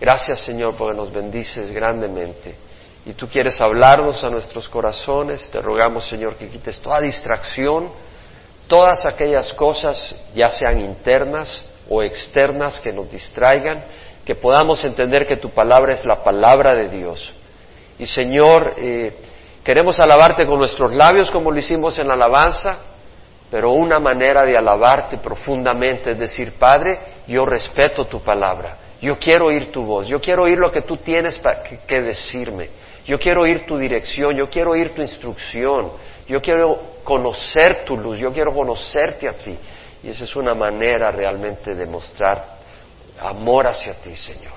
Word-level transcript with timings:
Gracias 0.00 0.40
Señor 0.40 0.76
porque 0.76 0.96
nos 0.96 1.12
bendices 1.12 1.72
grandemente. 1.72 2.56
Y 3.06 3.12
tú 3.12 3.28
quieres 3.28 3.60
hablarnos 3.60 4.24
a 4.24 4.30
nuestros 4.30 4.68
corazones. 4.68 5.50
Te 5.50 5.60
rogamos 5.60 6.06
Señor 6.06 6.36
que 6.36 6.48
quites 6.48 6.78
toda 6.80 7.00
distracción, 7.00 7.90
todas 8.66 9.04
aquellas 9.06 9.52
cosas, 9.54 10.14
ya 10.34 10.50
sean 10.50 10.80
internas 10.80 11.64
o 11.88 12.02
externas, 12.02 12.80
que 12.80 12.92
nos 12.92 13.10
distraigan, 13.10 13.84
que 14.24 14.34
podamos 14.34 14.82
entender 14.84 15.26
que 15.26 15.36
tu 15.36 15.50
palabra 15.50 15.92
es 15.92 16.04
la 16.04 16.22
palabra 16.22 16.74
de 16.74 16.88
Dios. 16.88 17.32
Y 17.98 18.06
Señor, 18.06 18.74
eh, 18.76 19.12
queremos 19.62 20.00
alabarte 20.00 20.46
con 20.46 20.58
nuestros 20.58 20.92
labios 20.92 21.30
como 21.30 21.50
lo 21.50 21.58
hicimos 21.58 21.98
en 21.98 22.08
la 22.08 22.14
alabanza, 22.14 22.78
pero 23.50 23.70
una 23.70 24.00
manera 24.00 24.42
de 24.42 24.56
alabarte 24.56 25.18
profundamente 25.18 26.12
es 26.12 26.18
decir, 26.18 26.54
Padre, 26.58 26.98
yo 27.26 27.44
respeto 27.46 28.06
tu 28.06 28.20
palabra, 28.20 28.78
yo 29.04 29.18
quiero 29.18 29.46
oír 29.46 29.70
tu 29.70 29.84
voz, 29.84 30.06
yo 30.06 30.18
quiero 30.18 30.44
oír 30.44 30.58
lo 30.58 30.72
que 30.72 30.80
tú 30.80 30.96
tienes 30.96 31.38
que 31.86 32.00
decirme, 32.00 32.70
yo 33.04 33.18
quiero 33.18 33.42
oír 33.42 33.66
tu 33.66 33.76
dirección, 33.76 34.34
yo 34.34 34.48
quiero 34.48 34.70
oír 34.70 34.94
tu 34.94 35.02
instrucción, 35.02 35.92
yo 36.26 36.40
quiero 36.40 36.94
conocer 37.04 37.84
tu 37.84 37.98
luz, 37.98 38.18
yo 38.18 38.32
quiero 38.32 38.54
conocerte 38.54 39.28
a 39.28 39.34
ti. 39.34 39.58
Y 40.02 40.08
esa 40.08 40.24
es 40.24 40.34
una 40.36 40.54
manera 40.54 41.10
realmente 41.10 41.74
de 41.74 41.84
mostrar 41.84 42.56
amor 43.20 43.66
hacia 43.66 43.92
ti, 44.00 44.16
Señor. 44.16 44.54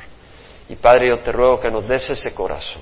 Y 0.69 0.77
Padre, 0.77 1.09
yo 1.09 1.19
te 1.19 1.31
ruego 1.33 1.59
que 1.59 1.69
nos 1.69 1.85
des 1.85 2.09
ese 2.09 2.31
corazón. 2.31 2.81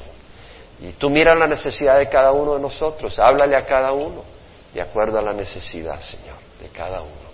Y 0.80 0.92
tú 0.92 1.10
mira 1.10 1.34
la 1.34 1.48
necesidad 1.48 1.98
de 1.98 2.10
cada 2.10 2.32
uno 2.32 2.54
de 2.56 2.62
nosotros, 2.62 3.18
háblale 3.18 3.56
a 3.56 3.66
cada 3.66 3.92
uno 3.92 4.24
de 4.72 4.82
acuerdo 4.82 5.18
a 5.18 5.22
la 5.24 5.34
necesidad, 5.34 6.00
Señor, 6.00 6.38
de 6.62 6.70
cada 6.70 7.02
uno. 7.02 7.25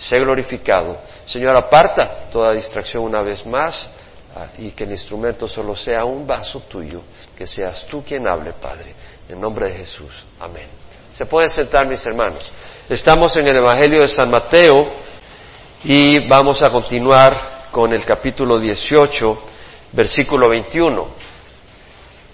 Sé 0.00 0.18
glorificado. 0.18 0.98
Señor, 1.26 1.56
aparta 1.56 2.30
toda 2.32 2.52
distracción 2.52 3.04
una 3.04 3.22
vez 3.22 3.44
más 3.44 3.88
ah, 4.34 4.46
y 4.58 4.70
que 4.70 4.84
el 4.84 4.92
instrumento 4.92 5.46
solo 5.46 5.76
sea 5.76 6.04
un 6.04 6.26
vaso 6.26 6.60
tuyo, 6.60 7.02
que 7.36 7.46
seas 7.46 7.86
tú 7.86 8.02
quien 8.02 8.26
hable, 8.26 8.54
Padre. 8.54 8.94
En 9.28 9.40
nombre 9.40 9.66
de 9.66 9.78
Jesús. 9.78 10.24
Amén. 10.40 10.66
Se 11.12 11.26
pueden 11.26 11.50
sentar, 11.50 11.86
mis 11.86 12.04
hermanos. 12.06 12.44
Estamos 12.88 13.36
en 13.36 13.46
el 13.46 13.56
Evangelio 13.58 14.00
de 14.00 14.08
San 14.08 14.30
Mateo 14.30 14.86
y 15.84 16.26
vamos 16.26 16.62
a 16.62 16.70
continuar 16.70 17.68
con 17.70 17.92
el 17.92 18.04
capítulo 18.04 18.58
18, 18.58 19.38
versículo 19.92 20.48
21. 20.48 21.08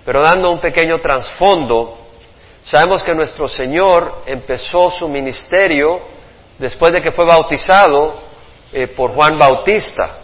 Pero 0.05 0.23
dando 0.23 0.53
un 0.53 0.61
pequeño 0.61 0.99
trasfondo 1.01 2.07
Sabemos 2.67 3.05
que 3.05 3.15
nuestro 3.15 3.47
Señor 3.47 4.23
empezó 4.27 4.91
su 4.91 5.09
ministerio 5.09 6.01
después 6.59 6.93
de 6.93 7.03
que 7.03 7.13
fue 7.13 7.25
bautizado 7.25 8.15
eh, 8.73 8.89
por 8.89 9.13
Juan 9.15 9.39
Bautista. 9.39 10.19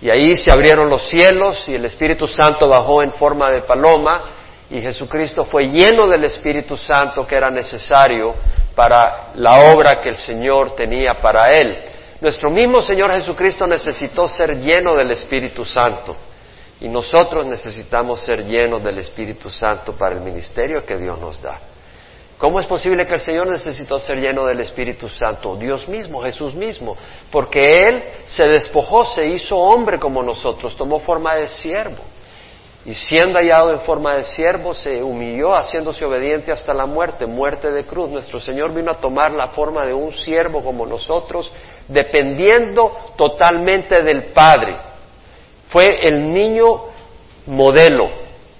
Y 0.00 0.10
ahí 0.10 0.36
se 0.36 0.52
abrieron 0.52 0.90
los 0.90 1.08
cielos 1.08 1.64
y 1.68 1.74
el 1.74 1.84
Espíritu 1.84 2.28
Santo 2.28 2.68
bajó 2.68 3.02
en 3.02 3.12
forma 3.12 3.50
de 3.50 3.62
paloma 3.62 4.22
y 4.68 4.80
Jesucristo 4.80 5.44
fue 5.44 5.68
lleno 5.68 6.06
del 6.06 6.24
Espíritu 6.24 6.76
Santo 6.76 7.26
que 7.26 7.36
era 7.36 7.50
necesario 7.50 8.34
para 8.74 9.28
la 9.36 9.72
obra 9.72 10.00
que 10.00 10.10
el 10.10 10.16
Señor 10.16 10.74
tenía 10.74 11.14
para 11.14 11.50
él. 11.50 11.78
Nuestro 12.20 12.50
mismo 12.50 12.82
Señor 12.82 13.10
Jesucristo 13.12 13.66
necesitó 13.66 14.28
ser 14.28 14.58
lleno 14.58 14.94
del 14.94 15.10
Espíritu 15.12 15.64
Santo 15.64 16.16
y 16.80 16.88
nosotros 16.88 17.46
necesitamos 17.46 18.20
ser 18.20 18.44
llenos 18.44 18.82
del 18.82 18.98
Espíritu 18.98 19.48
Santo 19.48 19.92
para 19.92 20.14
el 20.14 20.20
ministerio 20.20 20.84
que 20.84 20.98
Dios 20.98 21.18
nos 21.18 21.40
da. 21.40 21.58
¿Cómo 22.38 22.60
es 22.60 22.66
posible 22.66 23.06
que 23.06 23.14
el 23.14 23.20
Señor 23.20 23.48
necesitó 23.48 23.98
ser 23.98 24.18
lleno 24.18 24.44
del 24.44 24.60
Espíritu 24.60 25.08
Santo? 25.08 25.56
Dios 25.56 25.88
mismo, 25.88 26.20
Jesús 26.20 26.54
mismo, 26.54 26.94
porque 27.30 27.70
Él 27.70 28.02
se 28.26 28.46
despojó, 28.46 29.06
se 29.06 29.26
hizo 29.26 29.56
hombre 29.56 29.98
como 29.98 30.22
nosotros, 30.22 30.76
tomó 30.76 30.98
forma 30.98 31.34
de 31.34 31.48
siervo. 31.48 32.02
Y 32.84 32.94
siendo 32.94 33.38
hallado 33.38 33.72
en 33.72 33.80
forma 33.80 34.14
de 34.14 34.22
siervo, 34.22 34.74
se 34.74 35.02
humilló, 35.02 35.56
haciéndose 35.56 36.04
obediente 36.04 36.52
hasta 36.52 36.72
la 36.72 36.86
muerte, 36.86 37.26
muerte 37.26 37.72
de 37.72 37.84
cruz. 37.84 38.10
Nuestro 38.10 38.38
Señor 38.38 38.72
vino 38.72 38.92
a 38.92 39.00
tomar 39.00 39.32
la 39.32 39.48
forma 39.48 39.84
de 39.84 39.92
un 39.92 40.12
siervo 40.12 40.62
como 40.62 40.86
nosotros, 40.86 41.52
dependiendo 41.88 43.14
totalmente 43.16 44.02
del 44.02 44.24
Padre. 44.26 44.76
Fue 45.68 45.96
el 46.00 46.32
niño 46.32 46.84
modelo, 47.46 48.08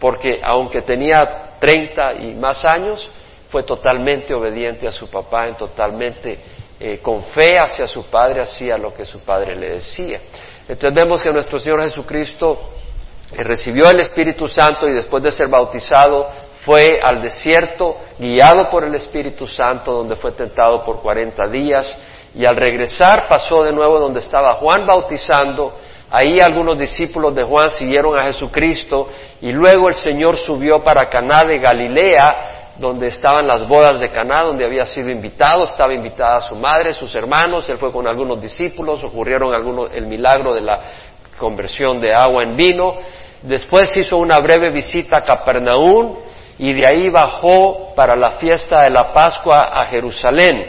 porque 0.01 0.41
aunque 0.43 0.83
tenía 0.83 1.53
30 1.61 2.15
y 2.15 2.35
más 2.35 2.65
años, 2.65 3.09
fue 3.49 3.63
totalmente 3.63 4.35
obediente 4.35 4.87
a 4.89 4.93
su 4.93 5.09
papá, 5.09 5.47
en 5.47 5.55
totalmente 5.55 6.39
eh, 6.79 6.99
con 6.99 7.25
fe 7.25 7.57
hacia 7.59 7.87
su 7.87 8.05
padre, 8.07 8.41
hacía 8.41 8.77
lo 8.77 8.93
que 8.95 9.05
su 9.05 9.21
padre 9.21 9.57
le 9.57 9.71
decía. 9.71 10.21
Entonces 10.69 10.95
vemos 10.95 11.23
que 11.23 11.33
nuestro 11.33 11.59
Señor 11.59 11.81
Jesucristo 11.83 12.59
eh, 13.33 13.43
recibió 13.43 13.89
el 13.91 14.01
Espíritu 14.01 14.49
Santo 14.49 14.87
y 14.89 14.93
después 14.93 15.23
de 15.23 15.33
ser 15.33 15.49
bautizado 15.49 16.29
fue 16.67 16.99
al 17.01 17.23
desierto, 17.23 17.97
guiado 18.19 18.69
por 18.69 18.83
el 18.83 18.93
Espíritu 18.97 19.47
Santo, 19.47 19.93
donde 19.93 20.17
fue 20.17 20.33
tentado 20.33 20.85
por 20.85 21.01
cuarenta 21.01 21.47
días, 21.47 21.97
y 22.35 22.45
al 22.45 22.57
regresar 22.57 23.29
pasó 23.29 23.63
de 23.63 23.73
nuevo 23.73 24.01
donde 24.01 24.19
estaba 24.19 24.55
Juan 24.55 24.85
bautizando, 24.85 25.79
ahí 26.11 26.41
algunos 26.41 26.77
discípulos 26.77 27.37
de 27.37 27.45
Juan 27.45 27.71
siguieron 27.71 28.19
a 28.19 28.25
Jesucristo, 28.25 29.09
y 29.41 29.53
luego 29.53 29.89
el 29.89 29.95
Señor 29.95 30.37
subió 30.37 30.83
para 30.83 31.09
Caná 31.09 31.45
de 31.47 31.59
Galilea, 31.59 32.56
donde 32.79 33.07
estaban 33.07 33.47
las 33.47 33.67
bodas 33.67 34.01
de 34.01 34.09
Caná, 34.09 34.43
donde 34.43 34.65
había 34.65 34.85
sido 34.85 35.09
invitado, 35.11 35.65
estaba 35.65 35.95
invitada 35.95 36.41
su 36.43 36.55
madre, 36.57 36.93
sus 36.93 37.15
hermanos, 37.15 37.69
él 37.69 37.79
fue 37.79 37.91
con 37.91 38.07
algunos 38.07 38.41
discípulos, 38.41 39.03
ocurrieron 39.03 39.55
algunos, 39.55 39.95
el 39.95 40.07
milagro 40.07 40.55
de 40.55 40.61
la 40.61 40.81
conversión 41.39 42.01
de 42.01 42.15
agua 42.15 42.43
en 42.43 42.57
vino, 42.57 42.95
después 43.43 43.97
hizo 43.97 44.19
una 44.19 44.39
breve 44.41 44.71
visita 44.71 45.19
a 45.19 45.23
Capernaum 45.23 46.17
y 46.59 46.73
de 46.73 46.87
ahí 46.87 47.11
bajó 47.11 47.95
para 47.95 48.17
la 48.17 48.33
fiesta 48.33 48.83
de 48.83 48.91
la 48.91 49.13
Pascua 49.13 49.71
a 49.73 49.85
Jerusalén 49.87 50.67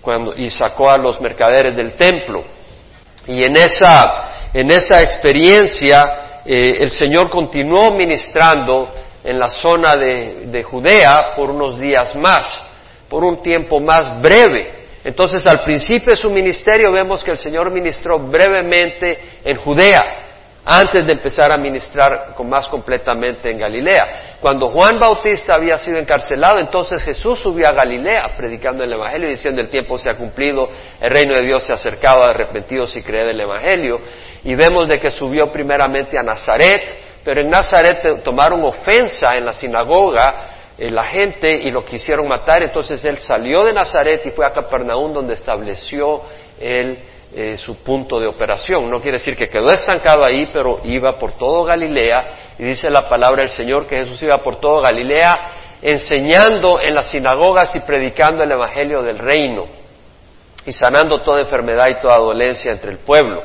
cuando, 0.00 0.34
y 0.36 0.50
sacó 0.50 0.90
a 0.90 0.98
los 0.98 1.20
mercaderes 1.20 1.76
del 1.76 1.92
templo. 1.92 2.44
Y 3.26 3.44
en 3.44 3.56
esa, 3.56 4.50
en 4.52 4.70
esa 4.70 5.02
experiencia 5.02 6.40
eh, 6.44 6.78
el 6.80 6.90
Señor 6.90 7.28
continuó 7.28 7.90
ministrando 7.92 8.88
en 9.28 9.38
la 9.38 9.50
zona 9.50 9.92
de, 9.92 10.62
Judea 10.62 11.34
por 11.36 11.50
unos 11.50 11.78
días 11.78 12.16
más, 12.16 12.64
por 13.10 13.22
un 13.22 13.42
tiempo 13.42 13.78
más 13.78 14.22
breve. 14.22 14.86
Entonces, 15.04 15.46
al 15.46 15.60
principio 15.64 16.12
de 16.12 16.16
su 16.16 16.30
ministerio 16.30 16.90
vemos 16.90 17.22
que 17.22 17.32
el 17.32 17.36
Señor 17.36 17.70
ministró 17.70 18.18
brevemente 18.18 19.40
en 19.44 19.56
Judea, 19.56 20.02
antes 20.64 21.06
de 21.06 21.12
empezar 21.12 21.52
a 21.52 21.58
ministrar 21.58 22.32
con 22.34 22.48
más 22.48 22.68
completamente 22.68 23.50
en 23.50 23.58
Galilea. 23.58 24.36
Cuando 24.40 24.70
Juan 24.70 24.98
Bautista 24.98 25.54
había 25.54 25.76
sido 25.76 25.98
encarcelado, 25.98 26.58
entonces 26.58 27.02
Jesús 27.04 27.38
subió 27.38 27.68
a 27.68 27.72
Galilea 27.72 28.34
predicando 28.34 28.82
el 28.82 28.92
Evangelio 28.94 29.28
diciendo 29.28 29.60
el 29.60 29.68
tiempo 29.68 29.98
se 29.98 30.08
ha 30.08 30.14
cumplido, 30.14 30.70
el 31.02 31.10
reino 31.10 31.36
de 31.36 31.42
Dios 31.42 31.64
se 31.64 31.72
ha 31.72 31.74
acercado, 31.74 32.24
arrepentidos 32.24 32.96
y 32.96 33.02
creed 33.02 33.28
el 33.28 33.40
Evangelio. 33.40 34.00
Y 34.44 34.54
vemos 34.54 34.88
de 34.88 34.98
que 34.98 35.10
subió 35.10 35.52
primeramente 35.52 36.18
a 36.18 36.22
Nazaret, 36.22 37.07
pero 37.28 37.42
en 37.42 37.50
Nazaret 37.50 38.22
tomaron 38.24 38.64
ofensa 38.64 39.36
en 39.36 39.44
la 39.44 39.52
sinagoga 39.52 40.72
eh, 40.78 40.90
la 40.90 41.04
gente 41.04 41.52
y 41.52 41.70
lo 41.70 41.84
quisieron 41.84 42.26
matar, 42.26 42.62
entonces 42.62 43.04
él 43.04 43.18
salió 43.18 43.66
de 43.66 43.74
Nazaret 43.74 44.24
y 44.24 44.30
fue 44.30 44.46
a 44.46 44.50
Capernaum 44.50 45.12
donde 45.12 45.34
estableció 45.34 46.22
él 46.58 46.98
eh, 47.34 47.58
su 47.58 47.82
punto 47.82 48.18
de 48.18 48.26
operación. 48.26 48.90
No 48.90 48.98
quiere 48.98 49.18
decir 49.18 49.36
que 49.36 49.46
quedó 49.46 49.68
estancado 49.68 50.24
ahí, 50.24 50.48
pero 50.54 50.80
iba 50.84 51.18
por 51.18 51.32
todo 51.32 51.64
Galilea 51.64 52.54
y 52.58 52.64
dice 52.64 52.88
la 52.88 53.06
palabra 53.06 53.42
del 53.42 53.50
Señor 53.50 53.86
que 53.86 53.98
Jesús 53.98 54.22
iba 54.22 54.38
por 54.38 54.58
todo 54.58 54.80
Galilea 54.80 55.38
enseñando 55.82 56.80
en 56.80 56.94
las 56.94 57.10
sinagogas 57.10 57.76
y 57.76 57.80
predicando 57.80 58.42
el 58.42 58.52
Evangelio 58.52 59.02
del 59.02 59.18
reino 59.18 59.66
y 60.64 60.72
sanando 60.72 61.20
toda 61.20 61.42
enfermedad 61.42 61.88
y 61.90 62.00
toda 62.00 62.16
dolencia 62.16 62.72
entre 62.72 62.92
el 62.92 63.00
pueblo. 63.00 63.42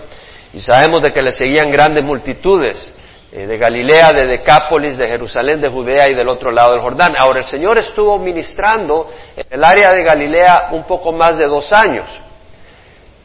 Y 0.53 0.61
sabemos 0.61 1.03
de 1.03 1.11
que 1.11 1.21
le 1.21 1.33
seguían 1.33 1.69
grandes 1.69 2.05
multitudes. 2.05 3.01
Eh, 3.35 3.47
de 3.47 3.57
Galilea, 3.57 4.11
de 4.11 4.27
Decápolis, 4.27 4.95
de 4.95 5.07
Jerusalén, 5.07 5.59
de 5.59 5.67
Judea 5.67 6.07
y 6.07 6.13
del 6.13 6.29
otro 6.29 6.51
lado 6.51 6.73
del 6.73 6.81
Jordán. 6.81 7.15
Ahora, 7.17 7.39
el 7.39 7.45
Señor 7.45 7.79
estuvo 7.79 8.19
ministrando 8.19 9.09
en 9.35 9.47
el 9.49 9.63
área 9.63 9.91
de 9.91 10.03
Galilea 10.03 10.67
un 10.71 10.83
poco 10.83 11.11
más 11.11 11.35
de 11.39 11.47
dos 11.47 11.73
años. 11.73 12.07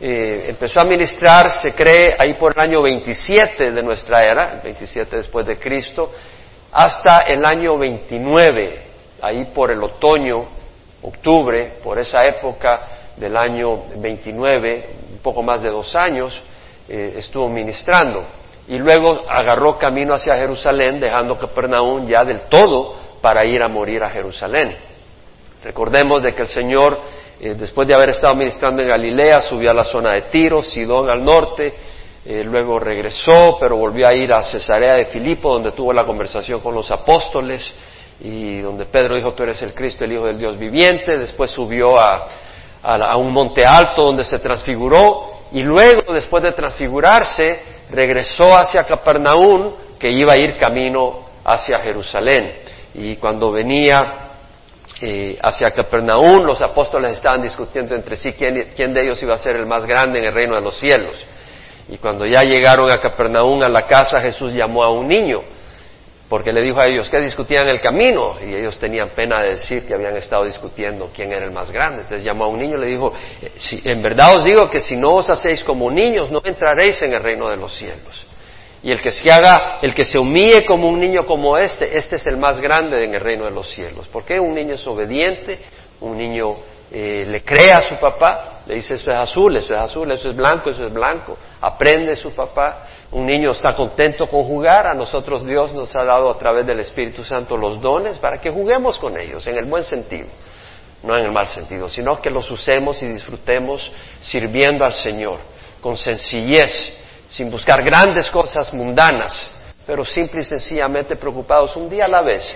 Eh, 0.00 0.46
empezó 0.48 0.80
a 0.80 0.86
ministrar, 0.86 1.50
se 1.50 1.74
cree, 1.74 2.16
ahí 2.18 2.32
por 2.38 2.54
el 2.56 2.58
año 2.58 2.80
27 2.80 3.70
de 3.70 3.82
nuestra 3.82 4.24
era, 4.24 4.60
27 4.64 5.14
después 5.14 5.46
de 5.46 5.58
Cristo, 5.58 6.10
hasta 6.72 7.18
el 7.26 7.44
año 7.44 7.76
29, 7.76 8.80
ahí 9.20 9.44
por 9.54 9.70
el 9.70 9.82
otoño, 9.82 10.42
octubre, 11.02 11.74
por 11.84 11.98
esa 11.98 12.24
época 12.24 13.12
del 13.14 13.36
año 13.36 13.82
29, 13.98 14.88
un 15.12 15.18
poco 15.18 15.42
más 15.42 15.62
de 15.62 15.68
dos 15.68 15.94
años, 15.94 16.42
eh, 16.88 17.12
estuvo 17.18 17.50
ministrando 17.50 18.38
y 18.68 18.78
luego 18.78 19.22
agarró 19.28 19.78
camino 19.78 20.14
hacia 20.14 20.36
Jerusalén, 20.36 21.00
dejando 21.00 21.38
Capernaum 21.38 22.06
ya 22.06 22.24
del 22.24 22.42
todo 22.42 22.94
para 23.22 23.44
ir 23.46 23.62
a 23.62 23.68
morir 23.68 24.02
a 24.02 24.10
Jerusalén. 24.10 24.76
Recordemos 25.64 26.22
de 26.22 26.34
que 26.34 26.42
el 26.42 26.48
Señor, 26.48 26.98
eh, 27.40 27.54
después 27.54 27.88
de 27.88 27.94
haber 27.94 28.10
estado 28.10 28.34
ministrando 28.34 28.82
en 28.82 28.88
Galilea, 28.88 29.40
subió 29.40 29.70
a 29.70 29.74
la 29.74 29.84
zona 29.84 30.12
de 30.12 30.22
Tiro, 30.22 30.62
Sidón 30.62 31.10
al 31.10 31.24
norte, 31.24 31.74
eh, 32.26 32.44
luego 32.44 32.78
regresó, 32.78 33.56
pero 33.58 33.76
volvió 33.76 34.06
a 34.06 34.14
ir 34.14 34.30
a 34.32 34.42
Cesarea 34.42 34.96
de 34.96 35.06
Filipo, 35.06 35.50
donde 35.50 35.72
tuvo 35.72 35.92
la 35.94 36.04
conversación 36.04 36.60
con 36.60 36.74
los 36.74 36.90
apóstoles 36.90 37.72
y 38.20 38.60
donde 38.60 38.84
Pedro 38.84 39.14
dijo, 39.14 39.32
tú 39.32 39.44
eres 39.44 39.62
el 39.62 39.72
Cristo, 39.72 40.04
el 40.04 40.12
Hijo 40.12 40.26
del 40.26 40.38
Dios 40.38 40.58
viviente. 40.58 41.16
Después 41.16 41.50
subió 41.50 41.98
a, 41.98 42.28
a 42.82 43.16
un 43.16 43.32
monte 43.32 43.64
alto 43.64 44.02
donde 44.04 44.24
se 44.24 44.38
transfiguró 44.40 45.38
y 45.52 45.62
luego, 45.62 46.12
después 46.12 46.42
de 46.42 46.52
transfigurarse, 46.52 47.77
regresó 47.90 48.56
hacia 48.56 48.84
Capernaum, 48.84 49.72
que 49.98 50.10
iba 50.10 50.32
a 50.32 50.38
ir 50.38 50.56
camino 50.56 51.26
hacia 51.44 51.78
Jerusalén. 51.80 52.52
Y 52.94 53.16
cuando 53.16 53.50
venía 53.50 54.30
eh, 55.00 55.38
hacia 55.42 55.70
Capernaum, 55.70 56.44
los 56.44 56.60
apóstoles 56.62 57.12
estaban 57.12 57.42
discutiendo 57.42 57.94
entre 57.94 58.16
sí 58.16 58.32
quién, 58.32 58.70
quién, 58.74 58.92
de 58.92 59.04
ellos 59.04 59.22
iba 59.22 59.34
a 59.34 59.38
ser 59.38 59.56
el 59.56 59.66
más 59.66 59.86
grande 59.86 60.18
en 60.18 60.26
el 60.26 60.34
reino 60.34 60.54
de 60.54 60.60
los 60.60 60.78
cielos. 60.78 61.24
Y 61.88 61.98
cuando 61.98 62.26
ya 62.26 62.42
llegaron 62.42 62.90
a 62.90 62.98
Capernaum, 62.98 63.62
a 63.62 63.68
la 63.68 63.86
casa, 63.86 64.20
Jesús 64.20 64.52
llamó 64.52 64.82
a 64.82 64.90
un 64.90 65.08
niño 65.08 65.42
porque 66.28 66.52
le 66.52 66.60
dijo 66.60 66.78
a 66.78 66.86
ellos 66.86 67.08
que 67.08 67.18
discutían 67.20 67.68
el 67.68 67.80
camino 67.80 68.36
y 68.44 68.54
ellos 68.54 68.78
tenían 68.78 69.10
pena 69.10 69.40
de 69.40 69.50
decir 69.50 69.86
que 69.86 69.94
habían 69.94 70.14
estado 70.16 70.44
discutiendo 70.44 71.10
quién 71.14 71.32
era 71.32 71.46
el 71.46 71.52
más 71.52 71.70
grande. 71.70 72.02
Entonces 72.02 72.22
llamó 72.22 72.44
a 72.44 72.48
un 72.48 72.58
niño 72.58 72.76
y 72.76 72.80
le 72.80 72.86
dijo, 72.86 73.14
eh, 73.40 73.52
si, 73.56 73.80
en 73.84 74.02
verdad 74.02 74.36
os 74.36 74.44
digo 74.44 74.68
que 74.68 74.80
si 74.80 74.94
no 74.94 75.14
os 75.14 75.30
hacéis 75.30 75.64
como 75.64 75.90
niños 75.90 76.30
no 76.30 76.42
entraréis 76.44 77.00
en 77.02 77.14
el 77.14 77.22
reino 77.22 77.48
de 77.48 77.56
los 77.56 77.74
cielos. 77.74 78.26
Y 78.82 78.92
el 78.92 79.00
que 79.00 79.10
se 79.10 79.30
haga, 79.32 79.78
el 79.82 79.94
que 79.94 80.04
se 80.04 80.18
humille 80.18 80.64
como 80.64 80.88
un 80.88 81.00
niño 81.00 81.26
como 81.26 81.56
este, 81.56 81.96
este 81.96 82.16
es 82.16 82.26
el 82.26 82.36
más 82.36 82.60
grande 82.60 83.02
en 83.02 83.14
el 83.14 83.20
reino 83.20 83.44
de 83.44 83.50
los 83.50 83.68
cielos. 83.70 84.06
Porque 84.12 84.38
un 84.38 84.54
niño 84.54 84.74
es 84.74 84.86
obediente, 84.86 85.58
un 86.00 86.16
niño 86.16 86.56
eh, 86.90 87.24
le 87.26 87.42
cree 87.42 87.72
a 87.72 87.82
su 87.82 87.96
papá, 87.96 88.60
le 88.66 88.76
dice 88.76 88.94
eso 88.94 89.10
es 89.10 89.16
azul, 89.16 89.56
eso 89.56 89.74
es 89.74 89.80
azul, 89.80 90.10
eso 90.10 90.30
es 90.30 90.36
blanco, 90.36 90.70
eso 90.70 90.86
es 90.86 90.92
blanco, 90.92 91.36
aprende 91.60 92.16
su 92.16 92.34
papá, 92.34 92.86
un 93.10 93.24
niño 93.24 93.52
está 93.52 93.74
contento 93.74 94.26
con 94.26 94.44
jugar, 94.44 94.86
a 94.86 94.94
nosotros 94.94 95.44
Dios 95.44 95.72
nos 95.72 95.94
ha 95.96 96.04
dado 96.04 96.30
a 96.30 96.38
través 96.38 96.66
del 96.66 96.80
Espíritu 96.80 97.24
Santo 97.24 97.56
los 97.56 97.80
dones 97.80 98.18
para 98.18 98.38
que 98.38 98.50
juguemos 98.50 98.98
con 98.98 99.18
ellos, 99.18 99.46
en 99.46 99.56
el 99.56 99.64
buen 99.64 99.82
sentido, 99.82 100.26
no 101.02 101.16
en 101.16 101.24
el 101.24 101.32
mal 101.32 101.46
sentido, 101.46 101.88
sino 101.88 102.20
que 102.20 102.30
los 102.30 102.50
usemos 102.50 103.02
y 103.02 103.06
disfrutemos 103.06 103.90
sirviendo 104.20 104.84
al 104.84 104.92
Señor, 104.92 105.38
con 105.80 105.96
sencillez, 105.96 106.92
sin 107.28 107.50
buscar 107.50 107.82
grandes 107.82 108.30
cosas 108.30 108.72
mundanas, 108.74 109.50
pero 109.86 110.04
simple 110.04 110.40
y 110.40 110.44
sencillamente 110.44 111.16
preocupados 111.16 111.76
un 111.76 111.88
día 111.88 112.04
a 112.04 112.08
la 112.08 112.22
vez 112.22 112.46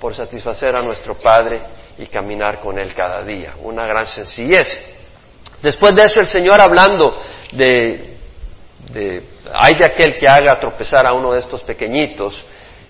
por 0.00 0.14
satisfacer 0.14 0.74
a 0.74 0.80
nuestro 0.80 1.16
Padre 1.16 1.60
y 1.98 2.06
caminar 2.06 2.60
con 2.60 2.78
Él 2.78 2.94
cada 2.94 3.22
día. 3.24 3.56
Una 3.62 3.86
gran 3.86 4.06
sencillez. 4.06 4.66
Después 5.60 5.94
de 5.94 6.04
eso 6.04 6.20
el 6.20 6.26
Señor 6.26 6.60
hablando 6.60 7.20
de, 7.52 8.16
de 8.92 9.22
hay 9.54 9.74
de 9.74 9.84
aquel 9.84 10.16
que 10.16 10.28
haga 10.28 10.58
tropezar 10.58 11.06
a 11.06 11.12
uno 11.12 11.32
de 11.32 11.40
estos 11.40 11.62
pequeñitos, 11.62 12.42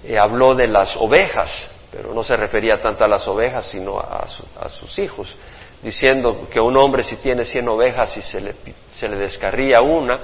eh, 0.04 0.18
habló 0.18 0.54
de 0.54 0.66
las 0.66 0.96
ovejas, 0.96 1.50
pero 1.90 2.12
no 2.14 2.22
se 2.22 2.36
refería 2.36 2.80
tanto 2.80 3.04
a 3.04 3.08
las 3.08 3.26
ovejas, 3.26 3.66
sino 3.66 3.98
a, 3.98 4.26
sus 4.68 4.98
hijos, 4.98 5.34
diciendo 5.82 6.48
que 6.50 6.60
un 6.60 6.76
hombre 6.76 7.02
si 7.02 7.16
tiene 7.16 7.44
cien 7.44 7.68
ovejas 7.68 8.16
y 8.16 8.22
se 8.22 8.40
le, 8.40 8.54
se 8.92 9.08
le 9.08 9.16
descarría 9.16 9.80
una, 9.80 10.20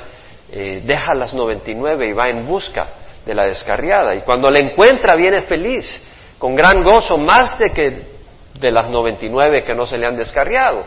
eh, 0.51 0.83
deja 0.85 1.15
las 1.15 1.35
noventa 1.35 1.71
y 1.71 1.75
nueve 1.75 2.07
y 2.09 2.13
va 2.13 2.29
en 2.29 2.47
busca 2.47 2.89
de 3.25 3.35
la 3.35 3.47
descarriada. 3.47 4.15
Y 4.15 4.21
cuando 4.21 4.51
la 4.51 4.59
encuentra 4.59 5.15
viene 5.15 5.43
feliz, 5.43 6.01
con 6.39 6.55
gran 6.55 6.83
gozo, 6.83 7.17
más 7.17 7.59
de 7.59 7.71
que 7.71 8.15
de 8.55 8.71
las 8.71 8.91
99 8.91 9.65
que 9.65 9.75
no 9.75 9.87
se 9.87 9.99
le 9.99 10.07
han 10.07 10.17
descarriado. 10.17 10.85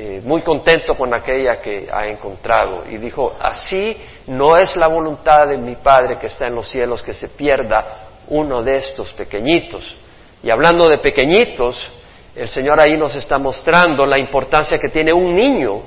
Eh, 0.00 0.22
muy 0.24 0.42
contento 0.42 0.94
con 0.96 1.12
aquella 1.12 1.60
que 1.60 1.88
ha 1.92 2.06
encontrado. 2.06 2.84
Y 2.88 2.98
dijo, 2.98 3.36
así 3.40 3.96
no 4.28 4.56
es 4.56 4.76
la 4.76 4.86
voluntad 4.86 5.48
de 5.48 5.58
mi 5.58 5.74
Padre 5.74 6.20
que 6.20 6.28
está 6.28 6.46
en 6.46 6.54
los 6.54 6.68
cielos 6.68 7.02
que 7.02 7.12
se 7.12 7.30
pierda 7.30 8.04
uno 8.28 8.62
de 8.62 8.76
estos 8.76 9.12
pequeñitos. 9.14 9.96
Y 10.40 10.50
hablando 10.50 10.88
de 10.88 10.98
pequeñitos, 10.98 11.90
el 12.36 12.46
Señor 12.46 12.78
ahí 12.78 12.96
nos 12.96 13.16
está 13.16 13.40
mostrando 13.40 14.06
la 14.06 14.20
importancia 14.20 14.78
que 14.78 14.88
tiene 14.88 15.12
un 15.12 15.34
niño 15.34 15.82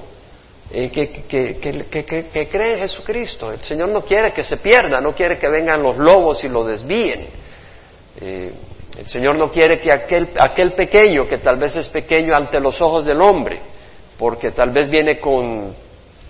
eh, 0.70 0.90
que, 0.90 1.24
que, 1.24 2.50
cree 2.52 2.74
en 2.74 2.80
Jesucristo. 2.80 3.50
El 3.50 3.62
Señor 3.62 3.88
no 3.88 4.02
quiere 4.02 4.34
que 4.34 4.44
se 4.44 4.58
pierda, 4.58 5.00
no 5.00 5.16
quiere 5.16 5.38
que 5.38 5.48
vengan 5.48 5.82
los 5.82 5.96
lobos 5.96 6.44
y 6.44 6.50
lo 6.50 6.66
desvíen. 6.66 7.28
Eh, 8.20 8.52
el 9.00 9.08
Señor 9.08 9.38
no 9.38 9.50
quiere 9.50 9.80
que 9.80 9.90
aquel, 9.90 10.32
aquel 10.38 10.74
pequeño, 10.74 11.30
que 11.30 11.38
tal 11.38 11.58
vez 11.58 11.78
es 11.78 11.88
pequeño 11.88 12.36
ante 12.36 12.60
los 12.60 12.82
ojos 12.82 13.06
del 13.06 13.22
hombre, 13.22 13.71
porque 14.22 14.52
tal 14.52 14.70
vez 14.70 14.88
viene 14.88 15.20
con 15.20 15.74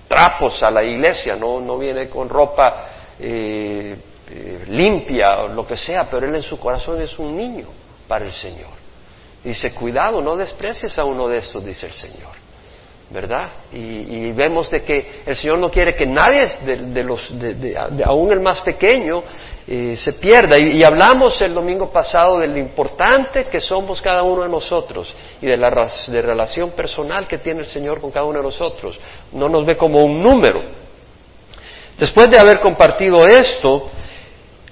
trapos 0.08 0.64
a 0.64 0.72
la 0.72 0.82
iglesia, 0.82 1.36
no, 1.36 1.60
no 1.60 1.78
viene 1.78 2.08
con 2.08 2.30
ropa 2.30 2.86
eh, 3.20 3.98
eh, 4.30 4.64
limpia 4.70 5.42
o 5.42 5.50
lo 5.50 5.68
que 5.68 5.76
sea, 5.76 6.06
pero 6.10 6.26
él 6.26 6.34
en 6.36 6.42
su 6.42 6.58
corazón 6.58 7.02
es 7.02 7.20
un 7.20 7.36
niño 7.36 7.68
para 8.08 8.24
el 8.24 8.32
Señor. 8.32 8.70
Dice, 9.44 9.74
cuidado, 9.74 10.22
no 10.22 10.38
desprecies 10.38 10.98
a 10.98 11.04
uno 11.04 11.28
de 11.28 11.40
estos, 11.40 11.66
dice 11.66 11.88
el 11.88 11.92
Señor. 11.92 12.32
¿Verdad? 13.12 13.50
Y, 13.74 14.32
vemos 14.32 14.70
de 14.70 14.84
que 14.84 15.24
el 15.26 15.36
Señor 15.36 15.60
no 15.60 15.70
quiere 15.70 15.94
que 15.94 16.06
nadie 16.06 16.48
de, 16.64 17.04
los, 17.04 17.30
de, 17.38 17.76
aún 18.06 18.32
el 18.32 18.40
más 18.40 18.62
pequeño, 18.62 19.22
se 19.68 20.14
pierda. 20.14 20.58
Y, 20.58 20.84
hablamos 20.84 21.42
el 21.42 21.54
domingo 21.54 21.92
pasado 21.92 22.40
de 22.40 22.48
lo 22.48 22.58
importante 22.58 23.46
que 23.46 23.60
somos 23.60 24.02
cada 24.02 24.24
uno 24.24 24.44
de 24.44 24.50
nosotros 24.50 25.14
y 25.42 25.46
de 25.46 25.58
la 25.58 25.90
de 26.08 26.22
relación 26.22 26.72
personal 26.72 27.28
que 27.28 27.38
tiene 27.38 27.60
el 27.60 27.66
Señor 27.66 28.00
con 28.00 28.12
cada 28.12 28.26
uno 28.26 28.40
de 28.40 28.46
nosotros. 28.46 29.00
No 29.34 29.50
nos 29.50 29.66
ve 29.66 29.76
como 29.76 30.04
un 30.04 30.20
número. 30.20 30.62
Después 31.98 32.30
de 32.30 32.40
haber 32.40 32.60
compartido 32.60 33.28
esto, 33.28 33.90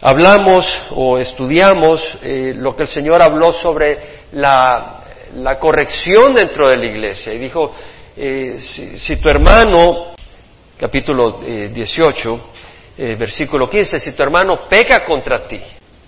hablamos 0.01 0.65
o 0.91 1.17
estudiamos 1.17 2.03
eh, 2.21 2.53
lo 2.55 2.75
que 2.75 2.83
el 2.83 2.87
Señor 2.87 3.21
habló 3.21 3.53
sobre 3.53 4.25
la, 4.31 4.95
corrección 5.59 6.33
dentro 6.33 6.69
de 6.69 6.77
la 6.77 6.85
iglesia. 6.85 7.33
Y 7.33 7.37
dijo, 7.37 7.71
eh, 8.21 8.57
si, 8.97 9.15
tu 9.15 9.29
hermano, 9.29 10.13
capítulo 10.77 11.39
18, 11.41 12.33
eh, 12.97 13.11
eh, 13.11 13.15
versículo 13.15 13.69
15, 13.69 13.97
si 13.97 14.11
tu 14.11 14.21
hermano 14.21 14.67
peca 14.67 15.05
contra 15.05 15.47
ti, 15.47 15.61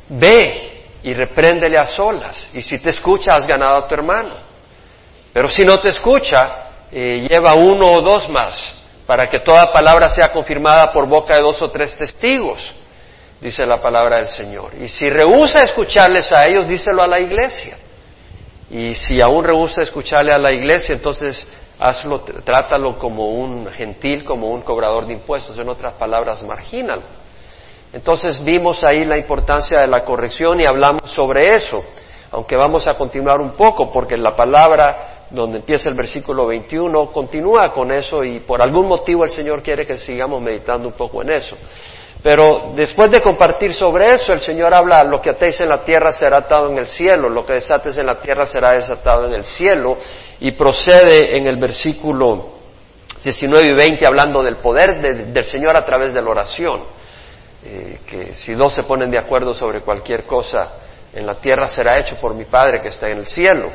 ve 0.09 0.71
y 1.03 1.13
repréndele 1.13 1.77
a 1.77 1.85
solas. 1.85 2.49
Y 2.53 2.61
si 2.61 2.79
te 2.79 2.89
escucha, 2.89 3.31
has 3.31 3.47
ganado 3.47 3.77
a 3.77 3.87
tu 3.87 3.93
hermano. 3.93 4.35
Pero 5.31 5.49
si 5.49 5.63
no 5.63 5.79
te 5.79 5.87
escucha, 5.87 6.87
eh, 6.91 7.25
lleva 7.29 7.53
uno 7.53 7.93
o 7.93 8.01
dos 8.01 8.27
más, 8.27 8.75
para 9.05 9.27
que 9.29 9.39
toda 9.39 9.71
palabra 9.71 10.09
sea 10.09 10.33
confirmada 10.33 10.91
por 10.91 11.07
boca 11.07 11.35
de 11.35 11.41
dos 11.41 11.61
o 11.61 11.71
tres 11.71 11.95
testigos, 11.95 12.75
dice 13.39 13.65
la 13.65 13.81
palabra 13.81 14.17
del 14.17 14.27
Señor. 14.27 14.73
Y 14.81 14.89
si 14.89 15.09
rehúsa 15.09 15.63
escucharles 15.63 16.29
a 16.33 16.43
ellos, 16.43 16.67
díselo 16.67 17.01
a 17.01 17.07
la 17.07 17.21
iglesia. 17.21 17.77
Y 18.69 18.95
si 18.95 19.21
aún 19.21 19.43
rehúsa 19.43 19.81
escucharle 19.81 20.33
a 20.33 20.37
la 20.37 20.51
iglesia, 20.51 20.93
entonces 20.93 21.47
hazlo, 21.81 22.21
trátalo 22.21 22.97
como 22.99 23.29
un 23.29 23.65
gentil, 23.71 24.23
como 24.23 24.51
un 24.51 24.61
cobrador 24.61 25.07
de 25.07 25.13
impuestos, 25.13 25.57
en 25.57 25.67
otras 25.67 25.93
palabras, 25.93 26.43
marginal. 26.43 27.01
Entonces 27.91 28.41
vimos 28.43 28.83
ahí 28.83 29.03
la 29.03 29.17
importancia 29.17 29.81
de 29.81 29.87
la 29.87 30.03
corrección 30.03 30.61
y 30.61 30.65
hablamos 30.65 31.09
sobre 31.11 31.55
eso, 31.55 31.83
aunque 32.31 32.55
vamos 32.55 32.87
a 32.87 32.93
continuar 32.93 33.41
un 33.41 33.53
poco 33.53 33.91
porque 33.91 34.15
la 34.15 34.35
palabra 34.35 35.25
donde 35.31 35.57
empieza 35.57 35.89
el 35.89 35.95
versículo 35.95 36.45
21 36.45 37.11
continúa 37.11 37.73
con 37.73 37.91
eso 37.91 38.23
y 38.23 38.41
por 38.41 38.61
algún 38.61 38.87
motivo 38.87 39.23
el 39.23 39.31
Señor 39.31 39.63
quiere 39.63 39.85
que 39.85 39.97
sigamos 39.97 40.41
meditando 40.41 40.87
un 40.87 40.93
poco 40.93 41.23
en 41.23 41.31
eso. 41.31 41.57
Pero 42.23 42.73
después 42.75 43.09
de 43.09 43.19
compartir 43.19 43.73
sobre 43.73 44.13
eso, 44.13 44.31
el 44.31 44.41
Señor 44.41 44.73
habla, 44.73 45.03
lo 45.03 45.19
que 45.19 45.31
atéis 45.31 45.59
en 45.61 45.69
la 45.69 45.83
tierra 45.83 46.11
será 46.11 46.37
atado 46.37 46.69
en 46.69 46.77
el 46.77 46.85
cielo, 46.85 47.29
lo 47.29 47.43
que 47.43 47.53
desates 47.53 47.97
en 47.97 48.05
la 48.05 48.19
tierra 48.19 48.45
será 48.45 48.73
desatado 48.73 49.25
en 49.25 49.33
el 49.33 49.43
cielo, 49.43 49.97
y 50.39 50.51
procede 50.51 51.35
en 51.35 51.47
el 51.47 51.57
versículo 51.57 52.49
19 53.23 53.71
y 53.71 53.75
20 53.75 54.05
hablando 54.05 54.43
del 54.43 54.57
poder 54.57 55.01
del 55.27 55.43
Señor 55.43 55.75
a 55.75 55.83
través 55.83 56.13
de 56.13 56.21
la 56.21 56.29
oración, 56.29 56.83
eh, 57.63 57.99
que 58.05 58.35
si 58.35 58.53
dos 58.53 58.73
se 58.73 58.83
ponen 58.83 59.09
de 59.09 59.17
acuerdo 59.17 59.53
sobre 59.53 59.81
cualquier 59.81 60.25
cosa 60.25 60.73
en 61.13 61.25
la 61.25 61.35
tierra 61.35 61.67
será 61.67 61.97
hecho 61.97 62.17
por 62.17 62.35
mi 62.35 62.45
Padre 62.45 62.81
que 62.81 62.89
está 62.89 63.09
en 63.09 63.19
el 63.19 63.25
cielo. 63.25 63.71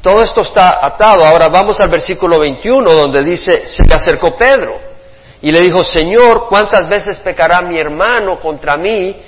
Todo 0.00 0.20
esto 0.20 0.40
está 0.40 0.84
atado. 0.84 1.24
Ahora 1.24 1.48
vamos 1.48 1.80
al 1.80 1.88
versículo 1.88 2.40
21 2.40 2.92
donde 2.92 3.22
dice, 3.22 3.66
se 3.66 3.84
le 3.84 3.94
acercó 3.94 4.36
Pedro 4.36 4.91
y 5.42 5.50
le 5.50 5.60
dijo, 5.60 5.82
Señor, 5.82 6.46
¿cuántas 6.48 6.88
veces 6.88 7.18
pecará 7.18 7.60
mi 7.62 7.78
hermano 7.78 8.38
contra 8.38 8.76
mí 8.76 9.20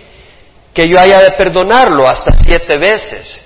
que 0.72 0.88
yo 0.88 0.98
haya 0.98 1.20
de 1.20 1.32
perdonarlo? 1.32 2.06
Hasta 2.06 2.30
siete 2.32 2.78
veces. 2.78 3.42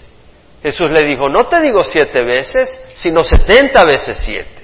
Jesús 0.63 0.91
le 0.91 1.07
dijo, 1.07 1.31
no 1.31 1.47
te 1.47 1.61
digo 1.63 1.83
siete 1.83 2.23
veces, 2.23 2.79
sino 2.93 3.25
setenta 3.25 3.85
veces 3.85 4.19
siete. 4.19 4.59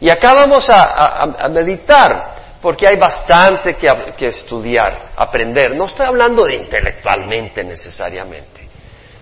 Y 0.00 0.08
acá 0.08 0.32
vamos 0.34 0.66
a, 0.70 1.48
meditar, 1.50 2.58
porque 2.62 2.88
hay 2.88 2.96
bastante 2.96 3.74
que, 3.74 3.88
que, 4.16 4.28
estudiar, 4.28 5.10
aprender. 5.14 5.76
No 5.76 5.84
estoy 5.84 6.06
hablando 6.06 6.44
de 6.44 6.56
intelectualmente 6.56 7.62
necesariamente, 7.64 8.68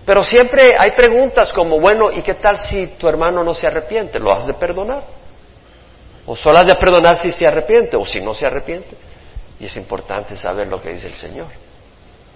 pero 0.05 0.23
siempre 0.23 0.73
hay 0.77 0.91
preguntas 0.91 1.51
como, 1.51 1.79
bueno, 1.79 2.11
¿y 2.11 2.21
qué 2.21 2.35
tal 2.35 2.57
si 2.59 2.87
tu 2.97 3.09
hermano 3.09 3.43
no 3.43 3.53
se 3.53 3.67
arrepiente? 3.67 4.19
¿Lo 4.19 4.31
has 4.31 4.47
de 4.47 4.53
perdonar? 4.53 5.20
O 6.25 6.35
solo 6.35 6.57
has 6.57 6.67
de 6.67 6.75
perdonar 6.75 7.17
si 7.17 7.31
se 7.31 7.47
arrepiente 7.47 7.97
o 7.97 8.05
si 8.05 8.19
no 8.19 8.33
se 8.33 8.45
arrepiente. 8.45 8.95
Y 9.59 9.65
es 9.65 9.77
importante 9.77 10.35
saber 10.35 10.67
lo 10.67 10.81
que 10.81 10.91
dice 10.91 11.07
el 11.07 11.13
Señor. 11.13 11.47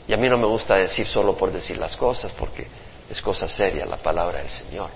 Y 0.07 0.13
a 0.13 0.17
mí 0.17 0.29
no 0.29 0.37
me 0.37 0.47
gusta 0.47 0.75
decir 0.75 1.05
solo 1.05 1.35
por 1.35 1.51
decir 1.51 1.77
las 1.77 1.95
cosas, 1.95 2.31
porque 2.33 2.67
es 3.09 3.21
cosa 3.21 3.47
seria 3.47 3.85
la 3.85 3.97
palabra 3.97 4.39
del 4.39 4.49
Señor. 4.49 4.89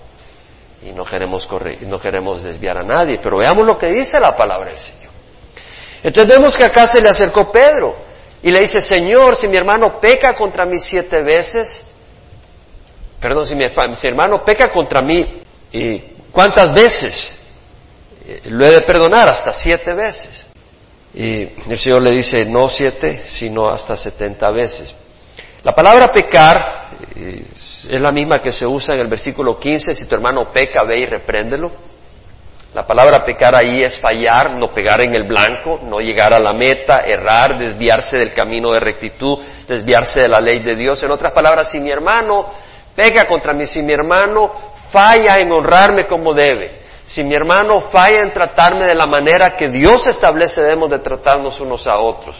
Y 0.82 0.92
no 0.92 1.04
queremos, 1.04 1.48
no 1.82 2.00
queremos 2.00 2.42
desviar 2.42 2.78
a 2.78 2.82
nadie, 2.82 3.18
pero 3.22 3.38
veamos 3.38 3.66
lo 3.66 3.76
que 3.76 3.88
dice 3.88 4.18
la 4.18 4.36
palabra 4.36 4.70
del 4.70 4.78
Señor. 4.78 5.10
Entonces 6.02 6.36
vemos 6.36 6.56
que 6.56 6.64
acá 6.64 6.86
se 6.86 7.00
le 7.00 7.08
acercó 7.08 7.50
Pedro 7.50 7.96
y 8.42 8.50
le 8.50 8.60
dice, 8.60 8.80
Señor, 8.80 9.36
si 9.36 9.48
mi 9.48 9.56
hermano 9.56 10.00
peca 10.00 10.34
contra 10.34 10.64
mí 10.64 10.78
siete 10.78 11.22
veces, 11.22 11.84
perdón, 13.20 13.46
si 13.46 13.54
mi, 13.54 13.64
hermano 13.64 14.42
peca 14.44 14.72
contra 14.72 15.02
mí, 15.02 15.42
¿y 15.72 15.98
¿cuántas 16.32 16.72
veces? 16.72 17.38
Eh, 18.26 18.42
lo 18.50 18.64
he 18.64 18.70
de 18.70 18.80
perdonar 18.82 19.28
hasta 19.28 19.52
siete 19.52 19.94
veces. 19.94 20.46
Y 21.12 21.42
el 21.68 21.78
Señor 21.78 22.02
le 22.02 22.10
dice, 22.12 22.44
no 22.44 22.68
siete, 22.68 23.24
sino 23.26 23.68
hasta 23.68 23.96
setenta 23.96 24.50
veces. 24.50 24.94
La 25.62 25.74
palabra 25.74 26.12
pecar 26.12 26.90
eh, 27.16 27.44
es 27.88 28.00
la 28.00 28.12
misma 28.12 28.40
que 28.40 28.52
se 28.52 28.66
usa 28.66 28.94
en 28.94 29.00
el 29.00 29.08
versículo 29.08 29.58
15, 29.58 29.94
si 29.94 30.06
tu 30.06 30.14
hermano 30.14 30.52
peca, 30.52 30.84
ve 30.84 31.00
y 31.00 31.06
repréndelo. 31.06 31.70
La 32.72 32.86
palabra 32.86 33.24
pecar 33.24 33.56
ahí 33.56 33.82
es 33.82 33.98
fallar, 33.98 34.54
no 34.54 34.72
pegar 34.72 35.02
en 35.02 35.14
el 35.16 35.24
blanco, 35.24 35.80
no 35.82 35.98
llegar 36.00 36.32
a 36.32 36.38
la 36.38 36.52
meta, 36.52 37.00
errar, 37.00 37.58
desviarse 37.58 38.16
del 38.16 38.32
camino 38.32 38.70
de 38.70 38.78
rectitud, 38.78 39.38
desviarse 39.66 40.20
de 40.20 40.28
la 40.28 40.40
ley 40.40 40.60
de 40.60 40.76
Dios. 40.76 41.02
En 41.02 41.10
otras 41.10 41.32
palabras, 41.32 41.70
si 41.72 41.80
mi 41.80 41.90
hermano 41.90 42.48
peca 42.94 43.26
contra 43.26 43.52
mí, 43.52 43.66
si 43.66 43.82
mi 43.82 43.92
hermano 43.92 44.52
falla 44.92 45.38
en 45.38 45.50
honrarme 45.50 46.06
como 46.06 46.32
debe, 46.32 46.79
si 47.06 47.24
mi 47.24 47.34
hermano 47.34 47.90
falla 47.90 48.22
en 48.22 48.32
tratarme 48.32 48.86
de 48.86 48.94
la 48.94 49.06
manera 49.06 49.56
que 49.56 49.68
Dios 49.68 50.06
establece 50.06 50.62
debemos 50.62 50.90
de 50.90 51.00
tratarnos 51.00 51.58
unos 51.60 51.86
a 51.86 51.96
otros, 51.96 52.36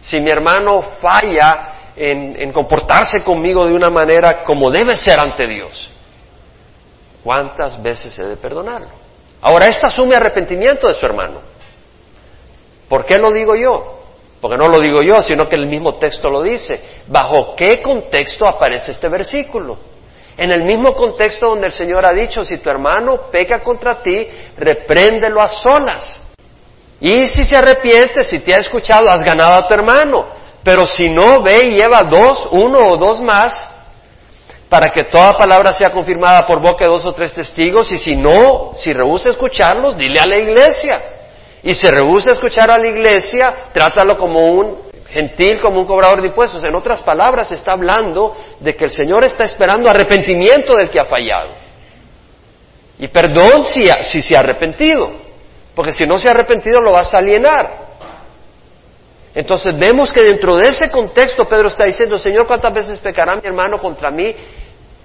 si 0.00 0.20
mi 0.20 0.30
hermano 0.30 0.82
falla 1.00 1.78
en, 1.96 2.52
comportarse 2.52 3.22
conmigo 3.24 3.66
de 3.66 3.74
una 3.74 3.90
manera 3.90 4.42
como 4.42 4.70
debe 4.70 4.96
ser 4.96 5.18
ante 5.18 5.46
Dios. 5.46 5.90
¿Cuántas 7.24 7.82
veces 7.82 8.16
he 8.18 8.24
de 8.24 8.36
perdonarlo? 8.36 8.90
Ahora, 9.40 9.66
esto 9.66 9.86
asume 9.86 10.16
arrepentimiento 10.16 10.86
de 10.86 10.94
su 10.94 11.04
hermano. 11.04 11.40
¿Por 12.88 13.04
qué 13.04 13.18
lo 13.18 13.30
digo 13.30 13.54
yo? 13.54 13.98
Porque 14.40 14.56
no 14.56 14.68
lo 14.68 14.80
digo 14.80 15.00
yo, 15.02 15.20
sino 15.22 15.48
que 15.48 15.56
el 15.56 15.66
mismo 15.66 15.94
texto 15.96 16.28
lo 16.28 16.42
dice. 16.42 16.80
¿Bajo 17.08 17.54
qué 17.56 17.82
contexto 17.82 18.46
aparece 18.46 18.92
este 18.92 19.08
versículo? 19.08 19.78
En 20.38 20.52
el 20.52 20.62
mismo 20.62 20.94
contexto 20.94 21.48
donde 21.48 21.66
el 21.66 21.72
Señor 21.72 22.06
ha 22.06 22.14
dicho, 22.14 22.44
si 22.44 22.58
tu 22.58 22.70
hermano 22.70 23.22
peca 23.30 23.58
contra 23.58 24.00
ti, 24.00 24.26
repréndelo 24.56 25.42
a 25.42 25.48
solas. 25.48 26.22
Y 27.00 27.26
si 27.26 27.44
se 27.44 27.56
arrepiente, 27.56 28.22
si 28.22 28.38
te 28.38 28.54
ha 28.54 28.58
escuchado, 28.58 29.10
has 29.10 29.22
ganado 29.22 29.54
a 29.54 29.66
tu 29.66 29.74
hermano. 29.74 30.26
Pero 30.62 30.86
si 30.86 31.10
no, 31.10 31.42
ve 31.42 31.66
y 31.66 31.80
lleva 31.80 32.02
dos, 32.02 32.48
uno 32.52 32.90
o 32.90 32.96
dos 32.96 33.20
más, 33.20 33.68
para 34.68 34.90
que 34.90 35.04
toda 35.04 35.32
palabra 35.32 35.72
sea 35.72 35.90
confirmada 35.90 36.46
por 36.46 36.62
boca 36.62 36.84
de 36.84 36.90
dos 36.90 37.04
o 37.04 37.12
tres 37.12 37.32
testigos, 37.32 37.90
y 37.90 37.98
si 37.98 38.14
no, 38.14 38.74
si 38.76 38.92
rehúsa 38.92 39.30
escucharlos, 39.30 39.96
dile 39.96 40.20
a 40.20 40.26
la 40.26 40.38
iglesia. 40.38 41.02
Y 41.64 41.74
si 41.74 41.88
rehúsa 41.88 42.30
escuchar 42.30 42.70
a 42.70 42.78
la 42.78 42.86
iglesia, 42.86 43.70
trátalo 43.72 44.16
como 44.16 44.46
un 44.46 44.87
gentil, 45.10 45.60
como 45.60 45.80
un 45.80 45.86
cobrador 45.86 46.20
de 46.20 46.28
impuestos. 46.28 46.62
En 46.64 46.74
otras 46.74 47.02
palabras, 47.02 47.50
está 47.52 47.72
hablando 47.72 48.36
de 48.60 48.76
que 48.76 48.84
el 48.84 48.90
Señor 48.90 49.24
está 49.24 49.44
esperando 49.44 49.88
arrepentimiento 49.88 50.76
del 50.76 50.90
que 50.90 51.00
ha 51.00 51.06
fallado. 51.06 51.50
Y 52.98 53.08
perdón 53.08 53.64
si, 53.64 53.88
si 54.10 54.20
se 54.20 54.36
ha 54.36 54.40
arrepentido, 54.40 55.10
porque 55.74 55.92
si 55.92 56.04
no 56.04 56.18
se 56.18 56.28
ha 56.28 56.32
arrepentido 56.32 56.80
lo 56.80 56.92
vas 56.92 57.14
a 57.14 57.18
alienar. 57.18 57.88
Entonces 59.34 59.78
vemos 59.78 60.12
que 60.12 60.22
dentro 60.22 60.56
de 60.56 60.68
ese 60.68 60.90
contexto 60.90 61.44
Pedro 61.44 61.68
está 61.68 61.84
diciendo, 61.84 62.18
Señor, 62.18 62.46
¿cuántas 62.46 62.74
veces 62.74 62.98
pecará 62.98 63.36
mi 63.36 63.46
hermano 63.46 63.78
contra 63.78 64.10
mí? 64.10 64.34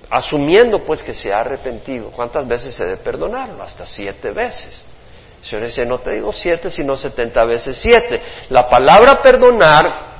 Asumiendo 0.09 0.83
pues 0.83 1.03
que 1.03 1.13
se 1.13 1.31
ha 1.31 1.41
arrepentido. 1.41 2.09
¿Cuántas 2.09 2.47
veces 2.47 2.73
se 2.73 2.83
debe 2.83 2.97
perdonarlo? 2.97 3.61
Hasta 3.61 3.85
siete 3.85 4.31
veces. 4.31 4.83
El 5.51 5.69
Señor 5.69 5.87
no 5.89 5.97
te 5.99 6.11
digo 6.11 6.31
siete, 6.31 6.71
sino 6.71 6.95
setenta 6.95 7.43
veces 7.43 7.77
siete. 7.77 8.21
La 8.49 8.69
palabra 8.69 9.21
perdonar, 9.21 10.13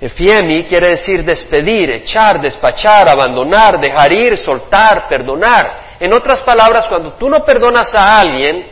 efiemi, 0.00 0.64
quiere 0.64 0.90
decir 0.90 1.24
despedir, 1.24 1.90
echar, 1.90 2.40
despachar, 2.40 3.08
abandonar, 3.08 3.80
dejar 3.80 4.14
ir, 4.14 4.36
soltar, 4.36 5.08
perdonar. 5.08 5.96
En 5.98 6.12
otras 6.12 6.42
palabras, 6.42 6.86
cuando 6.86 7.14
tú 7.14 7.28
no 7.28 7.44
perdonas 7.44 7.92
a 7.94 8.20
alguien, 8.20 8.66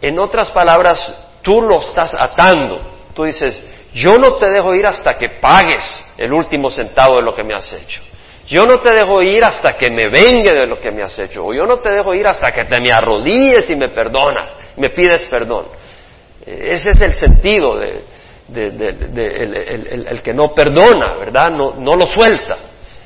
en 0.00 0.18
otras 0.18 0.50
palabras, 0.50 1.12
tú 1.40 1.62
lo 1.62 1.80
estás 1.80 2.14
atando. 2.14 2.80
Tú 3.14 3.24
dices, 3.24 3.62
yo 3.94 4.16
no 4.18 4.34
te 4.34 4.50
dejo 4.50 4.74
ir 4.74 4.86
hasta 4.86 5.16
que 5.16 5.28
pagues 5.30 5.82
el 6.18 6.32
último 6.32 6.70
centavo 6.70 7.16
de 7.16 7.22
lo 7.22 7.34
que 7.34 7.44
me 7.44 7.54
has 7.54 7.72
hecho. 7.72 8.02
Yo 8.46 8.64
no 8.64 8.80
te 8.80 8.90
dejo 8.90 9.22
ir 9.22 9.44
hasta 9.44 9.76
que 9.76 9.90
me 9.90 10.08
vengue 10.08 10.52
de 10.52 10.66
lo 10.66 10.80
que 10.80 10.90
me 10.90 11.02
has 11.02 11.18
hecho. 11.18 11.46
O 11.46 11.54
yo 11.54 11.66
no 11.66 11.78
te 11.78 11.90
dejo 11.90 12.14
ir 12.14 12.26
hasta 12.26 12.52
que 12.52 12.64
te 12.64 12.80
me 12.80 12.90
arrodilles 12.92 13.68
y 13.70 13.76
me 13.76 13.88
perdonas, 13.88 14.56
me 14.76 14.90
pides 14.90 15.26
perdón. 15.26 15.66
Ese 16.44 16.90
es 16.90 17.00
el 17.02 17.14
sentido 17.14 17.76
de, 17.76 18.04
el, 18.54 20.22
que 20.22 20.34
no 20.34 20.52
perdona, 20.52 21.16
¿verdad? 21.16 21.50
No, 21.52 21.74
no 21.74 21.94
lo 21.96 22.06
suelta. 22.06 22.56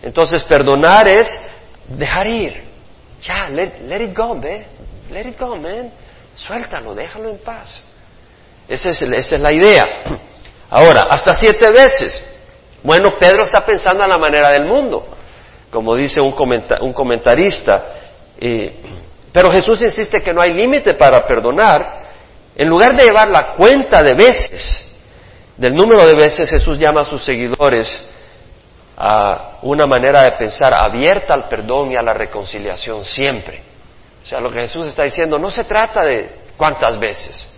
Entonces 0.02 0.42
perdonar 0.44 1.06
es 1.08 1.30
dejar 1.88 2.26
ir. 2.26 2.64
Ya, 3.22 3.48
let, 3.48 3.80
let 3.80 4.02
it 4.02 4.16
go, 4.16 4.34
man. 4.34 4.64
Let 5.10 5.28
it 5.28 5.38
go, 5.38 5.56
man. 5.56 5.90
Suéltalo, 6.34 6.94
déjalo 6.94 7.30
en 7.30 7.38
paz. 7.38 7.82
Esa 8.68 8.90
es, 8.90 9.40
la 9.40 9.52
idea. 9.52 9.84
Ahora, 10.70 11.06
hasta 11.08 11.34
siete 11.34 11.70
veces. 11.70 12.24
Bueno, 12.82 13.16
Pedro 13.18 13.44
está 13.44 13.64
pensando 13.64 14.02
a 14.02 14.06
la 14.06 14.18
manera 14.18 14.50
del 14.50 14.64
mundo, 14.64 15.15
como 15.76 15.94
dice 15.94 16.22
un, 16.22 16.32
comentarista. 16.32 17.84
pero 19.30 19.50
Jesús 19.50 19.82
insiste 19.82 20.22
que 20.22 20.32
no 20.32 20.40
hay 20.40 20.54
límite 20.54 20.94
para 20.94 21.20
perdonar. 21.26 22.00
En 22.56 22.66
lugar 22.66 22.96
de 22.96 23.04
llevar 23.04 23.28
la 23.28 23.52
cuenta 23.52 24.02
de 24.02 24.14
veces, 24.14 24.82
del 25.54 25.74
número 25.74 26.06
de 26.06 26.14
veces 26.14 26.48
Jesús 26.48 26.78
llama 26.78 27.02
a 27.02 27.04
sus 27.04 27.22
seguidores 27.22 27.92
a 28.96 29.58
una 29.60 29.86
manera 29.86 30.22
de 30.22 30.32
pensar 30.38 30.72
abierta 30.72 31.34
al 31.34 31.46
perdón 31.46 31.92
y 31.92 31.96
a 31.96 32.02
la 32.02 32.14
reconciliación 32.14 33.04
siempre. 33.04 33.60
O 34.24 34.26
sea, 34.26 34.40
lo 34.40 34.50
que 34.50 34.62
Jesús 34.62 34.88
está 34.88 35.02
diciendo 35.02 35.36
no 35.36 35.50
se 35.50 35.64
trata 35.64 36.06
de 36.06 36.30
cuántas 36.56 36.98
veces, 36.98 37.50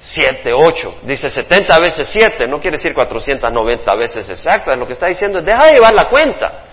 siete, 0.00 0.50
ocho, 0.52 0.96
dice 1.02 1.30
setenta 1.30 1.78
veces 1.78 2.08
siete, 2.10 2.48
no 2.48 2.58
quiere 2.58 2.78
decir 2.78 2.92
cuatrocientas 2.94 3.52
noventa 3.52 3.94
veces 3.94 4.28
exactas, 4.28 4.76
lo 4.76 4.88
que 4.88 4.94
está 4.94 5.06
diciendo 5.06 5.38
es 5.38 5.44
deja 5.44 5.66
de 5.66 5.74
llevar 5.74 5.94
la 5.94 6.08
cuenta. 6.10 6.64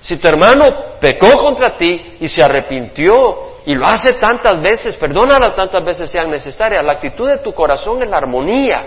Si 0.00 0.16
tu 0.16 0.28
hermano 0.28 0.98
pecó 1.00 1.38
contra 1.38 1.76
ti 1.76 2.16
y 2.20 2.28
se 2.28 2.42
arrepintió 2.42 3.50
y 3.66 3.74
lo 3.74 3.86
hace 3.86 4.14
tantas 4.14 4.60
veces, 4.62 4.96
perdónala 4.96 5.54
tantas 5.54 5.84
veces 5.84 6.10
sean 6.10 6.30
necesarias, 6.30 6.84
la 6.84 6.92
actitud 6.92 7.28
de 7.28 7.38
tu 7.38 7.52
corazón 7.52 8.02
es 8.02 8.08
la 8.08 8.16
armonía, 8.16 8.84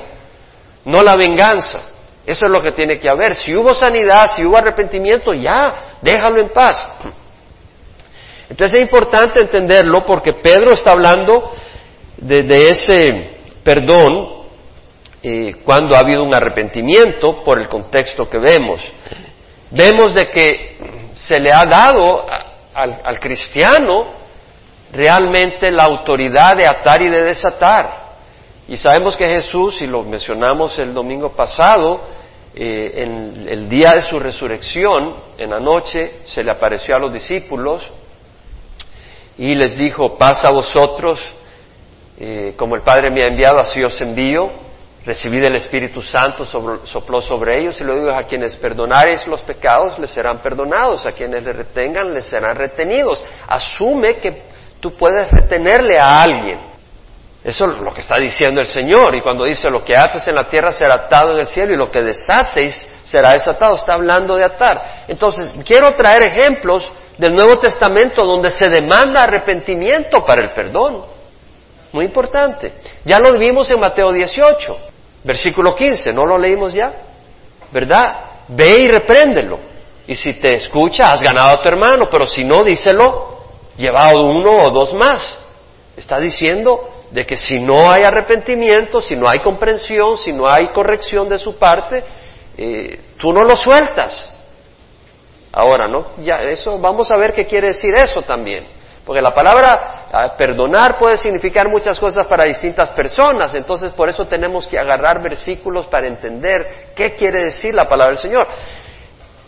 no 0.85 1.03
la 1.03 1.15
venganza. 1.15 1.89
Eso 2.25 2.45
es 2.45 2.51
lo 2.51 2.61
que 2.61 2.71
tiene 2.71 2.97
que 2.97 3.09
haber. 3.09 3.35
Si 3.35 3.53
hubo 3.53 3.73
sanidad, 3.73 4.31
si 4.33 4.45
hubo 4.45 4.57
arrepentimiento, 4.57 5.33
ya, 5.33 5.97
déjalo 6.01 6.39
en 6.39 6.49
paz. 6.49 6.87
Entonces 8.49 8.79
es 8.79 8.81
importante 8.81 9.41
entenderlo 9.41 10.05
porque 10.05 10.33
Pedro 10.33 10.73
está 10.73 10.91
hablando 10.91 11.51
de, 12.17 12.69
ese 12.69 13.37
perdón 13.63 14.43
eh, 15.21 15.55
cuando 15.65 15.95
ha 15.95 15.99
habido 15.99 16.23
un 16.23 16.33
arrepentimiento 16.33 17.43
por 17.43 17.59
el 17.59 17.67
contexto 17.67 18.25
que 18.25 18.37
vemos. 18.37 18.81
Vemos 19.71 20.13
de 20.13 20.27
que 20.27 21.02
se 21.15 21.39
le 21.39 21.51
ha 21.51 21.63
dado 21.63 22.25
al, 22.73 23.19
cristiano 23.19 24.07
realmente 24.91 25.71
la 25.71 25.83
autoridad 25.83 26.55
de 26.55 26.67
atar 26.67 27.01
y 27.01 27.09
de 27.09 27.23
desatar. 27.23 28.03
Y 28.67 28.77
sabemos 28.77 29.15
que 29.15 29.25
Jesús, 29.25 29.81
y 29.81 29.87
lo 29.87 30.03
mencionamos 30.03 30.77
el 30.79 30.93
domingo 30.93 31.31
pasado, 31.31 32.01
eh, 32.55 33.03
en 33.03 33.47
el 33.47 33.67
día 33.67 33.91
de 33.91 34.01
su 34.01 34.19
resurrección, 34.19 35.15
en 35.37 35.49
la 35.49 35.59
noche, 35.59 36.19
se 36.25 36.43
le 36.43 36.51
apareció 36.51 36.95
a 36.95 36.99
los 36.99 37.11
discípulos 37.11 37.87
y 39.37 39.55
les 39.55 39.75
dijo, 39.75 40.17
paz 40.17 40.45
a 40.45 40.51
vosotros, 40.51 41.19
eh, 42.19 42.53
como 42.55 42.75
el 42.75 42.83
Padre 42.83 43.09
me 43.09 43.23
ha 43.23 43.27
enviado, 43.27 43.59
así 43.59 43.83
os 43.83 43.99
envío. 43.99 44.51
Recibid 45.05 45.43
el 45.43 45.55
Espíritu 45.55 46.01
Santo, 46.01 46.45
sopló 46.45 47.19
sobre 47.19 47.59
ellos 47.59 47.79
y 47.81 47.83
lo 47.83 47.95
digo, 47.95 48.11
a 48.11 48.23
quienes 48.23 48.55
perdonareis 48.55 49.27
los 49.27 49.41
pecados 49.41 49.99
les 49.99 50.09
serán 50.11 50.41
perdonados, 50.41 51.05
a 51.05 51.11
quienes 51.11 51.43
le 51.43 51.51
retengan 51.51 52.13
les 52.13 52.25
serán 52.25 52.55
retenidos. 52.55 53.21
Asume 53.47 54.15
que 54.15 54.43
tú 54.79 54.95
puedes 54.95 55.29
retenerle 55.29 55.99
a 55.99 56.21
alguien. 56.21 56.59
Eso 57.43 57.69
es 57.69 57.77
lo 57.79 57.93
que 57.93 57.99
está 57.99 58.17
diciendo 58.17 58.61
el 58.61 58.67
Señor. 58.67 59.13
Y 59.15 59.21
cuando 59.21 59.43
dice 59.43 59.69
lo 59.69 59.83
que 59.83 59.97
ates 59.97 60.25
en 60.29 60.35
la 60.35 60.47
tierra 60.47 60.71
será 60.71 60.95
atado 60.95 61.33
en 61.33 61.39
el 61.39 61.47
cielo 61.47 61.73
y 61.73 61.77
lo 61.77 61.91
que 61.91 62.01
desateis 62.01 62.87
será 63.03 63.31
desatado, 63.31 63.75
está 63.75 63.95
hablando 63.95 64.37
de 64.37 64.45
atar. 64.45 65.03
Entonces, 65.09 65.53
quiero 65.65 65.91
traer 65.95 66.23
ejemplos 66.23 66.89
del 67.17 67.33
Nuevo 67.33 67.59
Testamento 67.59 68.25
donde 68.25 68.49
se 68.51 68.69
demanda 68.69 69.23
arrepentimiento 69.23 70.25
para 70.25 70.41
el 70.41 70.53
perdón. 70.53 71.03
Muy 71.91 72.05
importante. 72.05 72.73
Ya 73.03 73.19
lo 73.19 73.37
vimos 73.37 73.69
en 73.69 73.79
Mateo 73.79 74.13
18, 74.13 74.77
versículo 75.23 75.75
15, 75.75 76.11
¿no 76.11 76.25
lo 76.25 76.37
leímos 76.37 76.73
ya? 76.73 76.91
¿Verdad? 77.71 78.25
Ve 78.49 78.77
y 78.81 78.87
repréndelo. 78.87 79.59
Y 80.05 80.15
si 80.15 80.33
te 80.33 80.55
escucha, 80.55 81.13
has 81.13 81.21
ganado 81.23 81.55
a 81.55 81.61
tu 81.61 81.69
hermano, 81.69 82.07
pero 82.11 82.27
si 82.27 82.43
no, 82.43 82.63
díselo, 82.63 83.37
llevado 83.77 84.25
uno 84.25 84.65
o 84.65 84.69
dos 84.69 84.93
más. 84.93 85.39
Está 85.95 86.19
diciendo 86.19 86.89
de 87.11 87.25
que 87.25 87.37
si 87.37 87.59
no 87.59 87.89
hay 87.89 88.03
arrepentimiento, 88.03 88.99
si 88.99 89.15
no 89.15 89.27
hay 89.29 89.39
comprensión, 89.39 90.17
si 90.17 90.33
no 90.33 90.47
hay 90.47 90.69
corrección 90.69 91.29
de 91.29 91.37
su 91.37 91.57
parte, 91.57 92.03
eh, 92.57 92.99
tú 93.17 93.31
no 93.31 93.43
lo 93.43 93.55
sueltas. 93.55 94.29
Ahora, 95.51 95.87
¿no? 95.87 96.13
Ya, 96.17 96.41
eso, 96.41 96.79
vamos 96.79 97.11
a 97.11 97.17
ver 97.17 97.33
qué 97.33 97.45
quiere 97.45 97.67
decir 97.67 97.93
eso 97.95 98.23
también. 98.23 98.65
Porque 99.05 99.21
la 99.21 99.33
palabra 99.33 100.05
ah, 100.11 100.33
perdonar 100.37 100.97
puede 100.97 101.17
significar 101.17 101.67
muchas 101.67 101.99
cosas 101.99 102.25
para 102.25 102.45
distintas 102.45 102.91
personas, 102.91 103.53
entonces 103.53 103.91
por 103.91 104.07
eso 104.07 104.25
tenemos 104.25 104.65
que 104.65 104.79
agarrar 104.79 105.21
versículos 105.21 105.87
para 105.87 106.07
entender 106.07 106.91
qué 106.95 107.13
quiere 107.13 107.43
decir 107.45 107.73
la 107.73 107.87
palabra 107.87 108.13
del 108.13 108.21
Señor. 108.21 108.47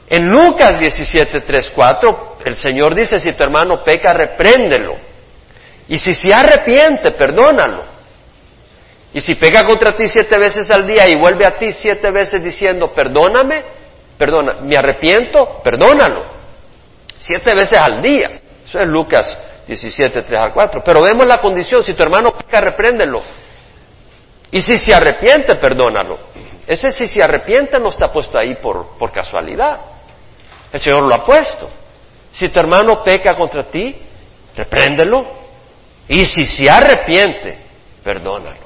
En 0.09 0.27
Lucas 0.27 0.77
17, 0.77 1.41
3, 1.41 1.71
4, 1.73 2.37
el 2.43 2.55
Señor 2.55 2.93
dice, 2.93 3.17
si 3.17 3.31
tu 3.31 3.43
hermano 3.43 3.81
peca, 3.83 4.13
repréndelo. 4.13 4.97
Y 5.87 5.97
si 5.97 6.13
se 6.13 6.33
arrepiente, 6.33 7.11
perdónalo. 7.11 7.95
Y 9.13 9.21
si 9.21 9.35
peca 9.35 9.63
contra 9.63 9.95
ti 9.95 10.07
siete 10.09 10.37
veces 10.37 10.69
al 10.69 10.85
día 10.85 11.07
y 11.07 11.15
vuelve 11.15 11.45
a 11.45 11.57
ti 11.57 11.71
siete 11.71 12.11
veces 12.11 12.43
diciendo, 12.43 12.91
perdóname, 12.91 13.63
perdona, 14.17 14.59
me 14.61 14.75
arrepiento, 14.75 15.61
perdónalo. 15.63 16.25
Siete 17.15 17.55
veces 17.55 17.79
al 17.79 18.01
día. 18.01 18.41
Eso 18.65 18.79
es 18.79 18.87
Lucas 18.87 19.44
17, 19.67 20.21
3 20.21 20.39
al 20.39 20.53
4. 20.53 20.81
Pero 20.83 21.01
vemos 21.01 21.25
la 21.25 21.37
condición, 21.37 21.83
si 21.83 21.93
tu 21.93 22.03
hermano 22.03 22.31
peca, 22.37 22.61
repréndelo. 22.61 23.19
Y 24.51 24.61
si 24.61 24.77
se 24.77 24.93
arrepiente, 24.93 25.55
perdónalo. 25.55 26.17
Ese 26.67 26.91
si 26.91 27.07
se 27.07 27.21
arrepiente 27.23 27.79
no 27.79 27.89
está 27.89 28.07
puesto 28.07 28.37
ahí 28.37 28.55
por, 28.55 28.97
por 28.97 29.11
casualidad. 29.11 29.79
El 30.71 30.79
Señor 30.79 31.03
lo 31.03 31.13
ha 31.13 31.23
puesto. 31.23 31.69
Si 32.31 32.49
tu 32.49 32.59
hermano 32.59 33.03
peca 33.03 33.35
contra 33.35 33.63
ti, 33.63 33.95
repréndelo. 34.55 35.45
Y 36.07 36.25
si 36.25 36.45
se 36.45 36.69
arrepiente, 36.69 37.57
perdónalo. 38.03 38.65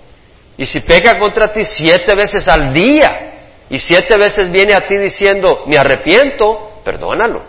Y 0.57 0.65
si 0.65 0.81
peca 0.81 1.17
contra 1.17 1.51
ti 1.51 1.63
siete 1.63 2.15
veces 2.15 2.47
al 2.47 2.73
día 2.73 3.31
y 3.69 3.77
siete 3.77 4.17
veces 4.17 4.51
viene 4.51 4.73
a 4.73 4.85
ti 4.85 4.97
diciendo, 4.97 5.63
me 5.67 5.77
arrepiento, 5.77 6.81
perdónalo. 6.83 7.43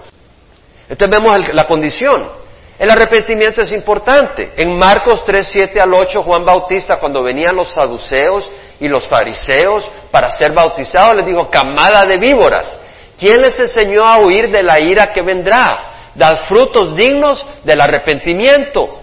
Entonces 0.88 1.18
vemos 1.18 1.54
la 1.54 1.64
condición. 1.64 2.39
El 2.80 2.90
arrepentimiento 2.90 3.60
es 3.60 3.72
importante. 3.72 4.54
En 4.56 4.78
Marcos 4.78 5.22
3, 5.22 5.46
7 5.52 5.80
al 5.82 5.92
8, 5.92 6.22
Juan 6.22 6.42
Bautista, 6.46 6.96
cuando 6.98 7.22
venían 7.22 7.54
los 7.54 7.74
saduceos 7.74 8.48
y 8.80 8.88
los 8.88 9.06
fariseos 9.06 9.86
para 10.10 10.30
ser 10.30 10.52
bautizados, 10.52 11.16
les 11.16 11.26
dijo, 11.26 11.50
camada 11.50 12.04
de 12.06 12.18
víboras, 12.18 12.78
¿quién 13.18 13.42
les 13.42 13.60
enseñó 13.60 14.02
a 14.02 14.20
huir 14.20 14.50
de 14.50 14.62
la 14.62 14.82
ira 14.82 15.12
que 15.12 15.20
vendrá? 15.20 16.12
Dad 16.14 16.44
frutos 16.48 16.96
dignos 16.96 17.44
del 17.64 17.82
arrepentimiento. 17.82 19.00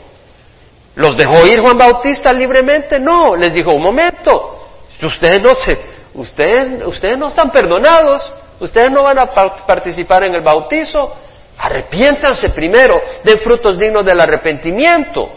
¿Los 0.96 1.16
dejó 1.16 1.46
ir 1.46 1.62
Juan 1.62 1.78
Bautista 1.78 2.34
libremente? 2.34 3.00
No, 3.00 3.36
les 3.36 3.54
dijo, 3.54 3.70
un 3.70 3.84
momento, 3.84 4.70
ustedes 5.04 5.40
no 5.40 5.54
se, 5.54 5.78
ustedes, 6.16 6.84
ustedes 6.84 7.16
no 7.16 7.28
están 7.28 7.52
perdonados, 7.52 8.28
ustedes 8.60 8.90
no 8.90 9.04
van 9.04 9.20
a 9.20 9.28
participar 9.68 10.24
en 10.24 10.34
el 10.34 10.42
bautizo, 10.42 11.14
arrepiéntanse 11.58 12.50
primero, 12.50 13.02
den 13.24 13.40
frutos 13.40 13.78
dignos 13.80 14.06
del 14.06 14.20
arrepentimiento. 14.20 15.30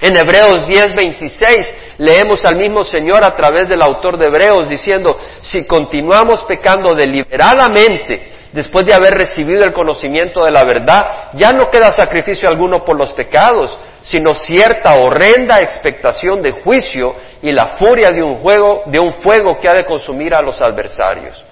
En 0.00 0.16
Hebreos 0.16 0.66
10, 0.66 0.94
26 0.96 1.74
leemos 1.98 2.44
al 2.46 2.56
mismo 2.56 2.84
Señor 2.84 3.22
a 3.22 3.34
través 3.34 3.68
del 3.68 3.82
autor 3.82 4.16
de 4.16 4.26
Hebreos 4.26 4.68
diciendo, 4.68 5.18
si 5.42 5.66
continuamos 5.66 6.42
pecando 6.44 6.94
deliberadamente, 6.96 8.38
después 8.52 8.86
de 8.86 8.94
haber 8.94 9.12
recibido 9.12 9.62
el 9.62 9.74
conocimiento 9.74 10.44
de 10.44 10.50
la 10.50 10.64
verdad, 10.64 11.28
ya 11.34 11.52
no 11.52 11.68
queda 11.68 11.92
sacrificio 11.92 12.48
alguno 12.48 12.84
por 12.84 12.96
los 12.96 13.12
pecados, 13.12 13.78
sino 14.00 14.34
cierta 14.34 14.94
horrenda 14.94 15.60
expectación 15.60 16.40
de 16.42 16.52
juicio 16.52 17.14
y 17.42 17.52
la 17.52 17.76
furia 17.76 18.10
de 18.10 18.22
un, 18.22 18.36
juego, 18.36 18.82
de 18.86 18.98
un 18.98 19.12
fuego 19.14 19.58
que 19.58 19.68
ha 19.68 19.74
de 19.74 19.84
consumir 19.84 20.34
a 20.34 20.40
los 20.40 20.60
adversarios. 20.62 21.44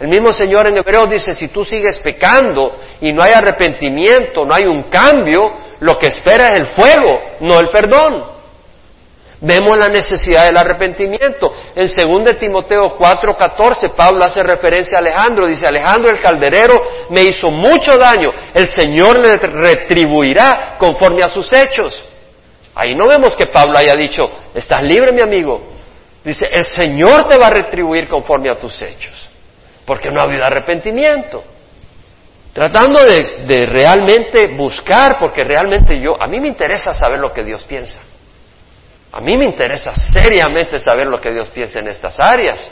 El 0.00 0.08
mismo 0.08 0.32
Señor 0.32 0.66
en 0.66 0.78
Hebreo 0.78 1.04
dice, 1.06 1.34
si 1.34 1.48
tú 1.48 1.64
sigues 1.64 1.98
pecando 1.98 2.74
y 3.02 3.12
no 3.12 3.22
hay 3.22 3.32
arrepentimiento, 3.32 4.46
no 4.46 4.54
hay 4.54 4.64
un 4.64 4.84
cambio, 4.84 5.52
lo 5.80 5.98
que 5.98 6.06
espera 6.06 6.48
es 6.48 6.58
el 6.58 6.66
fuego, 6.68 7.20
no 7.40 7.60
el 7.60 7.68
perdón. 7.68 8.40
Vemos 9.42 9.78
la 9.78 9.88
necesidad 9.88 10.46
del 10.46 10.56
arrepentimiento. 10.56 11.52
En 11.74 11.86
2 11.86 12.36
Timoteo 12.38 12.98
4:14 12.98 13.90
Pablo 13.94 14.24
hace 14.24 14.42
referencia 14.42 14.98
a 14.98 15.00
Alejandro, 15.00 15.46
dice, 15.46 15.66
Alejandro 15.66 16.10
el 16.10 16.20
calderero 16.20 16.76
me 17.10 17.22
hizo 17.22 17.48
mucho 17.48 17.96
daño, 17.96 18.30
el 18.52 18.66
Señor 18.66 19.18
le 19.18 19.36
retribuirá 19.36 20.76
conforme 20.78 21.22
a 21.22 21.28
sus 21.28 21.50
hechos. 21.52 22.04
Ahí 22.74 22.90
no 22.90 23.06
vemos 23.08 23.34
que 23.34 23.46
Pablo 23.46 23.78
haya 23.78 23.94
dicho, 23.94 24.30
estás 24.54 24.82
libre 24.82 25.12
mi 25.12 25.20
amigo. 25.20 25.60
Dice, 26.22 26.46
el 26.52 26.64
Señor 26.64 27.26
te 27.28 27.38
va 27.38 27.46
a 27.46 27.50
retribuir 27.50 28.08
conforme 28.08 28.50
a 28.50 28.58
tus 28.58 28.80
hechos, 28.82 29.29
porque 29.90 30.08
no 30.08 30.20
ha 30.20 30.22
habido 30.22 30.44
arrepentimiento. 30.44 31.42
Tratando 32.52 33.02
de, 33.02 33.44
de 33.44 33.66
realmente 33.66 34.54
buscar, 34.56 35.18
porque 35.18 35.42
realmente 35.42 36.00
yo, 36.00 36.14
a 36.16 36.28
mí 36.28 36.38
me 36.38 36.46
interesa 36.46 36.94
saber 36.94 37.18
lo 37.18 37.32
que 37.32 37.42
Dios 37.42 37.64
piensa. 37.64 37.98
A 39.10 39.20
mí 39.20 39.36
me 39.36 39.46
interesa 39.46 39.90
seriamente 39.92 40.78
saber 40.78 41.08
lo 41.08 41.20
que 41.20 41.32
Dios 41.32 41.48
piensa 41.48 41.80
en 41.80 41.88
estas 41.88 42.20
áreas, 42.20 42.70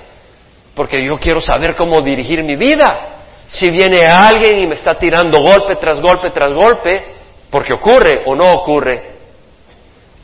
porque 0.76 1.04
yo 1.04 1.18
quiero 1.18 1.40
saber 1.40 1.74
cómo 1.74 2.02
dirigir 2.02 2.44
mi 2.44 2.54
vida. 2.54 3.24
Si 3.48 3.68
viene 3.68 4.07
alguien 4.07 4.61
y 4.61 4.68
me 4.68 4.76
está 4.76 4.94
tirando 4.94 5.40
golpe 5.40 5.74
tras 5.74 6.00
golpe 6.00 6.31
tras 6.31 6.52
golpe, 6.52 7.02
porque 7.50 7.72
ocurre 7.72 8.22
o 8.26 8.37
no 8.37 8.48
ocurre. 8.52 9.16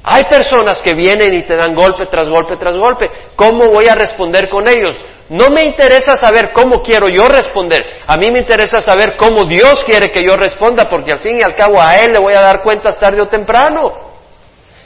Hay 0.04 0.22
personas 0.26 0.80
que 0.80 0.94
vienen 0.94 1.34
y 1.34 1.42
te 1.42 1.56
dan 1.56 1.74
golpe 1.74 2.06
tras 2.06 2.28
golpe 2.28 2.56
tras 2.56 2.76
golpe. 2.76 3.10
¿Cómo 3.34 3.70
voy 3.70 3.88
a 3.88 3.96
responder 3.96 4.48
con 4.48 4.68
ellos? 4.68 4.94
No 5.28 5.48
me 5.50 5.64
interesa 5.64 6.16
saber 6.16 6.52
cómo 6.52 6.82
quiero 6.82 7.08
yo 7.08 7.26
responder. 7.26 7.82
A 8.06 8.16
mí 8.16 8.30
me 8.30 8.40
interesa 8.40 8.80
saber 8.80 9.16
cómo 9.16 9.46
Dios 9.46 9.82
quiere 9.84 10.10
que 10.10 10.22
yo 10.22 10.36
responda, 10.36 10.88
porque 10.88 11.12
al 11.12 11.20
fin 11.20 11.38
y 11.38 11.42
al 11.42 11.54
cabo 11.54 11.80
a 11.80 11.98
Él 11.98 12.12
le 12.12 12.18
voy 12.18 12.34
a 12.34 12.40
dar 12.40 12.62
cuentas 12.62 13.00
tarde 13.00 13.20
o 13.20 13.28
temprano. 13.28 14.04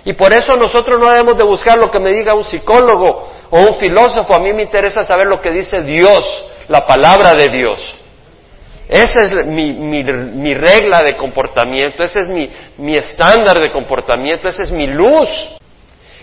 Y 0.05 0.13
por 0.13 0.33
eso 0.33 0.55
nosotros 0.55 0.99
no 0.99 1.11
debemos 1.11 1.37
de 1.37 1.45
buscar 1.45 1.77
lo 1.77 1.91
que 1.91 1.99
me 1.99 2.15
diga 2.15 2.35
un 2.35 2.45
psicólogo 2.45 3.31
o 3.51 3.61
un 3.61 3.79
filósofo. 3.79 4.35
A 4.35 4.39
mí 4.39 4.53
me 4.53 4.63
interesa 4.63 5.03
saber 5.03 5.27
lo 5.27 5.41
que 5.41 5.51
dice 5.51 5.83
Dios, 5.83 6.47
la 6.69 6.87
palabra 6.87 7.35
de 7.35 7.49
Dios. 7.49 7.99
Esa 8.89 9.21
es 9.21 9.47
mi, 9.47 10.55
regla 10.55 11.03
de 11.03 11.15
comportamiento, 11.15 12.03
ese 12.03 12.21
es 12.21 12.29
mi, 12.79 12.97
estándar 12.97 13.61
de 13.61 13.71
comportamiento, 13.71 14.49
esa 14.49 14.63
es 14.63 14.71
mi 14.71 14.87
luz. 14.87 15.29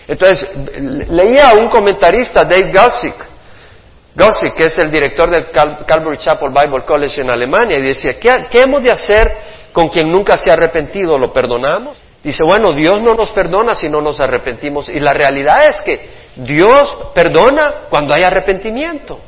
Entonces, 0.08 0.48
leía 1.08 1.50
a 1.50 1.54
un 1.54 1.68
comentarista, 1.68 2.42
Dave 2.42 2.72
Gussick, 2.72 3.14
Gussick, 4.16 4.54
que 4.54 4.64
es 4.64 4.78
el 4.78 4.90
director 4.90 5.30
del 5.30 5.50
Calvary 5.50 6.16
Chapel 6.16 6.50
Bible 6.50 6.84
College 6.86 7.20
en 7.20 7.30
Alemania, 7.30 7.78
y 7.78 7.82
decía, 7.82 8.18
¿qué, 8.18 8.46
¿qué 8.50 8.60
hemos 8.60 8.82
de 8.82 8.90
hacer 8.90 9.36
con 9.72 9.88
quien 9.88 10.10
nunca 10.10 10.38
se 10.38 10.50
ha 10.50 10.54
arrepentido? 10.54 11.18
¿Lo 11.18 11.32
perdonamos? 11.32 11.98
Dice, 12.22 12.42
bueno, 12.42 12.72
Dios 12.72 13.00
no 13.02 13.14
nos 13.14 13.30
perdona 13.30 13.74
si 13.74 13.88
no 13.88 14.00
nos 14.00 14.18
arrepentimos. 14.18 14.88
Y 14.88 14.98
la 14.98 15.12
realidad 15.12 15.68
es 15.68 15.80
que 15.82 16.08
Dios 16.34 16.96
perdona 17.14 17.86
cuando 17.90 18.14
hay 18.14 18.22
arrepentimiento. 18.22 19.20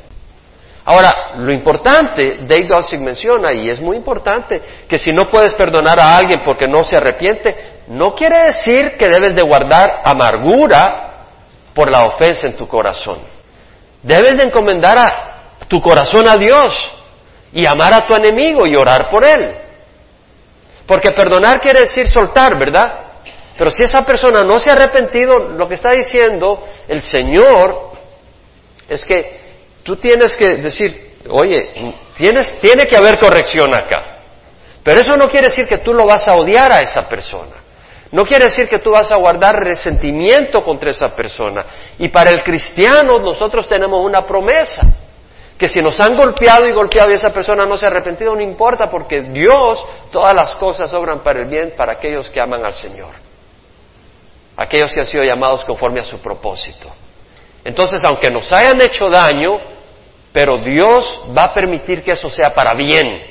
Ahora, 0.85 1.35
lo 1.37 1.53
importante, 1.53 2.39
Dave 2.47 2.67
Gossig 2.67 2.99
menciona, 2.99 3.53
y 3.53 3.69
es 3.69 3.79
muy 3.79 3.95
importante, 3.95 4.59
que 4.87 4.97
si 4.97 5.13
no 5.13 5.29
puedes 5.29 5.53
perdonar 5.53 5.99
a 5.99 6.17
alguien 6.17 6.41
porque 6.43 6.67
no 6.67 6.83
se 6.83 6.97
arrepiente, 6.97 7.55
no 7.89 8.15
quiere 8.15 8.39
decir 8.47 8.97
que 8.97 9.07
debes 9.07 9.35
de 9.35 9.43
guardar 9.43 10.01
amargura 10.03 11.25
por 11.75 11.91
la 11.91 12.05
ofensa 12.05 12.47
en 12.47 12.57
tu 12.57 12.67
corazón. 12.67 13.38
Debes 14.01 14.37
de 14.37 14.43
encomendar 14.43 14.97
a 14.97 15.67
tu 15.67 15.81
corazón 15.81 16.27
a 16.27 16.37
Dios 16.37 16.73
y 17.51 17.65
amar 17.65 17.93
a 17.93 18.07
tu 18.07 18.13
enemigo 18.15 18.65
y 18.65 18.75
orar 18.75 19.09
por 19.09 19.23
él. 19.23 19.55
Porque 20.85 21.11
perdonar 21.11 21.61
quiere 21.61 21.81
decir 21.81 22.07
soltar, 22.07 22.57
¿verdad? 22.57 22.93
Pero 23.57 23.71
si 23.71 23.83
esa 23.83 24.05
persona 24.05 24.43
no 24.43 24.57
se 24.57 24.69
ha 24.69 24.73
arrepentido, 24.73 25.37
lo 25.49 25.67
que 25.67 25.75
está 25.75 25.91
diciendo 25.91 26.65
el 26.87 27.01
Señor 27.01 27.91
es 28.87 29.03
que 29.03 29.39
tú 29.83 29.97
tienes 29.97 30.35
que 30.35 30.55
decir, 30.55 31.17
oye, 31.29 31.93
tienes, 32.15 32.59
tiene 32.61 32.87
que 32.87 32.95
haber 32.95 33.19
corrección 33.19 33.73
acá. 33.75 34.21
Pero 34.81 35.01
eso 35.01 35.17
no 35.17 35.29
quiere 35.29 35.47
decir 35.47 35.67
que 35.67 35.79
tú 35.79 35.93
lo 35.93 36.05
vas 36.05 36.27
a 36.27 36.35
odiar 36.35 36.71
a 36.71 36.79
esa 36.79 37.07
persona. 37.07 37.55
No 38.11 38.25
quiere 38.25 38.45
decir 38.45 38.67
que 38.67 38.79
tú 38.79 38.91
vas 38.91 39.11
a 39.11 39.17
guardar 39.17 39.63
resentimiento 39.63 40.61
contra 40.61 40.89
esa 40.89 41.15
persona. 41.15 41.65
Y 41.99 42.07
para 42.09 42.31
el 42.31 42.43
cristiano 42.43 43.19
nosotros 43.19 43.67
tenemos 43.67 44.03
una 44.03 44.25
promesa 44.25 44.81
que 45.57 45.67
si 45.67 45.81
nos 45.81 45.99
han 45.99 46.15
golpeado 46.15 46.65
y 46.65 46.71
golpeado 46.71 47.11
y 47.11 47.15
esa 47.15 47.33
persona 47.33 47.65
no 47.65 47.77
se 47.77 47.85
ha 47.85 47.89
arrepentido, 47.89 48.33
no 48.33 48.41
importa, 48.41 48.89
porque 48.89 49.21
Dios, 49.23 49.85
todas 50.11 50.33
las 50.33 50.55
cosas 50.55 50.91
obran 50.93 51.19
para 51.19 51.41
el 51.41 51.49
bien 51.49 51.73
para 51.75 51.93
aquellos 51.93 52.29
que 52.29 52.41
aman 52.41 52.63
al 52.65 52.73
Señor. 52.73 53.13
aquellos 54.55 54.93
que 54.93 54.99
han 54.99 55.07
sido 55.07 55.23
llamados 55.23 55.63
conforme 55.63 56.01
a 56.01 56.03
su 56.03 56.19
propósito. 56.19 56.91
Entonces, 57.63 58.03
aunque 58.03 58.29
nos 58.29 58.51
hayan 58.51 58.81
hecho 58.81 59.09
daño, 59.09 59.57
pero 60.33 60.57
Dios 60.57 61.21
va 61.35 61.45
a 61.45 61.53
permitir 61.53 62.03
que 62.03 62.11
eso 62.11 62.29
sea 62.29 62.53
para 62.53 62.73
bien. 62.73 63.23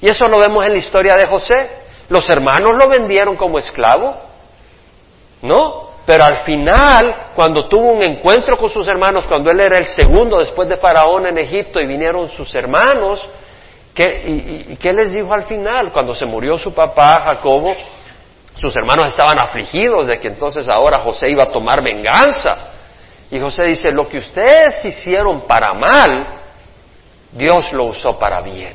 Y 0.00 0.08
eso 0.08 0.26
lo 0.26 0.38
vemos 0.38 0.64
en 0.64 0.72
la 0.72 0.78
historia 0.78 1.16
de 1.16 1.26
José. 1.26 1.70
Los 2.08 2.28
hermanos 2.30 2.76
lo 2.76 2.88
vendieron 2.88 3.36
como 3.36 3.58
esclavo, 3.58 4.16
¿no? 5.42 5.88
Pero 6.06 6.24
al 6.24 6.38
final, 6.38 7.32
cuando 7.34 7.68
tuvo 7.68 7.92
un 7.92 8.02
encuentro 8.02 8.56
con 8.56 8.70
sus 8.70 8.88
hermanos, 8.88 9.26
cuando 9.26 9.50
él 9.50 9.60
era 9.60 9.76
el 9.76 9.84
segundo 9.84 10.38
después 10.38 10.66
de 10.66 10.78
Faraón 10.78 11.26
en 11.26 11.36
Egipto 11.36 11.78
y 11.80 11.86
vinieron 11.86 12.30
sus 12.30 12.54
hermanos, 12.54 13.28
¿qué, 13.94 14.22
y, 14.26 14.72
y, 14.72 14.76
qué 14.78 14.92
les 14.94 15.12
dijo 15.12 15.34
al 15.34 15.44
final? 15.44 15.92
Cuando 15.92 16.14
se 16.14 16.24
murió 16.24 16.56
su 16.56 16.72
papá, 16.72 17.24
Jacobo, 17.26 17.72
sus 18.56 18.74
hermanos 18.74 19.08
estaban 19.08 19.38
afligidos 19.38 20.06
de 20.06 20.18
que 20.18 20.28
entonces 20.28 20.66
ahora 20.66 21.00
José 21.00 21.30
iba 21.30 21.42
a 21.42 21.52
tomar 21.52 21.82
venganza. 21.82 22.56
Y 23.30 23.38
José 23.38 23.64
dice, 23.64 23.90
lo 23.92 24.08
que 24.08 24.16
ustedes 24.16 24.82
hicieron 24.86 25.42
para 25.42 25.74
mal, 25.74 26.26
Dios 27.32 27.70
lo 27.74 27.84
usó 27.84 28.18
para 28.18 28.40
bien 28.40 28.74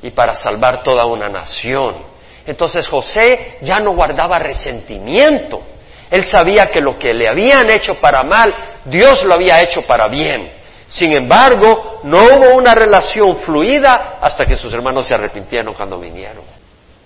y 0.00 0.10
para 0.10 0.36
salvar 0.36 0.84
toda 0.84 1.04
una 1.06 1.28
nación. 1.28 2.11
Entonces 2.46 2.86
José 2.86 3.58
ya 3.60 3.80
no 3.80 3.94
guardaba 3.94 4.38
resentimiento. 4.38 5.62
Él 6.10 6.24
sabía 6.24 6.66
que 6.66 6.80
lo 6.80 6.98
que 6.98 7.14
le 7.14 7.28
habían 7.28 7.70
hecho 7.70 7.94
para 7.94 8.22
mal, 8.22 8.54
Dios 8.84 9.24
lo 9.24 9.34
había 9.34 9.60
hecho 9.60 9.82
para 9.82 10.08
bien. 10.08 10.50
Sin 10.88 11.12
embargo, 11.12 12.00
no 12.04 12.18
hubo 12.24 12.54
una 12.54 12.74
relación 12.74 13.36
fluida 13.38 14.18
hasta 14.20 14.44
que 14.44 14.56
sus 14.56 14.72
hermanos 14.74 15.06
se 15.06 15.14
arrepintieron 15.14 15.72
cuando 15.74 15.98
vinieron. 15.98 16.44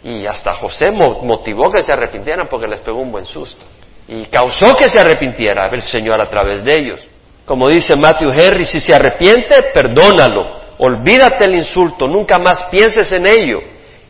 Y 0.03 0.27
hasta 0.27 0.53
José 0.55 0.91
motivó 0.91 1.71
que 1.71 1.83
se 1.83 1.93
arrepintieran 1.93 2.49
porque 2.49 2.67
les 2.67 2.81
pegó 2.81 2.99
un 2.99 3.13
buen 3.13 3.25
susto 3.25 3.65
y 4.09 4.25
causó 4.27 4.77
que 4.77 4.89
se 4.89 5.01
arrepintiera 5.01 5.69
el 5.73 5.83
Señor 5.83 6.21
a 6.21 6.29
través 6.29 6.63
de 6.65 6.75
ellos. 6.75 7.07
Como 7.45 7.69
dice 7.69 7.97
Matthew 7.97 8.31
Henry, 8.33 8.65
si 8.65 8.81
se 8.81 8.95
arrepiente, 8.95 9.71
perdónalo, 9.75 10.61
olvídate 10.79 11.45
el 11.45 11.57
insulto, 11.57 12.09
nunca 12.09 12.39
más 12.39 12.65
pienses 12.65 13.11
en 13.13 13.27
ello. 13.27 13.61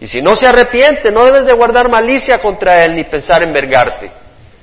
Y 0.01 0.07
si 0.07 0.21
no 0.21 0.37
se 0.37 0.47
arrepiente, 0.47 1.11
no 1.11 1.25
debes 1.25 1.47
de 1.47 1.53
guardar 1.53 1.91
malicia 1.91 2.41
contra 2.41 2.85
él 2.85 2.93
ni 2.95 3.05
pensar 3.05 3.43
en 3.43 3.53
vengarte. 3.53 4.11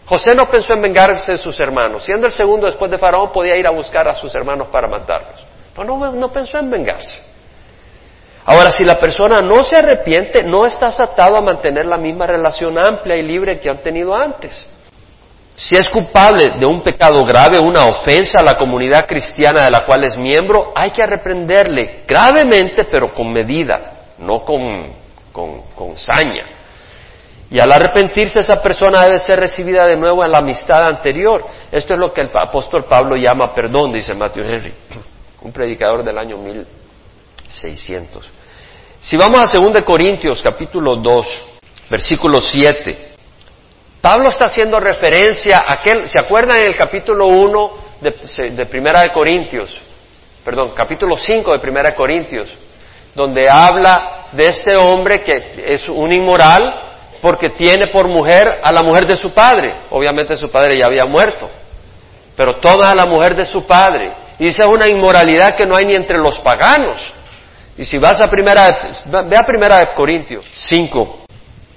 José 0.05 0.35
no 0.35 0.45
pensó 0.45 0.73
en 0.73 0.81
vengarse 0.81 1.33
de 1.33 1.37
sus 1.37 1.59
hermanos. 1.59 2.03
Siendo 2.03 2.27
el 2.27 2.33
segundo 2.33 2.67
después 2.67 2.91
de 2.91 2.97
Faraón, 2.97 3.31
podía 3.31 3.55
ir 3.55 3.65
a 3.65 3.71
buscar 3.71 4.07
a 4.07 4.15
sus 4.15 4.33
hermanos 4.35 4.67
para 4.67 4.87
matarlos. 4.87 5.43
Pero 5.73 5.87
no, 5.87 6.11
no 6.11 6.31
pensó 6.31 6.59
en 6.59 6.69
vengarse. 6.69 7.21
Ahora, 8.45 8.71
si 8.71 8.83
la 8.83 8.99
persona 8.99 9.41
no 9.41 9.63
se 9.63 9.77
arrepiente, 9.77 10.43
no 10.43 10.65
estás 10.65 10.99
atado 10.99 11.37
a 11.37 11.41
mantener 11.41 11.85
la 11.85 11.97
misma 11.97 12.27
relación 12.27 12.77
amplia 12.77 13.15
y 13.15 13.23
libre 13.23 13.59
que 13.59 13.69
han 13.69 13.81
tenido 13.81 14.13
antes. 14.13 14.67
Si 15.55 15.75
es 15.75 15.87
culpable 15.87 16.45
de 16.59 16.65
un 16.65 16.81
pecado 16.81 17.23
grave, 17.23 17.59
una 17.59 17.85
ofensa 17.85 18.39
a 18.39 18.43
la 18.43 18.57
comunidad 18.57 19.05
cristiana 19.07 19.63
de 19.63 19.71
la 19.71 19.85
cual 19.85 20.03
es 20.03 20.17
miembro, 20.17 20.73
hay 20.75 20.91
que 20.91 21.05
reprenderle 21.05 22.03
gravemente, 22.07 22.85
pero 22.85 23.13
con 23.13 23.31
medida, 23.31 23.93
no 24.17 24.43
con, 24.43 25.02
con, 25.33 25.97
saña. 25.97 26.45
Y 27.49 27.59
al 27.59 27.71
arrepentirse 27.71 28.39
esa 28.39 28.61
persona 28.61 29.03
debe 29.03 29.19
ser 29.19 29.39
recibida 29.39 29.85
de 29.85 29.97
nuevo 29.97 30.23
en 30.23 30.31
la 30.31 30.37
amistad 30.37 30.87
anterior. 30.87 31.45
Esto 31.71 31.93
es 31.93 31.99
lo 31.99 32.13
que 32.13 32.21
el 32.21 32.29
apóstol 32.33 32.85
Pablo 32.85 33.15
llama 33.15 33.53
perdón, 33.53 33.91
dice 33.91 34.13
Matthew 34.13 34.43
Henry, 34.43 34.73
un 35.41 35.51
predicador 35.51 36.03
del 36.03 36.17
año 36.17 36.37
1600. 36.37 38.29
Si 39.01 39.17
vamos 39.17 39.53
a 39.53 39.59
2 39.59 39.83
Corintios 39.83 40.41
capítulo 40.41 40.95
2, 40.95 41.41
versículo 41.89 42.39
7. 42.39 43.11
Pablo 44.01 44.29
está 44.29 44.45
haciendo 44.45 44.79
referencia 44.79 45.59
a 45.59 45.73
aquel, 45.73 46.07
¿se 46.07 46.19
acuerdan 46.19 46.59
en 46.59 46.67
el 46.67 46.75
capítulo 46.75 47.27
1 47.27 47.71
de, 48.01 48.51
de, 48.51 48.65
Primera 48.65 49.01
de 49.01 49.13
Corintios? 49.13 49.79
Perdón, 50.43 50.73
capítulo 50.75 51.15
5 51.15 51.53
de 51.53 51.59
Primera 51.59 51.91
de 51.91 51.95
Corintios, 51.95 52.49
donde 53.15 53.49
habla 53.49 54.22
de 54.33 54.47
este 54.47 54.75
hombre 54.75 55.23
que 55.23 55.63
es 55.65 55.87
un 55.89 56.11
inmoral 56.11 56.91
porque 57.21 57.51
tiene 57.51 57.87
por 57.87 58.07
mujer 58.07 58.59
a 58.61 58.71
la 58.71 58.83
mujer 58.83 59.07
de 59.07 59.15
su 59.15 59.33
padre. 59.33 59.75
Obviamente 59.91 60.35
su 60.35 60.49
padre 60.51 60.77
ya 60.77 60.85
había 60.85 61.05
muerto, 61.05 61.49
pero 62.35 62.59
toma 62.59 62.89
a 62.89 62.95
la 62.95 63.05
mujer 63.05 63.35
de 63.35 63.45
su 63.45 63.65
padre. 63.65 64.13
Y 64.39 64.45
dice 64.45 64.63
es 64.63 64.67
una 64.67 64.87
inmoralidad 64.87 65.55
que 65.55 65.65
no 65.65 65.75
hay 65.75 65.85
ni 65.85 65.95
entre 65.95 66.17
los 66.17 66.39
paganos. 66.39 66.99
Y 67.77 67.85
si 67.85 67.97
vas 67.97 68.19
a 68.21 68.27
primera, 68.27 68.93
ve 69.25 69.37
a 69.37 69.43
primera 69.43 69.79
de 69.79 69.87
Corintios 69.93 70.45
5, 70.53 71.22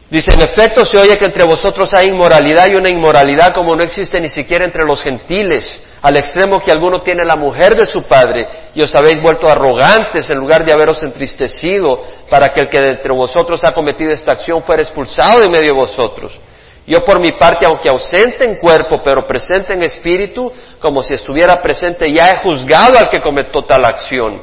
Dice, 0.08 0.32
en 0.32 0.40
efecto 0.40 0.84
se 0.84 0.96
oye 0.98 1.16
que 1.16 1.24
entre 1.24 1.44
vosotros 1.44 1.92
hay 1.92 2.06
inmoralidad 2.08 2.68
y 2.68 2.76
una 2.76 2.88
inmoralidad 2.88 3.52
como 3.52 3.74
no 3.74 3.82
existe 3.82 4.20
ni 4.20 4.28
siquiera 4.28 4.64
entre 4.64 4.84
los 4.84 5.02
gentiles, 5.02 5.82
al 6.00 6.16
extremo 6.16 6.60
que 6.60 6.70
alguno 6.70 7.02
tiene 7.02 7.24
la 7.24 7.34
mujer 7.34 7.74
de 7.74 7.86
su 7.86 8.04
padre 8.04 8.46
y 8.72 8.82
os 8.82 8.94
habéis 8.94 9.20
vuelto 9.20 9.48
arrogantes 9.48 10.30
en 10.30 10.38
lugar 10.38 10.64
de 10.64 10.72
haberos 10.72 11.02
entristecido 11.02 12.04
para 12.30 12.52
que 12.52 12.60
el 12.60 12.68
que 12.68 12.80
de 12.80 12.90
entre 12.90 13.12
vosotros 13.12 13.60
ha 13.64 13.74
cometido 13.74 14.12
esta 14.12 14.32
acción 14.32 14.62
fuera 14.62 14.82
expulsado 14.82 15.40
de 15.40 15.48
medio 15.48 15.70
de 15.70 15.80
vosotros. 15.80 16.38
Yo 16.86 17.04
por 17.04 17.20
mi 17.20 17.32
parte, 17.32 17.66
aunque 17.66 17.88
ausente 17.88 18.44
en 18.44 18.56
cuerpo, 18.56 19.00
pero 19.02 19.26
presente 19.26 19.72
en 19.72 19.82
espíritu, 19.82 20.52
como 20.78 21.02
si 21.02 21.14
estuviera 21.14 21.60
presente, 21.60 22.08
ya 22.08 22.30
he 22.30 22.36
juzgado 22.36 22.96
al 22.96 23.10
que 23.10 23.20
cometió 23.20 23.62
tal 23.62 23.84
acción. 23.84 24.40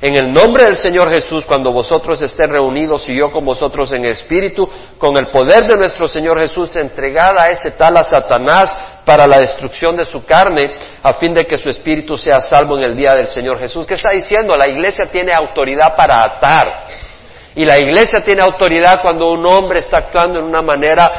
En 0.00 0.14
el 0.14 0.32
nombre 0.32 0.62
del 0.62 0.76
Señor 0.76 1.10
Jesús, 1.10 1.44
cuando 1.44 1.72
vosotros 1.72 2.22
estén 2.22 2.50
reunidos 2.50 3.08
y 3.08 3.16
yo 3.16 3.32
con 3.32 3.44
vosotros 3.44 3.90
en 3.90 4.04
espíritu, 4.04 4.68
con 4.96 5.16
el 5.16 5.26
poder 5.26 5.66
de 5.66 5.76
nuestro 5.76 6.06
Señor 6.06 6.38
Jesús, 6.38 6.76
entregada 6.76 7.42
a 7.42 7.50
ese 7.50 7.72
tal 7.72 7.96
a 7.96 8.04
Satanás 8.04 8.76
para 9.04 9.26
la 9.26 9.38
destrucción 9.38 9.96
de 9.96 10.04
su 10.04 10.24
carne, 10.24 10.70
a 11.02 11.14
fin 11.14 11.34
de 11.34 11.44
que 11.46 11.58
su 11.58 11.68
espíritu 11.68 12.16
sea 12.16 12.40
salvo 12.40 12.76
en 12.76 12.84
el 12.84 12.96
día 12.96 13.14
del 13.14 13.26
Señor 13.26 13.58
Jesús. 13.58 13.86
¿Qué 13.86 13.94
está 13.94 14.10
diciendo? 14.10 14.56
La 14.56 14.68
iglesia 14.68 15.06
tiene 15.06 15.32
autoridad 15.32 15.96
para 15.96 16.22
atar. 16.22 16.66
Y 17.56 17.64
la 17.64 17.76
iglesia 17.76 18.20
tiene 18.20 18.42
autoridad 18.42 19.02
cuando 19.02 19.32
un 19.32 19.44
hombre 19.44 19.80
está 19.80 19.98
actuando 19.98 20.38
en 20.38 20.44
una 20.44 20.62
manera 20.62 21.10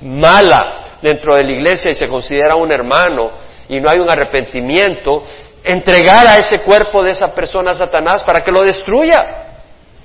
mala 0.00 0.96
dentro 1.02 1.36
de 1.36 1.42
la 1.42 1.52
iglesia 1.52 1.90
y 1.90 1.94
se 1.94 2.08
considera 2.08 2.54
un 2.54 2.72
hermano 2.72 3.30
y 3.68 3.78
no 3.78 3.90
hay 3.90 3.98
un 3.98 4.08
arrepentimiento, 4.08 5.22
entregar 5.64 6.26
a 6.26 6.38
ese 6.38 6.60
cuerpo 6.60 7.02
de 7.02 7.12
esa 7.12 7.28
persona 7.28 7.70
a 7.70 7.74
Satanás 7.74 8.22
para 8.22 8.42
que 8.42 8.50
lo 8.50 8.64
destruya 8.64 9.46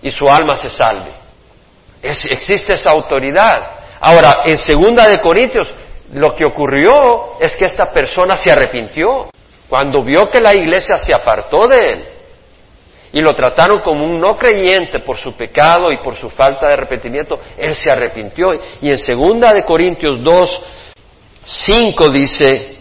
y 0.01 0.11
su 0.11 0.27
alma 0.29 0.55
se 0.55 0.69
salve. 0.69 1.11
existe 2.01 2.73
esa 2.73 2.91
autoridad. 2.91 3.71
Ahora, 3.99 4.41
en 4.45 4.57
segunda 4.57 5.07
de 5.07 5.19
Corintios, 5.19 5.73
lo 6.13 6.35
que 6.35 6.45
ocurrió 6.45 7.39
es 7.39 7.55
que 7.57 7.65
esta 7.65 7.91
persona 7.91 8.37
se 8.37 8.51
arrepintió 8.51 9.29
cuando 9.67 10.03
vio 10.03 10.29
que 10.29 10.39
la 10.39 10.53
iglesia 10.53 10.97
se 10.97 11.13
apartó 11.13 11.67
de 11.67 11.89
él 11.89 12.07
y 13.11 13.21
lo 13.21 13.35
trataron 13.35 13.79
como 13.79 14.05
un 14.05 14.19
no 14.19 14.37
creyente 14.37 14.99
por 14.99 15.17
su 15.17 15.33
pecado 15.33 15.91
y 15.91 15.97
por 15.97 16.15
su 16.15 16.29
falta 16.29 16.67
de 16.67 16.73
arrepentimiento, 16.73 17.39
él 17.57 17.75
se 17.75 17.89
arrepintió. 17.89 18.53
Y 18.81 18.89
en 18.89 18.97
segunda 18.97 19.53
de 19.53 19.63
Corintios 19.63 20.21
2, 20.21 20.63
5 21.43 22.09
dice, 22.09 22.77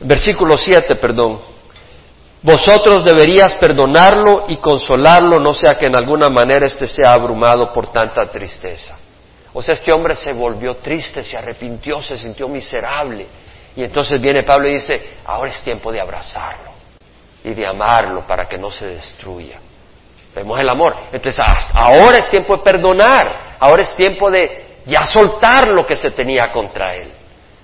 versículo 0.00 0.56
7, 0.58 0.96
perdón, 0.96 1.38
vosotros 2.42 3.04
deberías 3.04 3.56
perdonarlo 3.56 4.44
y 4.48 4.58
consolarlo, 4.58 5.40
no 5.40 5.52
sea 5.52 5.74
que 5.74 5.86
en 5.86 5.96
alguna 5.96 6.28
manera 6.28 6.66
éste 6.66 6.86
sea 6.86 7.12
abrumado 7.12 7.72
por 7.72 7.90
tanta 7.90 8.26
tristeza. 8.30 8.96
O 9.52 9.60
sea, 9.60 9.74
este 9.74 9.92
hombre 9.92 10.14
se 10.14 10.32
volvió 10.32 10.76
triste, 10.76 11.24
se 11.24 11.36
arrepintió, 11.36 12.00
se 12.00 12.16
sintió 12.16 12.48
miserable. 12.48 13.26
Y 13.74 13.82
entonces 13.82 14.20
viene 14.20 14.44
Pablo 14.44 14.68
y 14.68 14.74
dice, 14.74 15.18
ahora 15.24 15.50
es 15.50 15.62
tiempo 15.62 15.90
de 15.90 16.00
abrazarlo 16.00 16.70
y 17.42 17.54
de 17.54 17.66
amarlo 17.66 18.26
para 18.26 18.46
que 18.46 18.56
no 18.56 18.70
se 18.70 18.86
destruya. 18.86 19.58
Vemos 20.34 20.60
el 20.60 20.68
amor. 20.68 20.94
Entonces, 21.12 21.44
ahora 21.74 22.18
es 22.18 22.30
tiempo 22.30 22.56
de 22.56 22.62
perdonar, 22.62 23.56
ahora 23.58 23.82
es 23.82 23.94
tiempo 23.94 24.30
de 24.30 24.78
ya 24.84 25.04
soltar 25.04 25.68
lo 25.68 25.84
que 25.84 25.96
se 25.96 26.10
tenía 26.10 26.52
contra 26.52 26.94
él. 26.94 27.10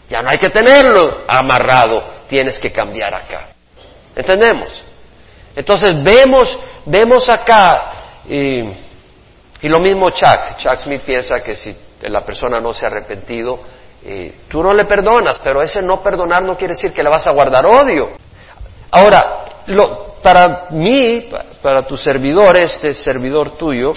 Ya 0.08 0.20
no 0.20 0.30
hay 0.30 0.36
que 0.36 0.50
tenerlo 0.50 1.22
amarrado, 1.28 2.02
tienes 2.28 2.58
que 2.58 2.72
cambiar 2.72 3.14
acá. 3.14 3.53
¿Entendemos? 4.14 4.84
Entonces 5.56 6.02
vemos, 6.02 6.58
vemos 6.86 7.28
acá, 7.28 8.22
y, 8.28 8.62
lo 9.62 9.78
mismo 9.78 10.10
Chuck, 10.10 10.56
Chuck 10.58 10.78
Smith 10.78 11.02
piensa 11.02 11.42
que 11.42 11.54
si 11.54 11.74
la 12.02 12.24
persona 12.24 12.60
no 12.60 12.74
se 12.74 12.84
ha 12.84 12.88
arrepentido, 12.88 13.60
eh, 14.04 14.40
tú 14.48 14.62
no 14.62 14.74
le 14.74 14.84
perdonas, 14.84 15.40
pero 15.42 15.62
ese 15.62 15.80
no 15.80 16.02
perdonar 16.02 16.42
no 16.42 16.56
quiere 16.56 16.74
decir 16.74 16.92
que 16.92 17.02
le 17.02 17.08
vas 17.08 17.26
a 17.26 17.32
guardar 17.32 17.64
odio. 17.64 18.10
Ahora, 18.90 19.62
lo, 19.66 20.16
para 20.22 20.66
mí, 20.70 21.28
para 21.62 21.86
tu 21.86 21.96
servidor, 21.96 22.56
este 22.60 22.92
servidor 22.92 23.52
tuyo, 23.52 23.94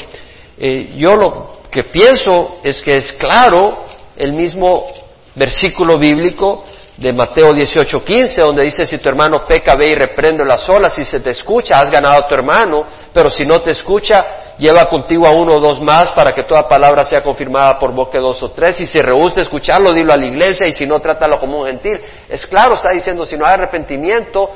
eh, 0.58 0.94
yo 0.96 1.16
lo 1.16 1.58
que 1.70 1.84
pienso 1.84 2.60
es 2.64 2.82
que 2.82 2.96
es 2.96 3.12
claro 3.14 3.86
el 4.16 4.34
mismo 4.34 4.88
versículo 5.36 5.98
bíblico 5.98 6.64
de 6.98 7.14
Mateo 7.14 7.54
18:15, 7.54 8.42
donde 8.44 8.64
dice, 8.64 8.86
si 8.86 8.98
tu 8.98 9.08
hermano 9.08 9.46
peca, 9.46 9.76
ve 9.76 9.90
y 9.90 9.96
reprende 9.96 10.44
las 10.44 10.68
olas, 10.68 10.96
si 10.96 11.04
se 11.04 11.20
te 11.20 11.30
escucha, 11.30 11.80
has 11.80 11.92
ganado 11.92 12.18
a 12.18 12.28
tu 12.28 12.34
hermano, 12.34 12.86
pero 13.14 13.30
si 13.30 13.44
no 13.44 13.62
te 13.62 13.72
escucha, 13.72 14.56
lleva 14.58 14.86
contigo 14.86 15.28
a 15.28 15.30
uno 15.30 15.58
o 15.58 15.60
dos 15.60 15.80
más 15.80 16.12
para 16.14 16.34
que 16.34 16.44
toda 16.44 16.68
palabra 16.68 17.04
sea 17.04 17.22
confirmada 17.22 17.78
por 17.78 17.94
boca 17.94 18.18
de 18.18 18.24
dos 18.24 18.42
o 18.42 18.50
tres. 18.50 18.80
Y 18.82 18.88
si 18.88 18.98
rehúsa 18.98 19.42
escucharlo, 19.42 19.92
dilo 19.92 20.12
a 20.12 20.18
la 20.18 20.26
iglesia 20.26 20.68
y 20.68 20.74
si 20.74 20.88
no, 20.88 21.00
trátalo 21.00 21.38
como 21.38 21.60
un 21.60 21.68
gentil. 21.68 22.02
Es 22.28 22.48
claro, 22.48 22.74
está 22.74 22.90
diciendo, 22.90 23.26
si 23.26 23.38
no 23.38 23.46
hay 23.46 23.54
arrepentimiento, 23.54 24.50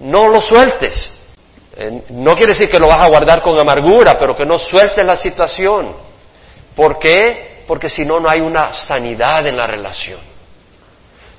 no 0.00 0.28
lo 0.28 0.42
sueltes. 0.42 1.10
No 2.10 2.34
quiere 2.34 2.52
decir 2.52 2.68
que 2.68 2.78
lo 2.78 2.86
vas 2.86 3.00
a 3.00 3.08
guardar 3.08 3.40
con 3.42 3.58
amargura, 3.58 4.16
pero 4.18 4.36
que 4.36 4.44
no 4.44 4.58
sueltes 4.58 5.04
la 5.06 5.16
situación. 5.16 5.94
¿Por 6.76 6.98
qué? 6.98 7.64
Porque 7.66 7.88
si 7.88 8.04
no, 8.04 8.20
no 8.20 8.28
hay 8.28 8.40
una 8.40 8.74
sanidad 8.74 9.46
en 9.46 9.56
la 9.56 9.66
relación. 9.66 10.31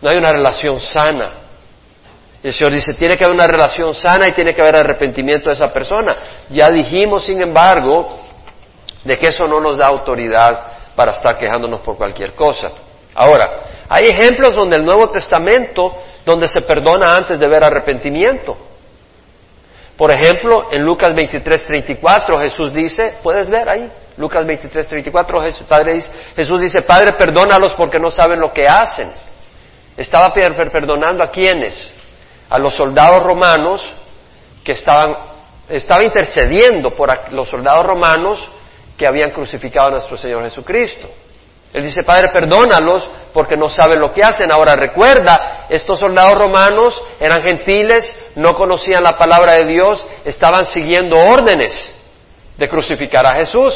No 0.04 0.10
hay 0.10 0.18
una 0.18 0.34
relación 0.34 0.82
sana. 0.82 1.32
Y 2.44 2.48
el 2.48 2.54
Señor 2.54 2.74
dice, 2.74 2.94
tiene 2.96 3.16
que 3.16 3.24
haber 3.24 3.36
una 3.36 3.48
relación 3.48 3.96
sana 3.96 4.28
y 4.28 4.34
tiene 4.34 4.54
que 4.54 4.62
haber 4.62 4.76
arrepentimiento 4.76 5.48
de 5.48 5.56
esa 5.56 5.72
persona. 5.72 6.44
Ya 6.50 6.70
dijimos, 6.70 7.24
sin 7.24 7.42
embargo, 7.42 8.20
de 9.06 9.18
que 9.18 9.28
eso 9.28 9.48
no 9.48 9.62
nos 9.62 9.78
da 9.78 9.88
autoridad 9.88 10.60
para 10.94 11.13
estar 11.13 11.38
quejándonos 11.38 11.80
por 11.80 11.96
cualquier 11.96 12.34
cosa. 12.34 12.72
Ahora, 13.16 13.50
hay 13.88 14.08
ejemplos 14.08 14.56
donde 14.56 14.76
el 14.76 14.84
Nuevo 14.84 15.10
Testamento, 15.10 15.96
donde 16.26 16.50
se 16.50 16.60
perdona 16.60 17.13
antes 17.13 17.39
de 17.39 17.48
ver 17.48 17.63
arrepentimiento. 17.63 18.58
Por 19.96 20.12
ejemplo, 20.12 20.68
en 20.70 20.84
Lucas 20.84 21.16
23, 21.16 21.66
34 21.66 22.39
Jesús 22.39 22.74
dice, 22.74 23.20
puedes 23.24 23.50
ver 23.50 23.70
ahí, 23.70 23.89
Lucas 24.18 24.46
23, 24.46 24.86
34 24.86 25.42
Jesús, 25.44 25.66
Jesús 26.36 26.62
dice, 26.62 26.82
Padre, 26.82 27.13
perdónalos 27.18 27.74
porque 27.76 28.00
no 28.00 28.12
saben 28.12 28.42
lo 28.42 28.52
que 28.52 28.68
hacen. 28.68 29.24
Estaba 29.95 30.34
perdonando 30.34 31.23
a 31.23 31.27
quienes? 31.27 31.91
A 32.49 32.60
los 32.60 32.73
soldados 32.73 33.23
romanos 33.23 33.86
que 34.63 34.73
estaban, 34.73 35.15
estaba 35.69 36.03
intercediendo 36.03 36.91
por 36.91 37.32
los 37.32 37.49
soldados 37.49 37.86
romanos 37.86 38.49
que 38.97 39.08
habían 39.08 39.32
crucificado 39.32 39.88
a 39.88 39.91
nuestro 39.91 40.17
Señor 40.17 40.43
Jesucristo. 40.43 41.10
Él 41.73 41.84
dice, 41.84 42.03
Padre, 42.03 42.29
perdónalos 42.32 43.10
porque 43.34 43.58
no 43.58 43.67
saben 43.67 43.99
lo 43.99 44.13
que 44.13 44.23
hacen. 44.23 44.51
Ahora 44.51 44.75
recuerda, 44.75 45.65
estos 45.69 45.99
soldados 45.99 46.36
romanos 46.36 47.01
eran 47.19 47.41
gentiles, 47.41 48.15
no 48.36 48.53
conocían 48.53 49.01
la 49.01 49.17
palabra 49.17 49.53
de 49.53 49.65
Dios, 49.65 50.06
estaban 50.23 50.65
siguiendo 50.65 51.17
órdenes 51.17 51.95
de 52.58 52.69
crucificar 52.69 53.25
a 53.25 53.34
Jesús. 53.34 53.73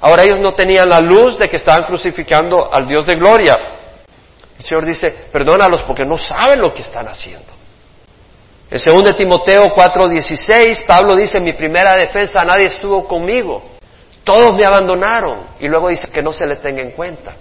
Ahora 0.00 0.22
ellos 0.22 0.40
no 0.40 0.54
tenían 0.54 0.88
la 0.88 1.00
luz 1.00 1.38
de 1.38 1.48
que 1.48 1.56
estaban 1.56 1.84
crucificando 1.84 2.72
al 2.72 2.88
Dios 2.88 3.04
de 3.04 3.16
gloria. 3.16 3.75
El 4.58 4.64
Señor 4.64 4.86
dice, 4.86 5.10
perdónalos 5.30 5.82
porque 5.82 6.04
no 6.04 6.16
saben 6.16 6.60
lo 6.60 6.72
que 6.72 6.82
están 6.82 7.06
haciendo. 7.08 7.56
En 8.70 8.78
2 8.82 9.16
Timoteo 9.16 9.66
4:16, 9.68 10.84
Pablo 10.86 11.14
dice, 11.14 11.38
mi 11.40 11.52
primera 11.52 11.94
defensa, 11.94 12.44
nadie 12.44 12.66
estuvo 12.66 13.06
conmigo. 13.06 13.62
Todos 14.24 14.56
me 14.56 14.64
abandonaron. 14.64 15.46
Y 15.60 15.68
luego 15.68 15.88
dice 15.88 16.08
que 16.08 16.20
no 16.20 16.32
se 16.32 16.46
le 16.46 16.56
tenga 16.56 16.82
en 16.82 16.90
cuenta. 16.90 17.36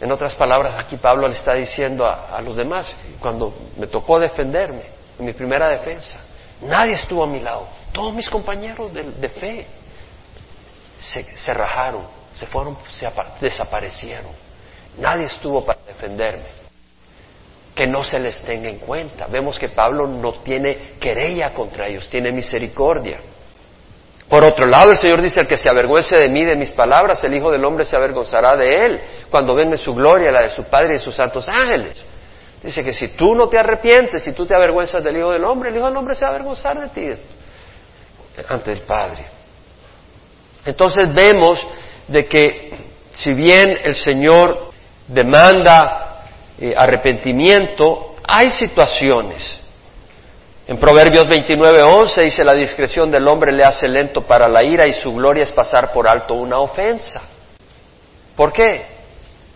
En 0.00 0.12
otras 0.12 0.34
palabras, 0.34 0.74
aquí 0.78 0.96
Pablo 0.96 1.26
le 1.28 1.34
está 1.34 1.54
diciendo 1.54 2.04
a, 2.06 2.38
los 2.42 2.56
demás, 2.56 2.92
cuando 3.20 3.54
me 3.78 3.86
tocó 3.86 4.20
defenderme, 4.20 4.82
en 5.18 5.24
mi 5.24 5.32
primera 5.32 5.68
defensa, 5.68 6.20
nadie 6.60 6.92
estuvo 6.92 7.22
a 7.22 7.26
mi 7.26 7.40
lado. 7.40 7.68
Todos 7.92 8.12
mis 8.12 8.28
compañeros 8.28 8.92
de, 8.92 9.28
fe 9.30 9.66
se, 10.98 11.54
rajaron, 11.54 12.06
se 12.34 12.46
fueron, 12.46 12.76
se 12.88 13.08
desaparecieron. 13.40 14.43
Nadie 14.98 15.26
estuvo 15.26 15.64
para 15.64 15.80
defenderme. 15.86 16.64
Que 17.74 17.86
no 17.86 18.04
se 18.04 18.18
les 18.18 18.42
tenga 18.42 18.68
en 18.68 18.78
cuenta. 18.78 19.26
Vemos 19.26 19.58
que 19.58 19.68
Pablo 19.70 20.06
no 20.06 20.34
tiene 20.34 20.94
querella 21.00 21.52
contra 21.52 21.88
ellos, 21.88 22.08
tiene 22.08 22.30
misericordia. 22.30 23.20
Por 24.28 24.42
otro 24.42 24.66
lado, 24.66 24.92
el 24.92 24.96
Señor 24.96 25.20
dice, 25.20 25.40
el 25.40 25.46
que 25.46 25.56
se 25.56 25.68
avergüence 25.68 26.16
de 26.16 26.28
mí, 26.28 26.44
de 26.44 26.56
mis 26.56 26.70
palabras, 26.70 27.22
el 27.24 27.34
Hijo 27.34 27.50
del 27.50 27.64
Hombre 27.64 27.84
se 27.84 27.94
avergonzará 27.96 28.56
de 28.56 28.86
él, 28.86 29.00
cuando 29.30 29.54
venga 29.54 29.76
su 29.76 29.94
gloria, 29.94 30.32
la 30.32 30.42
de 30.42 30.50
su 30.50 30.64
Padre 30.64 30.94
y 30.94 30.98
sus 30.98 31.14
santos 31.14 31.48
ángeles. 31.48 32.02
Dice 32.62 32.82
que 32.82 32.94
si 32.94 33.08
tú 33.08 33.34
no 33.34 33.48
te 33.48 33.58
arrepientes, 33.58 34.24
si 34.24 34.32
tú 34.32 34.46
te 34.46 34.54
avergüenzas 34.54 35.04
del 35.04 35.18
Hijo 35.18 35.30
del 35.30 35.44
Hombre, 35.44 35.68
el 35.68 35.76
Hijo 35.76 35.86
del 35.86 35.96
Hombre 35.96 36.14
se 36.14 36.24
va 36.24 36.30
a 36.30 36.34
avergonzar 36.34 36.80
de 36.80 36.88
ti 36.88 37.20
ante 38.48 38.72
el 38.72 38.80
Padre. 38.80 39.26
Entonces 40.64 41.14
vemos 41.14 41.64
de 42.08 42.26
que 42.26 42.72
si 43.12 43.32
bien 43.34 43.76
el 43.84 43.94
Señor 43.94 44.72
demanda 45.08 46.26
eh, 46.58 46.74
arrepentimiento, 46.76 48.16
hay 48.26 48.50
situaciones 48.50 49.64
en 50.66 50.78
Proverbios 50.78 51.26
29:11 51.26 52.22
dice, 52.22 52.42
la 52.42 52.54
discreción 52.54 53.10
del 53.10 53.28
hombre 53.28 53.52
le 53.52 53.64
hace 53.64 53.86
lento 53.86 54.22
para 54.22 54.48
la 54.48 54.64
ira 54.64 54.86
y 54.86 54.94
su 54.94 55.14
gloria 55.14 55.42
es 55.42 55.52
pasar 55.52 55.92
por 55.92 56.08
alto 56.08 56.34
una 56.34 56.58
ofensa. 56.58 57.22
¿Por 58.34 58.50
qué? 58.50 58.86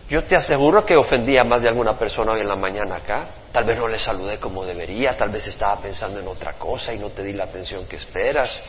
Yo 0.07 0.23
te 0.23 0.35
aseguro 0.35 0.85
que 0.85 0.95
ofendía 0.95 1.41
a 1.41 1.43
más 1.43 1.63
de 1.63 1.69
alguna 1.69 1.97
persona 1.97 2.33
hoy 2.33 2.41
en 2.41 2.47
la 2.47 2.55
mañana 2.55 2.97
acá. 2.97 3.27
Tal 3.51 3.63
vez 3.63 3.79
no 3.79 3.87
le 3.87 3.97
saludé 3.97 4.37
como 4.37 4.63
debería, 4.63 5.17
tal 5.17 5.29
vez 5.29 5.47
estaba 5.47 5.81
pensando 5.81 6.19
en 6.19 6.27
otra 6.27 6.53
cosa 6.53 6.93
y 6.93 6.99
no 6.99 7.09
te 7.09 7.23
di 7.23 7.33
la 7.33 7.45
atención 7.45 7.87
que 7.87 7.95
esperas. 7.95 8.59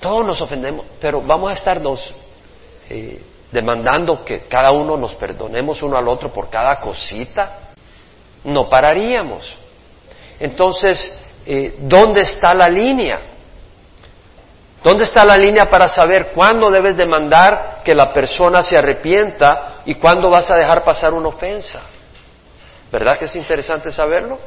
Todos 0.00 0.24
nos 0.24 0.40
ofendemos, 0.40 0.86
pero 1.00 1.20
vamos 1.20 1.50
a 1.50 1.54
estarnos 1.54 2.14
eh, 2.88 3.20
demandando 3.50 4.24
que 4.24 4.46
cada 4.46 4.70
uno 4.72 4.96
nos 4.96 5.14
perdonemos 5.14 5.82
uno 5.82 5.96
al 5.96 6.08
otro 6.08 6.32
por 6.32 6.50
cada 6.50 6.80
cosita. 6.80 7.72
No 8.44 8.68
pararíamos. 8.68 9.56
Entonces, 10.38 11.18
eh, 11.46 11.76
¿dónde 11.80 12.22
está 12.22 12.54
la 12.54 12.68
línea? 12.68 13.20
¿Dónde 14.82 15.04
está 15.04 15.24
la 15.24 15.36
línea 15.36 15.64
para 15.64 15.88
saber 15.88 16.30
cuándo 16.32 16.70
debes 16.70 16.96
demandar 16.96 17.82
que 17.84 17.94
la 17.94 18.12
persona 18.12 18.62
se 18.62 18.76
arrepienta 18.76 19.82
y 19.84 19.96
cuándo 19.96 20.30
vas 20.30 20.50
a 20.50 20.56
dejar 20.56 20.84
pasar 20.84 21.14
una 21.14 21.28
ofensa? 21.28 21.82
¿Verdad 22.92 23.18
que 23.18 23.24
es 23.24 23.34
interesante 23.34 23.90
saberlo? 23.90 24.38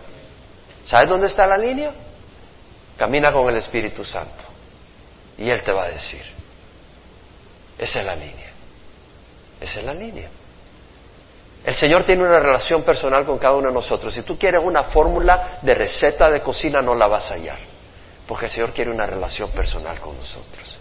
¿Sabes 0.85 1.09
dónde 1.09 1.27
está 1.27 1.45
la 1.45 1.57
línea? 1.57 1.91
Camina 2.97 3.31
con 3.31 3.47
el 3.49 3.57
Espíritu 3.57 4.03
Santo 4.03 4.45
y 5.37 5.49
Él 5.49 5.61
te 5.63 5.71
va 5.71 5.83
a 5.83 5.87
decir. 5.87 6.23
Esa 7.77 7.99
es 7.99 8.05
la 8.05 8.15
línea. 8.15 8.40
Esa 9.61 9.79
es 9.79 9.85
la 9.85 9.93
línea. 9.93 10.27
El 11.63 11.75
Señor 11.75 12.03
tiene 12.03 12.23
una 12.23 12.39
relación 12.39 12.81
personal 12.81 13.23
con 13.23 13.37
cada 13.37 13.55
uno 13.55 13.67
de 13.67 13.73
nosotros. 13.75 14.11
Si 14.11 14.23
tú 14.23 14.37
quieres 14.37 14.61
una 14.63 14.85
fórmula 14.85 15.59
de 15.61 15.75
receta 15.75 16.29
de 16.31 16.41
cocina, 16.41 16.81
no 16.81 16.95
la 16.95 17.07
vas 17.07 17.29
a 17.29 17.35
hallar. 17.35 17.59
Porque 18.27 18.45
el 18.45 18.51
Señor 18.51 18.71
quiere 18.71 18.89
una 18.89 19.05
relación 19.05 19.51
personal 19.51 19.99
con 19.99 20.17
nosotros. 20.17 20.79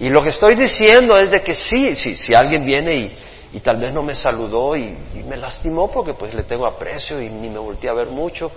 Y 0.00 0.08
lo 0.08 0.22
que 0.22 0.30
estoy 0.30 0.54
diciendo 0.54 1.18
es 1.18 1.30
de 1.30 1.42
que 1.42 1.54
sí, 1.54 1.94
sí 1.94 2.14
si 2.14 2.32
alguien 2.32 2.64
viene 2.64 3.12
y, 3.52 3.60
tal 3.60 3.78
vez 3.78 3.92
no 3.92 4.02
me 4.02 4.14
saludó 4.14 4.74
y, 4.74 4.96
me 5.26 5.36
lastimó 5.36 5.90
porque 5.90 6.14
pues 6.14 6.32
le 6.32 6.44
tengo 6.44 6.66
aprecio 6.66 7.20
y 7.20 7.28
ni 7.28 7.50
me 7.50 7.58
volteé 7.58 7.90
a 7.90 7.94
ver 7.94 8.08
mucho, 8.08 8.50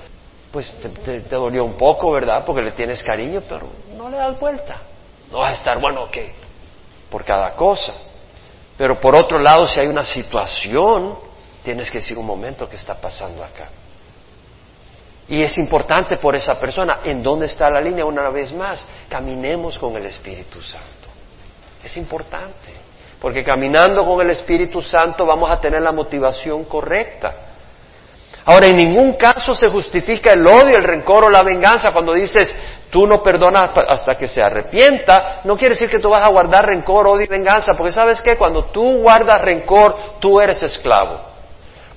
pues 0.52 0.74
te, 0.82 1.21
te, 1.21 1.36
dolió 1.36 1.65
un 1.65 1.74
poco, 1.74 2.12
¿verdad? 2.12 2.45
Porque 2.45 2.62
le 2.62 2.71
tienes 2.71 3.04
cariño, 3.04 3.41
pero 3.50 3.67
no 3.97 4.10
le 4.10 4.17
das 4.17 4.39
vuelta. 4.39 4.82
No 5.30 5.39
vas 5.39 5.52
a 5.52 5.54
estar, 5.56 5.82
bueno, 5.82 6.04
ok, 6.04 6.17
por 7.10 7.26
cada 7.26 7.54
cosa. 7.56 7.93
Pero 8.82 9.00
por 9.00 9.15
otro 9.15 9.38
lado, 9.38 9.67
si 9.67 9.80
hay 9.80 9.86
una 9.86 10.04
situación, 10.04 11.15
tienes 11.63 11.91
que 11.91 12.00
decir 12.00 12.17
un 12.17 12.26
momento 12.26 12.67
que 12.67 12.78
está 12.78 12.96
pasando 12.96 13.44
acá. 13.44 13.70
Y 15.28 15.44
es 15.44 15.56
importante 15.60 16.17
por 16.17 16.36
esa 16.36 16.56
persona. 16.56 17.02
¿En 17.04 17.22
dónde 17.22 17.46
está 17.46 17.70
la 17.70 17.80
línea? 17.80 18.04
Una 18.06 18.28
vez 18.32 18.52
más, 18.52 18.88
caminemos 19.08 19.78
con 19.78 19.96
el 19.98 20.08
Espíritu 20.08 20.63
Santo. 20.63 21.10
Es 21.84 21.96
importante. 21.98 22.74
Porque 23.20 23.44
caminando 23.44 24.04
con 24.04 24.20
el 24.20 24.32
Espíritu 24.32 24.82
Santo 24.82 25.28
vamos 25.28 25.52
a 25.52 25.62
tener 25.62 25.84
la 25.84 25.91
motivación 25.91 26.63
correcta. 26.63 27.36
Ahora, 28.46 28.65
en 28.65 28.78
ningún 28.78 29.13
caso 29.13 29.54
se 29.54 29.67
justifica 29.70 30.34
el 30.34 30.48
odio, 30.48 30.76
el 30.76 30.84
rencor 30.84 31.26
o 31.26 31.30
la 31.30 31.44
venganza 31.44 31.94
cuando 31.94 32.13
dices, 32.13 32.56
tú 32.92 33.08
no 33.08 33.24
perdonas 33.24 33.72
hasta 33.88 34.14
que 34.14 34.28
se 34.28 34.44
arrepienta, 34.44 35.40
no 35.46 35.56
quiere 35.58 35.74
decir 35.74 35.90
que 35.90 36.00
tú 36.00 36.10
vas 36.10 36.24
a 36.24 36.30
guardar 36.30 36.66
rencor, 36.66 37.08
odio 37.08 37.24
y 37.24 37.28
venganza, 37.28 37.74
porque 37.76 37.92
sabes 37.92 38.22
que 38.22 38.38
cuando 38.38 38.66
tú 38.66 39.02
guardas 39.02 39.42
rencor, 39.42 39.96
tú 40.20 40.40
eres 40.40 40.62
esclavo. 40.62 41.22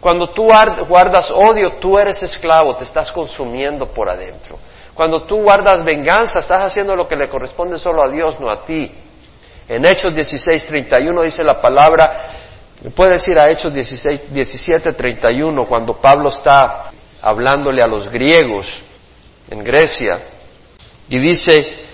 Cuando 0.01 0.29
tú 0.29 0.49
guardas 0.89 1.31
odio, 1.31 1.79
tú 1.81 1.99
eres 1.99 2.23
esclavo, 2.23 2.77
te 2.77 2.85
estás 2.85 3.11
consumiendo 3.11 3.87
por 3.87 4.09
adentro. 4.09 4.59
Cuando 4.95 5.23
tú 5.23 5.43
guardas 5.43 5.85
venganza, 5.85 6.39
estás 6.39 6.63
haciendo 6.63 6.95
lo 6.95 7.09
que 7.09 7.17
le 7.17 7.29
corresponde 7.29 7.79
solo 7.79 8.03
a 8.03 8.09
Dios, 8.09 8.39
no 8.39 8.49
a 8.49 8.65
ti. 8.65 8.95
En 9.67 9.85
Hechos 9.85 10.15
16:31 10.15 11.23
dice 11.23 11.43
la 11.43 11.61
palabra, 11.61 12.27
puede 12.95 13.15
decir 13.15 13.37
a 13.39 13.51
Hechos 13.51 13.75
16, 13.75 14.33
17:31, 14.33 15.67
cuando 15.67 15.95
Pablo 15.95 16.29
está 16.29 16.93
hablándole 17.21 17.83
a 17.83 17.89
los 17.89 18.09
griegos 18.09 18.69
en 19.51 19.65
Grecia, 19.65 20.34
y 21.09 21.19
dice 21.19 21.85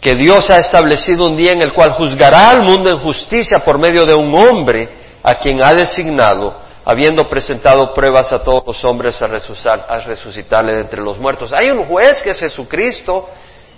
que 0.00 0.14
Dios 0.16 0.50
ha 0.50 0.58
establecido 0.58 1.24
un 1.26 1.36
día 1.36 1.52
en 1.52 1.62
el 1.62 1.72
cual 1.72 1.92
juzgará 1.92 2.50
al 2.50 2.62
mundo 2.62 2.90
en 2.90 2.98
justicia 2.98 3.58
por 3.64 3.78
medio 3.78 4.04
de 4.04 4.14
un 4.14 4.34
hombre 4.34 4.88
a 5.22 5.36
quien 5.36 5.62
ha 5.62 5.72
designado, 5.72 6.54
habiendo 6.84 7.28
presentado 7.28 7.94
pruebas 7.94 8.32
a 8.32 8.42
todos 8.42 8.64
los 8.66 8.84
hombres 8.84 9.22
a, 9.22 9.26
resucitar, 9.26 9.86
a 9.88 9.98
resucitarle 10.00 10.74
de 10.74 10.80
entre 10.80 11.00
los 11.00 11.18
muertos. 11.18 11.52
Hay 11.52 11.70
un 11.70 11.84
juez 11.84 12.22
que 12.22 12.30
es 12.30 12.40
Jesucristo, 12.40 13.28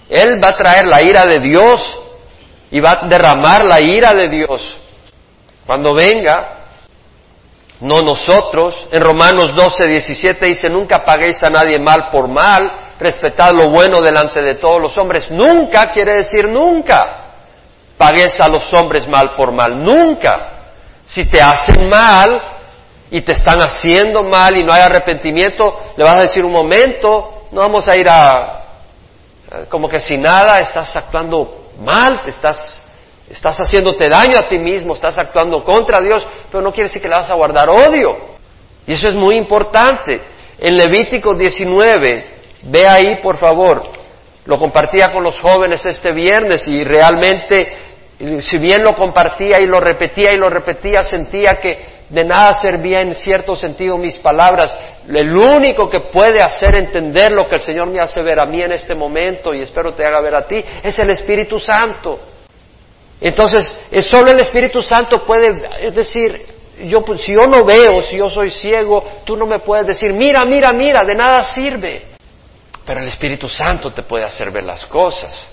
Él 0.09 0.41
va 0.43 0.49
a 0.49 0.57
traer 0.57 0.87
la 0.87 1.03
ira 1.03 1.27
de 1.27 1.41
Dios 1.41 2.01
y 2.71 2.81
va 2.81 2.93
a 2.93 3.07
derramar 3.07 3.65
la 3.65 3.83
ira 3.83 4.15
de 4.15 4.29
Dios. 4.29 4.79
Cuando 5.67 5.95
venga, 5.95 6.65
no 7.81 8.01
nosotros. 8.01 8.87
En 8.91 9.01
Romanos 9.03 9.55
12, 9.55 9.87
17 9.87 10.47
dice, 10.47 10.69
nunca 10.69 11.05
paguéis 11.05 11.43
a 11.43 11.51
nadie 11.51 11.79
mal 11.79 12.09
por 12.11 12.29
mal, 12.29 12.84
respetad 12.99 13.53
lo 13.53 13.71
bueno 13.71 14.01
delante 14.01 14.41
de 14.41 14.57
todos 14.57 14.81
los 14.81 14.97
hombres. 14.99 15.31
Nunca 15.31 15.89
quiere 15.89 16.15
decir 16.15 16.49
nunca. 16.49 17.21
Pagues 17.97 18.41
a 18.41 18.49
los 18.49 18.73
hombres 18.73 19.07
mal 19.07 19.35
por 19.35 19.53
mal. 19.53 19.79
Nunca. 19.79 20.51
Si 21.05 21.29
te 21.29 21.41
hacen 21.41 21.89
mal 21.89 22.41
y 23.11 23.21
te 23.21 23.33
están 23.33 23.61
haciendo 23.61 24.23
mal 24.23 24.57
y 24.57 24.65
no 24.65 24.73
hay 24.73 24.83
arrepentimiento, 24.83 25.93
le 25.97 26.05
vas 26.05 26.19
a 26.19 26.23
decir 26.23 26.45
un 26.45 26.53
momento, 26.53 27.47
no 27.53 27.61
vamos 27.61 27.87
a 27.87 27.97
ir 27.97 28.09
a, 28.09 28.65
como 29.69 29.89
que 29.89 30.01
sin 30.01 30.23
nada, 30.23 30.59
estás 30.59 30.97
actuando 30.97 31.71
mal, 31.81 32.23
te 32.23 32.31
estás, 32.31 32.83
estás 33.29 33.61
haciéndote 33.61 34.09
daño 34.09 34.39
a 34.39 34.49
ti 34.49 34.59
mismo, 34.59 34.95
estás 34.95 35.19
actuando 35.19 35.63
contra 35.63 36.01
Dios, 36.01 36.27
pero 36.51 36.63
no 36.63 36.73
quiere 36.73 36.89
decir 36.89 37.03
que 37.03 37.09
le 37.09 37.15
vas 37.15 37.31
a 37.31 37.35
guardar 37.35 37.69
odio. 37.69 38.35
Y 38.87 38.93
eso 38.93 39.09
es 39.09 39.15
muy 39.15 39.37
importante. 39.37 40.21
En 40.59 40.77
Levítico 40.77 41.35
19, 41.35 42.34
ve 42.65 42.87
ahí 42.87 43.17
por 43.23 43.37
favor, 43.37 43.83
lo 44.47 44.59
compartía 44.59 45.11
con 45.11 45.23
los 45.23 45.39
jóvenes 45.41 45.85
este 45.87 46.13
viernes 46.13 46.67
y 46.69 46.85
realmente, 46.85 47.73
si 48.41 48.59
bien 48.59 48.83
lo 48.83 48.95
compartía 48.95 49.61
y 49.61 49.67
lo 49.67 49.81
repetía 49.81 50.33
y 50.33 50.37
lo 50.37 50.51
repetía, 50.51 51.03
sentía 51.03 51.55
que 51.55 51.95
de 52.09 52.25
nada 52.25 52.53
servía 52.55 53.01
en 53.01 53.15
cierto 53.15 53.57
sentido 53.57 53.97
mis 53.97 54.19
palabras. 54.19 54.77
El 55.09 55.35
único 55.35 55.89
que 55.89 56.01
puede 56.01 56.43
hacer 56.43 56.77
entender 56.77 57.33
lo 57.33 57.49
que 57.49 57.57
el 57.57 57.61
Señor 57.61 57.89
me 57.89 58.01
hace 58.01 58.23
ver 58.23 58.39
a 58.39 58.45
mí 58.45 58.61
en 58.63 58.73
este 58.73 58.95
momento 58.95 59.55
y 59.55 59.63
espero 59.63 59.95
te 59.95 60.05
haga 60.05 60.21
ver 60.21 60.35
a 60.35 60.47
ti 60.47 60.63
es 60.83 60.99
el 60.99 61.11
Espíritu 61.11 61.59
Santo. 61.59 62.21
Entonces, 63.21 63.75
es 63.91 64.05
solo 64.05 64.31
el 64.31 64.41
Espíritu 64.41 64.83
Santo 64.83 65.25
puede, 65.25 65.63
es 65.81 65.95
decir, 65.95 66.45
yo, 66.85 67.03
si 67.17 67.33
yo 67.33 67.47
no 67.49 67.65
veo, 67.65 68.03
si 68.03 68.19
yo 68.19 68.29
soy 68.29 68.51
ciego, 68.51 69.03
tú 69.25 69.37
no 69.37 69.47
me 69.47 69.61
puedes 69.61 69.87
decir, 69.87 70.13
mira, 70.13 70.45
mira, 70.45 70.73
mira, 70.73 71.05
de 71.05 71.15
nada 71.15 71.43
sirve. 71.43 72.14
Pero 72.85 73.01
el 73.01 73.09
Espíritu 73.09 73.49
Santo 73.49 73.93
te 73.93 74.03
puede 74.03 74.25
hacer 74.25 74.51
ver 74.51 74.65
las 74.65 74.85
cosas. 74.85 75.49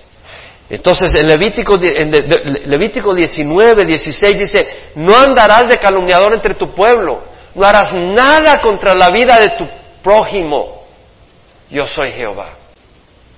Entonces, 0.69 1.13
en 1.15 1.27
Levítico, 1.27 1.77
Levítico 1.77 3.13
19, 3.13 3.85
16 3.85 4.39
dice, 4.39 4.91
no 4.95 5.17
andarás 5.17 5.67
de 5.67 5.77
calumniador 5.77 6.33
entre 6.33 6.55
tu 6.55 6.73
pueblo, 6.73 7.23
no 7.55 7.65
harás 7.65 7.93
nada 7.93 8.61
contra 8.61 8.93
la 8.93 9.09
vida 9.09 9.37
de 9.37 9.49
tu 9.57 9.67
prójimo. 10.01 10.85
Yo 11.69 11.85
soy 11.87 12.11
Jehová. 12.11 12.55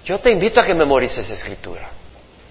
Yo 0.06 0.19
te 0.19 0.32
invito 0.32 0.60
a 0.60 0.65
que 0.65 0.75
memorices 0.75 1.25
esa 1.25 1.34
escritura. 1.34 1.89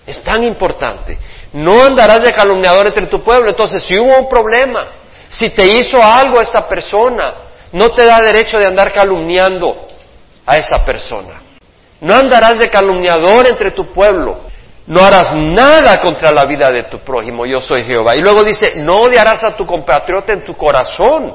Es 0.06 0.22
tan 0.22 0.42
importante. 0.42 1.16
No 1.52 1.84
andarás 1.84 2.22
de 2.22 2.32
calumniador 2.32 2.86
entre 2.88 3.06
tu 3.08 3.22
pueblo. 3.22 3.50
Entonces, 3.50 3.84
si 3.84 3.96
hubo 3.98 4.18
un 4.18 4.28
problema, 4.28 4.88
si 5.28 5.50
te 5.50 5.64
hizo 5.64 6.02
algo 6.02 6.40
esta 6.40 6.68
persona, 6.68 7.34
no 7.72 7.90
te 7.90 8.04
da 8.04 8.20
derecho 8.20 8.58
de 8.58 8.66
andar 8.66 8.92
calumniando 8.92 9.91
a 10.46 10.56
esa 10.56 10.84
persona. 10.84 11.42
No 12.00 12.14
andarás 12.14 12.58
de 12.58 12.68
calumniador 12.68 13.46
entre 13.46 13.70
tu 13.70 13.92
pueblo. 13.92 14.40
No 14.86 15.00
harás 15.00 15.32
nada 15.34 16.00
contra 16.00 16.32
la 16.32 16.44
vida 16.44 16.70
de 16.70 16.84
tu 16.84 16.98
prójimo. 16.98 17.46
Yo 17.46 17.60
soy 17.60 17.84
Jehová. 17.84 18.16
Y 18.16 18.20
luego 18.20 18.42
dice, 18.42 18.74
no 18.76 18.96
odiarás 18.96 19.44
a 19.44 19.56
tu 19.56 19.64
compatriota 19.64 20.32
en 20.32 20.44
tu 20.44 20.56
corazón. 20.56 21.34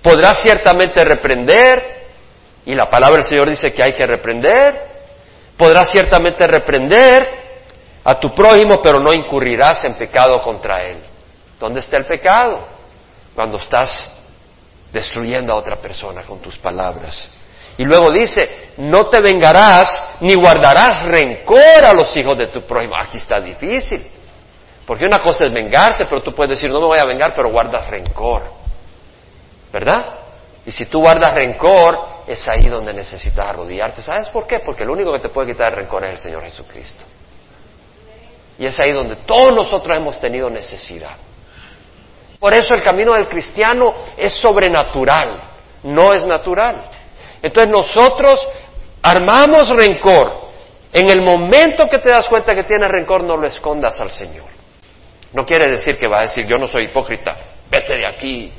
Podrás 0.00 0.40
ciertamente 0.42 1.04
reprender. 1.04 2.04
Y 2.64 2.74
la 2.74 2.88
palabra 2.88 3.18
del 3.18 3.26
Señor 3.26 3.50
dice 3.50 3.72
que 3.72 3.82
hay 3.82 3.92
que 3.92 4.06
reprender. 4.06 4.94
Podrás 5.56 5.90
ciertamente 5.90 6.46
reprender 6.46 7.44
a 8.02 8.18
tu 8.18 8.34
prójimo, 8.34 8.80
pero 8.80 8.98
no 9.00 9.12
incurrirás 9.12 9.84
en 9.84 9.94
pecado 9.94 10.40
contra 10.40 10.82
él. 10.82 10.98
¿Dónde 11.60 11.80
está 11.80 11.98
el 11.98 12.06
pecado? 12.06 12.66
Cuando 13.34 13.58
estás 13.58 14.10
destruyendo 14.92 15.52
a 15.52 15.56
otra 15.56 15.76
persona 15.76 16.22
con 16.22 16.40
tus 16.40 16.56
palabras. 16.56 17.28
Y 17.76 17.84
luego 17.84 18.12
dice, 18.12 18.72
no 18.76 19.08
te 19.08 19.20
vengarás 19.20 20.16
ni 20.20 20.34
guardarás 20.34 21.04
rencor 21.06 21.84
a 21.84 21.92
los 21.92 22.16
hijos 22.16 22.38
de 22.38 22.46
tu 22.46 22.62
prójimo. 22.62 22.94
Aquí 22.96 23.16
está 23.18 23.40
difícil. 23.40 24.06
Porque 24.86 25.04
una 25.04 25.18
cosa 25.18 25.46
es 25.46 25.52
vengarse, 25.52 26.04
pero 26.04 26.22
tú 26.22 26.32
puedes 26.34 26.50
decir, 26.50 26.70
no 26.70 26.80
me 26.80 26.86
voy 26.86 26.98
a 26.98 27.04
vengar, 27.04 27.32
pero 27.34 27.50
guardas 27.50 27.88
rencor. 27.88 28.42
¿Verdad? 29.72 30.18
Y 30.66 30.70
si 30.70 30.86
tú 30.86 31.00
guardas 31.00 31.34
rencor, 31.34 32.14
es 32.26 32.46
ahí 32.48 32.68
donde 32.68 32.92
necesitas 32.92 33.46
arrodillarte. 33.46 34.02
¿Sabes 34.02 34.28
por 34.28 34.46
qué? 34.46 34.60
Porque 34.60 34.84
lo 34.84 34.92
único 34.92 35.12
que 35.12 35.20
te 35.20 35.28
puede 35.28 35.52
quitar 35.52 35.72
el 35.72 35.78
rencor 35.78 36.04
es 36.04 36.12
el 36.12 36.18
Señor 36.18 36.44
Jesucristo. 36.44 37.04
Y 38.58 38.66
es 38.66 38.78
ahí 38.78 38.92
donde 38.92 39.16
todos 39.16 39.52
nosotros 39.52 39.96
hemos 39.96 40.20
tenido 40.20 40.48
necesidad. 40.48 41.16
Por 42.38 42.52
eso 42.54 42.74
el 42.74 42.82
camino 42.82 43.14
del 43.14 43.26
cristiano 43.26 43.92
es 44.16 44.32
sobrenatural, 44.34 45.40
no 45.82 46.12
es 46.12 46.26
natural. 46.26 46.90
Entonces 47.44 47.70
nosotros 47.70 48.40
armamos 49.02 49.68
rencor. 49.68 50.44
En 50.90 51.10
el 51.10 51.20
momento 51.20 51.86
que 51.90 51.98
te 51.98 52.08
das 52.08 52.26
cuenta 52.26 52.54
que 52.54 52.64
tienes 52.64 52.88
rencor, 52.88 53.22
no 53.22 53.36
lo 53.36 53.46
escondas 53.46 54.00
al 54.00 54.10
Señor. 54.10 54.46
No 55.34 55.44
quiere 55.44 55.70
decir 55.70 55.98
que 55.98 56.08
va 56.08 56.20
a 56.20 56.22
decir, 56.22 56.46
yo 56.46 56.56
no 56.56 56.66
soy 56.66 56.84
hipócrita, 56.84 57.36
vete 57.70 57.96
de 57.96 58.06
aquí, 58.06 58.50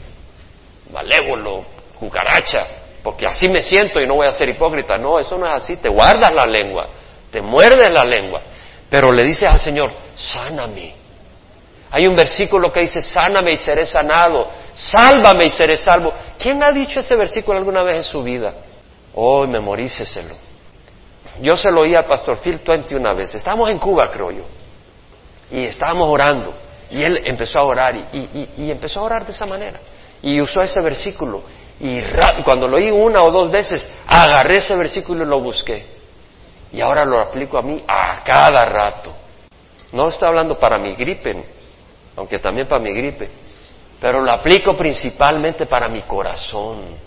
malévolo, 0.91 1.65
cucaracha, 1.97 2.67
porque 3.01 3.25
así 3.25 3.47
me 3.47 3.63
siento 3.63 3.99
y 3.99 4.05
no 4.05 4.15
voy 4.15 4.27
a 4.27 4.31
ser 4.31 4.49
hipócrita. 4.49 4.97
No, 4.97 5.17
eso 5.17 5.35
no 5.35 5.47
es 5.47 5.53
así, 5.53 5.77
te 5.77 5.89
guardas 5.89 6.31
la 6.31 6.45
lengua, 6.45 6.87
te 7.31 7.41
muerdes 7.41 7.89
la 7.89 8.03
lengua, 8.03 8.41
pero 8.87 9.11
le 9.11 9.23
dices 9.23 9.49
al 9.49 9.59
Señor, 9.59 9.91
sáname. 10.15 10.93
Hay 11.89 12.05
un 12.05 12.15
versículo 12.15 12.71
que 12.71 12.81
dice, 12.81 13.01
sáname 13.01 13.53
y 13.53 13.57
seré 13.57 13.85
sanado, 13.85 14.47
sálvame 14.75 15.45
y 15.45 15.49
seré 15.49 15.75
salvo. 15.75 16.13
¿Quién 16.37 16.61
ha 16.61 16.71
dicho 16.71 16.99
ese 16.99 17.15
versículo 17.15 17.57
alguna 17.57 17.81
vez 17.81 17.95
en 17.95 18.03
su 18.03 18.21
vida? 18.21 18.53
Hoy 19.17 19.47
memoríceselo. 19.47 20.35
Yo 21.41 21.55
se 21.55 21.71
lo 21.71 21.81
oí 21.81 21.95
al 21.95 22.05
pastor 22.05 22.37
Phil 22.37 22.59
Twenty 22.59 22.95
una 22.95 23.13
vez. 23.13 23.33
Estábamos 23.33 23.69
en 23.69 23.79
Cuba, 23.79 24.11
creo 24.11 24.31
yo. 24.31 24.43
Y 25.51 25.65
estábamos 25.65 26.09
orando. 26.09 26.53
Y 26.91 27.01
él 27.01 27.21
empezó 27.23 27.59
a 27.59 27.63
orar 27.63 27.95
y, 28.13 28.69
empezó 28.69 28.99
a 28.99 29.03
orar 29.03 29.25
de 29.25 29.31
esa 29.31 29.45
manera. 29.45 29.79
Y 30.21 30.41
usó 30.41 30.61
ese 30.61 30.81
versículo. 30.81 31.43
Y 31.79 32.01
cuando 32.43 32.67
lo 32.67 32.75
oí 32.77 32.91
una 32.91 33.23
o 33.23 33.31
dos 33.31 33.49
veces, 33.49 33.89
agarré 34.05 34.57
ese 34.57 34.75
versículo 34.75 35.23
y 35.23 35.27
lo 35.27 35.39
busqué. 35.39 35.85
Y 36.73 36.81
ahora 36.81 37.05
lo 37.05 37.19
aplico 37.19 37.57
a 37.57 37.61
mí 37.61 37.81
a 37.87 38.21
cada 38.23 38.61
rato. 38.61 39.13
No 39.93 40.09
estoy 40.09 40.27
hablando 40.27 40.59
para 40.59 40.77
mi 40.77 40.93
gripe, 40.93 41.41
aunque 42.17 42.39
también 42.39 42.67
para 42.67 42.83
mi 42.83 42.93
gripe. 42.93 43.29
Pero 44.01 44.21
lo 44.21 44.31
aplico 44.31 44.75
principalmente 44.75 45.65
para 45.65 45.87
mi 45.87 46.01
corazón 46.01 47.05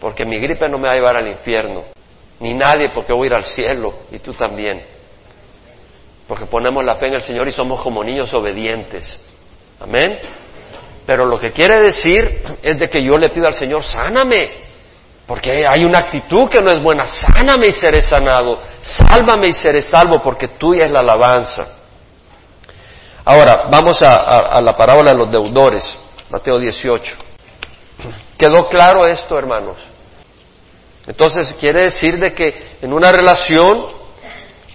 porque 0.00 0.24
mi 0.24 0.38
gripe 0.38 0.68
no 0.68 0.78
me 0.78 0.88
va 0.88 0.92
a 0.92 0.96
llevar 0.96 1.16
al 1.16 1.28
infierno, 1.28 1.84
ni 2.40 2.54
nadie 2.54 2.90
porque 2.92 3.12
voy 3.12 3.26
a 3.26 3.26
ir 3.26 3.34
al 3.34 3.44
cielo, 3.44 3.94
y 4.10 4.18
tú 4.18 4.32
también. 4.32 4.82
Porque 6.26 6.46
ponemos 6.46 6.84
la 6.84 6.96
fe 6.96 7.08
en 7.08 7.14
el 7.14 7.22
Señor 7.22 7.46
y 7.48 7.52
somos 7.52 7.80
como 7.82 8.02
niños 8.02 8.32
obedientes. 8.32 9.20
Amén. 9.80 10.18
Pero 11.04 11.26
lo 11.26 11.38
que 11.38 11.50
quiere 11.50 11.80
decir 11.80 12.42
es 12.62 12.78
de 12.78 12.88
que 12.88 13.04
yo 13.04 13.16
le 13.16 13.28
pido 13.28 13.46
al 13.46 13.52
Señor, 13.52 13.82
sáname, 13.82 14.48
porque 15.26 15.64
hay 15.68 15.84
una 15.84 15.98
actitud 15.98 16.48
que 16.48 16.62
no 16.62 16.70
es 16.70 16.82
buena, 16.82 17.06
sáname 17.06 17.68
y 17.68 17.72
seré 17.72 18.00
sanado, 18.00 18.58
sálvame 18.80 19.48
y 19.48 19.52
seré 19.52 19.82
salvo, 19.82 20.20
porque 20.22 20.48
tuya 20.48 20.86
es 20.86 20.90
la 20.90 21.00
alabanza. 21.00 21.76
Ahora, 23.24 23.68
vamos 23.70 24.00
a, 24.02 24.16
a 24.16 24.60
la 24.62 24.74
parábola 24.74 25.10
de 25.10 25.18
los 25.18 25.30
deudores, 25.30 25.84
Mateo 26.30 26.58
18. 26.58 27.16
¿Quedó 28.38 28.68
claro 28.68 29.06
esto, 29.06 29.38
hermanos? 29.38 29.89
Entonces 31.10 31.56
quiere 31.58 31.82
decir 31.82 32.20
de 32.20 32.32
que 32.32 32.76
en 32.80 32.92
una 32.92 33.10
relación, 33.10 33.84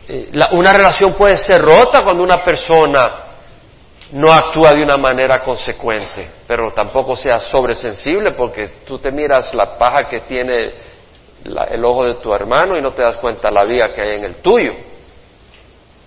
eh, 0.05 0.29
una 0.51 0.73
relación 0.73 1.13
puede 1.13 1.37
ser 1.37 1.61
rota 1.61 2.03
cuando 2.03 2.21
una 2.23 2.43
persona 2.43 3.11
no 4.11 4.33
actúa 4.33 4.71
de 4.73 4.83
una 4.83 4.97
manera 4.97 5.41
consecuente, 5.41 6.29
pero 6.45 6.71
tampoco 6.71 7.15
sea 7.15 7.39
sobresensible 7.39 8.33
porque 8.33 8.67
tú 8.85 8.99
te 8.99 9.13
miras 9.13 9.53
la 9.53 9.77
paja 9.77 10.09
que 10.09 10.19
tiene 10.21 10.73
el 11.45 11.85
ojo 11.85 12.05
de 12.05 12.15
tu 12.15 12.33
hermano 12.33 12.77
y 12.77 12.81
no 12.81 12.91
te 12.91 13.01
das 13.01 13.15
cuenta 13.15 13.49
la 13.49 13.63
vida 13.63 13.93
que 13.93 14.01
hay 14.01 14.15
en 14.15 14.25
el 14.25 14.35
tuyo. 14.41 14.73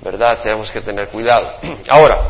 ¿Verdad? 0.02 0.40
Tenemos 0.42 0.70
que 0.70 0.82
tener 0.82 1.08
cuidado. 1.08 1.54
Ahora, 1.88 2.20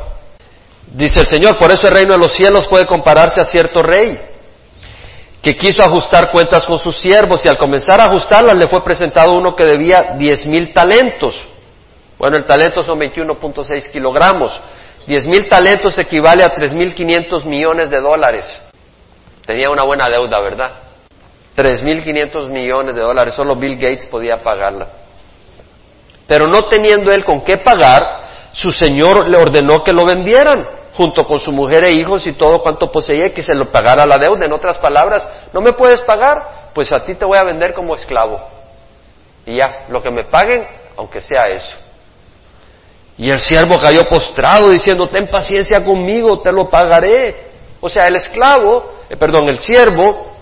dice 0.87 1.19
el 1.19 1.27
Señor, 1.27 1.59
por 1.59 1.73
eso 1.73 1.89
el 1.89 1.95
reino 1.95 2.13
de 2.13 2.19
los 2.21 2.33
cielos 2.33 2.69
puede 2.69 2.87
compararse 2.87 3.41
a 3.41 3.45
cierto 3.45 3.83
rey 3.83 4.38
que 5.43 5.57
quiso 5.57 5.83
ajustar 5.83 6.31
cuentas 6.31 6.65
con 6.67 6.79
sus 6.79 6.97
siervos 6.97 7.45
y 7.45 7.49
al 7.49 7.57
comenzar 7.57 8.01
a 8.01 8.05
ajustarlas 8.05 8.57
le 8.57 8.69
fue 8.69 8.83
presentado 8.83 9.35
uno 9.35 9.55
que 9.55 9.65
debía 9.65 10.15
diez 10.19 10.47
mil 10.47 10.73
talentos. 10.73 11.41
Bueno, 12.19 12.37
el 12.37 12.45
talento 12.45 12.83
son 12.83 12.99
21.6 12.99 13.93
kilogramos. 13.93 14.61
Diez 15.07 15.27
mil 15.27 15.49
talentos 15.49 15.97
equivale 15.99 16.43
a 16.43 16.53
tres 16.55 16.75
mil 16.75 16.95
quinientos 16.95 17.45
millones 17.45 17.89
de 17.89 18.01
dólares. 18.01 18.63
Tenía 19.47 19.71
una 19.71 19.85
buena 19.85 20.07
deuda, 20.09 20.41
¿verdad? 20.41 20.73
Tres 21.55 21.83
mil 21.83 22.03
quinientos 22.03 22.49
millones 22.49 22.95
de 22.95 23.01
dólares, 23.01 23.35
solo 23.35 23.55
Bill 23.57 23.77
Gates 23.77 24.07
podía 24.07 24.43
pagarla. 24.43 24.89
Pero 26.27 26.47
no 26.47 26.65
teniendo 26.65 27.11
él 27.11 27.25
con 27.25 27.43
qué 27.43 27.57
pagar, 27.57 28.28
su 28.53 28.71
señor 28.71 29.29
le 29.29 29.37
ordenó 29.37 29.83
que 29.83 29.93
lo 29.93 30.05
vendieran, 30.05 30.67
junto 30.95 31.27
con 31.27 31.39
su 31.39 31.53
mujer 31.53 31.85
e 31.85 31.93
hijos 31.93 32.27
y 32.27 32.33
todo 32.33 32.61
cuanto 32.63 32.91
poseía, 32.91 33.33
que 33.33 33.43
se 33.43 33.55
lo 33.55 33.71
pagara 33.71 34.05
la 34.07 34.19
deuda. 34.19 34.47
En 34.47 34.53
otras 34.53 34.79
palabras, 34.79 35.29
no 35.53 35.61
me 35.61 35.73
puedes 35.73 36.01
pagar, 36.03 36.71
pues 36.75 36.93
a 36.93 37.05
ti 37.05 37.15
te 37.15 37.25
voy 37.25 37.39
a 37.39 37.45
vender 37.45 37.73
como 37.73 37.95
esclavo. 37.95 38.41
Y 39.47 39.57
ya, 39.57 39.87
lo 39.89 40.03
que 40.03 40.11
me 40.11 40.25
paguen, 40.25 40.67
aunque 40.97 41.21
sea 41.21 41.49
eso. 41.49 41.77
Y 43.17 43.31
el 43.31 43.41
siervo 43.41 43.79
cayó 43.81 44.07
postrado 44.07 44.69
diciendo, 44.71 45.09
ten 45.09 45.29
paciencia 45.29 45.85
conmigo, 45.85 46.41
te 46.41 46.53
lo 46.53 46.71
pagaré. 46.71 47.49
O 47.81 47.89
sea, 47.89 48.07
el 48.07 48.17
esclavo, 48.17 48.93
eh, 49.09 49.17
perdón, 49.17 49.49
el 49.49 49.59
siervo 49.59 50.37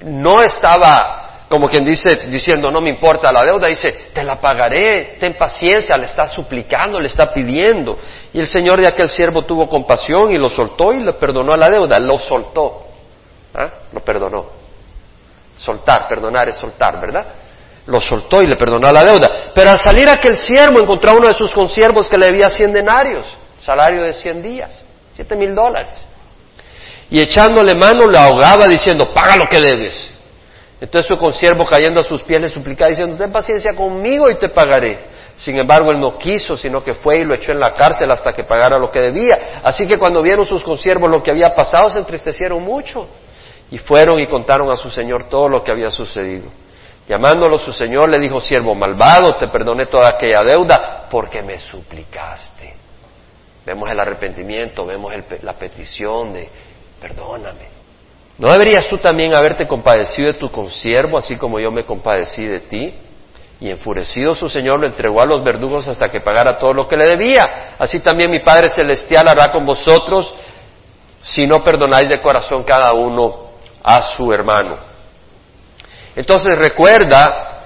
no 0.00 0.42
estaba 0.42 1.25
como 1.48 1.68
quien 1.68 1.84
dice, 1.84 2.26
diciendo, 2.28 2.70
no 2.70 2.80
me 2.80 2.90
importa 2.90 3.32
la 3.32 3.42
deuda, 3.42 3.68
dice, 3.68 4.08
te 4.12 4.24
la 4.24 4.40
pagaré, 4.40 5.16
ten 5.20 5.34
paciencia, 5.34 5.96
le 5.96 6.06
está 6.06 6.26
suplicando, 6.26 6.98
le 6.98 7.06
está 7.06 7.32
pidiendo. 7.32 7.98
Y 8.32 8.40
el 8.40 8.48
Señor 8.48 8.80
de 8.80 8.88
aquel 8.88 9.08
siervo 9.08 9.42
tuvo 9.42 9.68
compasión 9.68 10.32
y 10.32 10.38
lo 10.38 10.48
soltó 10.48 10.92
y 10.92 11.00
le 11.00 11.12
perdonó 11.12 11.52
a 11.52 11.56
la 11.56 11.68
deuda, 11.68 12.00
lo 12.00 12.18
soltó, 12.18 12.86
¿Ah? 13.54 13.70
lo 13.92 14.00
perdonó. 14.00 14.46
Soltar, 15.56 16.06
perdonar 16.06 16.48
es 16.48 16.56
soltar, 16.56 17.00
¿verdad? 17.00 17.26
Lo 17.86 18.00
soltó 18.00 18.42
y 18.42 18.46
le 18.46 18.56
perdonó 18.56 18.88
a 18.88 18.92
la 18.92 19.04
deuda. 19.04 19.30
Pero 19.54 19.70
al 19.70 19.78
salir 19.78 20.08
aquel 20.08 20.36
siervo 20.36 20.80
encontró 20.80 21.12
a 21.12 21.14
uno 21.14 21.28
de 21.28 21.34
sus 21.34 21.54
consiervos 21.54 22.08
que 22.08 22.18
le 22.18 22.26
debía 22.26 22.50
cien 22.50 22.72
denarios, 22.72 23.24
salario 23.58 24.02
de 24.02 24.12
cien 24.12 24.42
días, 24.42 24.84
siete 25.14 25.36
mil 25.36 25.54
dólares. 25.54 26.04
Y 27.08 27.20
echándole 27.20 27.74
mano 27.74 28.06
le 28.08 28.18
ahogaba 28.18 28.66
diciendo, 28.66 29.12
paga 29.14 29.36
lo 29.36 29.46
que 29.48 29.60
debes. 29.60 30.15
Entonces 30.80 31.06
su 31.06 31.16
consiervo 31.16 31.64
cayendo 31.64 32.00
a 32.00 32.04
sus 32.04 32.22
pies 32.22 32.40
le 32.40 32.48
suplicaba 32.48 32.90
diciendo, 32.90 33.16
ten 33.16 33.32
paciencia 33.32 33.72
conmigo 33.72 34.30
y 34.30 34.36
te 34.36 34.50
pagaré. 34.50 35.16
Sin 35.36 35.58
embargo, 35.58 35.90
él 35.90 36.00
no 36.00 36.16
quiso, 36.16 36.56
sino 36.56 36.82
que 36.82 36.94
fue 36.94 37.18
y 37.18 37.24
lo 37.24 37.34
echó 37.34 37.52
en 37.52 37.60
la 37.60 37.72
cárcel 37.72 38.10
hasta 38.10 38.32
que 38.32 38.44
pagara 38.44 38.78
lo 38.78 38.90
que 38.90 39.00
debía. 39.00 39.60
Así 39.62 39.86
que 39.86 39.98
cuando 39.98 40.22
vieron 40.22 40.46
sus 40.46 40.64
consiervos 40.64 41.10
lo 41.10 41.22
que 41.22 41.30
había 41.30 41.54
pasado, 41.54 41.90
se 41.90 41.98
entristecieron 41.98 42.62
mucho. 42.62 43.08
Y 43.70 43.78
fueron 43.78 44.18
y 44.20 44.26
contaron 44.28 44.70
a 44.70 44.76
su 44.76 44.90
señor 44.90 45.28
todo 45.28 45.48
lo 45.48 45.62
que 45.62 45.70
había 45.70 45.90
sucedido. 45.90 46.50
Llamándolo 47.06 47.58
su 47.58 47.72
señor, 47.72 48.08
le 48.08 48.18
dijo, 48.18 48.40
siervo 48.40 48.74
malvado, 48.74 49.34
te 49.34 49.48
perdoné 49.48 49.86
toda 49.86 50.08
aquella 50.08 50.42
deuda 50.42 51.06
porque 51.10 51.42
me 51.42 51.58
suplicaste. 51.58 52.74
Vemos 53.64 53.90
el 53.90 54.00
arrepentimiento, 54.00 54.86
vemos 54.86 55.12
la 55.42 55.52
petición 55.54 56.32
de, 56.32 56.48
perdóname. 57.00 57.75
¿No 58.38 58.52
deberías 58.52 58.88
tú 58.88 58.98
también 58.98 59.34
haberte 59.34 59.66
compadecido 59.66 60.28
de 60.28 60.38
tu 60.38 60.50
consiervo, 60.50 61.16
así 61.16 61.36
como 61.36 61.58
yo 61.58 61.70
me 61.70 61.84
compadecí 61.84 62.44
de 62.44 62.60
ti? 62.60 62.94
Y 63.58 63.70
enfurecido 63.70 64.34
su 64.34 64.50
Señor 64.50 64.80
lo 64.80 64.86
entregó 64.86 65.22
a 65.22 65.26
los 65.26 65.42
verdugos 65.42 65.88
hasta 65.88 66.08
que 66.08 66.20
pagara 66.20 66.58
todo 66.58 66.74
lo 66.74 66.86
que 66.86 66.96
le 66.96 67.08
debía. 67.08 67.74
Así 67.78 68.00
también 68.00 68.30
mi 68.30 68.40
Padre 68.40 68.68
Celestial 68.68 69.26
hará 69.28 69.50
con 69.50 69.64
vosotros 69.64 70.34
si 71.22 71.46
no 71.46 71.64
perdonáis 71.64 72.08
de 72.08 72.20
corazón 72.20 72.64
cada 72.64 72.92
uno 72.92 73.52
a 73.82 74.14
su 74.14 74.30
hermano. 74.30 74.76
Entonces 76.14 76.58
recuerda 76.58 77.62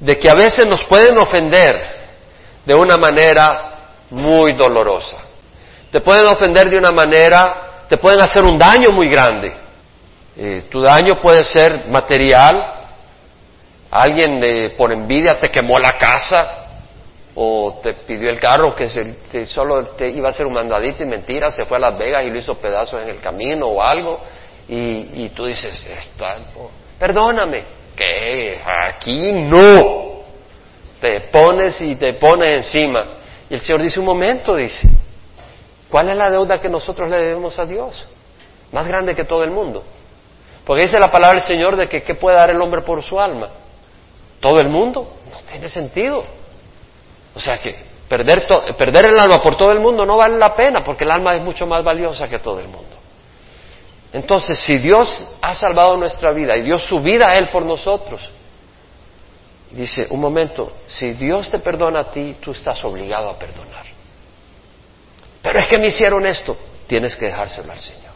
de 0.00 0.18
que 0.18 0.28
a 0.28 0.34
veces 0.34 0.66
nos 0.66 0.82
pueden 0.84 1.16
ofender 1.18 1.98
de 2.64 2.74
una 2.74 2.96
manera 2.96 3.92
muy 4.10 4.54
dolorosa. 4.54 5.18
Te 5.90 6.00
pueden 6.00 6.26
ofender 6.26 6.68
de 6.68 6.78
una 6.78 6.90
manera, 6.90 7.84
te 7.88 7.96
pueden 7.96 8.20
hacer 8.20 8.44
un 8.44 8.58
daño 8.58 8.90
muy 8.90 9.08
grande. 9.08 9.67
Eh, 10.40 10.66
tu 10.70 10.80
daño 10.80 11.20
puede 11.20 11.42
ser 11.42 11.88
material, 11.88 12.74
alguien 13.90 14.40
eh, 14.44 14.70
por 14.76 14.92
envidia 14.92 15.36
te 15.40 15.50
quemó 15.50 15.80
la 15.80 15.98
casa 15.98 16.66
o 17.34 17.80
te 17.82 17.94
pidió 17.94 18.30
el 18.30 18.38
carro 18.38 18.72
que, 18.72 19.46
solo 19.46 19.84
te 19.96 20.10
iba 20.10 20.28
a 20.28 20.30
hacer 20.30 20.46
un 20.46 20.52
mandadito 20.52 21.02
y 21.02 21.06
mentira, 21.06 21.50
se 21.50 21.64
fue 21.64 21.78
a 21.78 21.80
Las 21.80 21.98
Vegas 21.98 22.24
y 22.24 22.30
lo 22.30 22.38
hizo 22.38 22.54
pedazos 22.54 23.02
en 23.02 23.08
el 23.08 23.20
camino 23.20 23.66
o 23.66 23.82
algo 23.82 24.20
y, 24.68 25.24
y 25.24 25.32
tú 25.34 25.44
dices, 25.46 25.84
perdóname, 27.00 27.64
que 27.96 28.60
aquí 28.64 29.32
no, 29.32 30.20
te 31.00 31.22
pones 31.32 31.80
y 31.80 31.96
te 31.96 32.12
pones 32.14 32.64
encima. 32.64 33.04
Y 33.50 33.54
el 33.54 33.60
Señor 33.60 33.82
dice 33.82 33.98
un 33.98 34.06
momento, 34.06 34.54
dice, 34.54 34.88
¿cuál 35.90 36.10
es 36.10 36.16
la 36.16 36.30
deuda 36.30 36.60
que 36.60 36.68
nosotros 36.68 37.10
le 37.10 37.16
debemos 37.16 37.58
a 37.58 37.64
Dios? 37.64 38.06
Más 38.70 38.86
grande 38.86 39.16
que 39.16 39.24
todo 39.24 39.42
el 39.42 39.50
mundo. 39.50 39.82
Porque 40.68 40.82
dice 40.82 40.98
la 41.00 41.10
palabra 41.10 41.38
del 41.40 41.48
Señor 41.48 41.76
de 41.76 41.88
que 41.88 42.02
¿qué 42.02 42.14
puede 42.14 42.36
dar 42.36 42.50
el 42.50 42.60
hombre 42.60 42.82
por 42.82 43.02
su 43.02 43.18
alma? 43.18 43.48
¿Todo 44.38 44.60
el 44.60 44.68
mundo? 44.68 45.16
No 45.32 45.38
tiene 45.50 45.66
sentido. 45.66 46.22
O 47.34 47.40
sea 47.40 47.58
que 47.58 47.74
perder, 48.06 48.46
perder 48.76 49.06
el 49.06 49.18
alma 49.18 49.40
por 49.40 49.56
todo 49.56 49.72
el 49.72 49.80
mundo 49.80 50.04
no 50.04 50.18
vale 50.18 50.36
la 50.36 50.54
pena 50.54 50.84
porque 50.84 51.04
el 51.04 51.10
alma 51.10 51.34
es 51.34 51.40
mucho 51.40 51.66
más 51.66 51.82
valiosa 51.82 52.28
que 52.28 52.38
todo 52.38 52.60
el 52.60 52.68
mundo. 52.68 52.98
Entonces, 54.12 54.58
si 54.58 54.76
Dios 54.76 55.26
ha 55.40 55.54
salvado 55.54 55.96
nuestra 55.96 56.32
vida 56.32 56.54
y 56.54 56.60
dio 56.60 56.78
su 56.78 56.98
vida 56.98 57.28
a 57.30 57.38
Él 57.38 57.48
por 57.48 57.64
nosotros, 57.64 58.28
dice, 59.70 60.06
un 60.10 60.20
momento, 60.20 60.72
si 60.86 61.14
Dios 61.14 61.50
te 61.50 61.60
perdona 61.60 62.00
a 62.00 62.10
ti, 62.10 62.36
tú 62.42 62.50
estás 62.50 62.84
obligado 62.84 63.30
a 63.30 63.38
perdonar. 63.38 63.86
Pero 65.40 65.60
es 65.60 65.66
que 65.66 65.78
me 65.78 65.86
hicieron 65.86 66.26
esto, 66.26 66.58
tienes 66.86 67.16
que 67.16 67.24
dejárselo 67.24 67.72
al 67.72 67.78
Señor. 67.78 68.12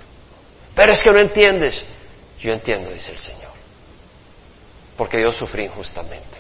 Pero 0.75 0.93
es 0.93 1.03
que 1.03 1.11
no 1.11 1.19
entiendes, 1.19 1.83
yo 2.43 2.53
entiendo, 2.53 2.91
dice 2.91 3.13
el 3.13 3.19
Señor, 3.19 3.53
porque 4.97 5.23
yo 5.23 5.31
sufrí 5.31 5.65
injustamente 5.65 6.39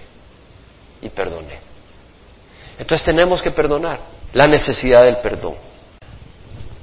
y 1.00 1.08
perdoné. 1.08 1.58
Entonces 2.78 3.04
tenemos 3.04 3.40
que 3.40 3.52
perdonar, 3.52 4.00
la 4.32 4.46
necesidad 4.46 5.02
del 5.02 5.18
perdón. 5.18 5.54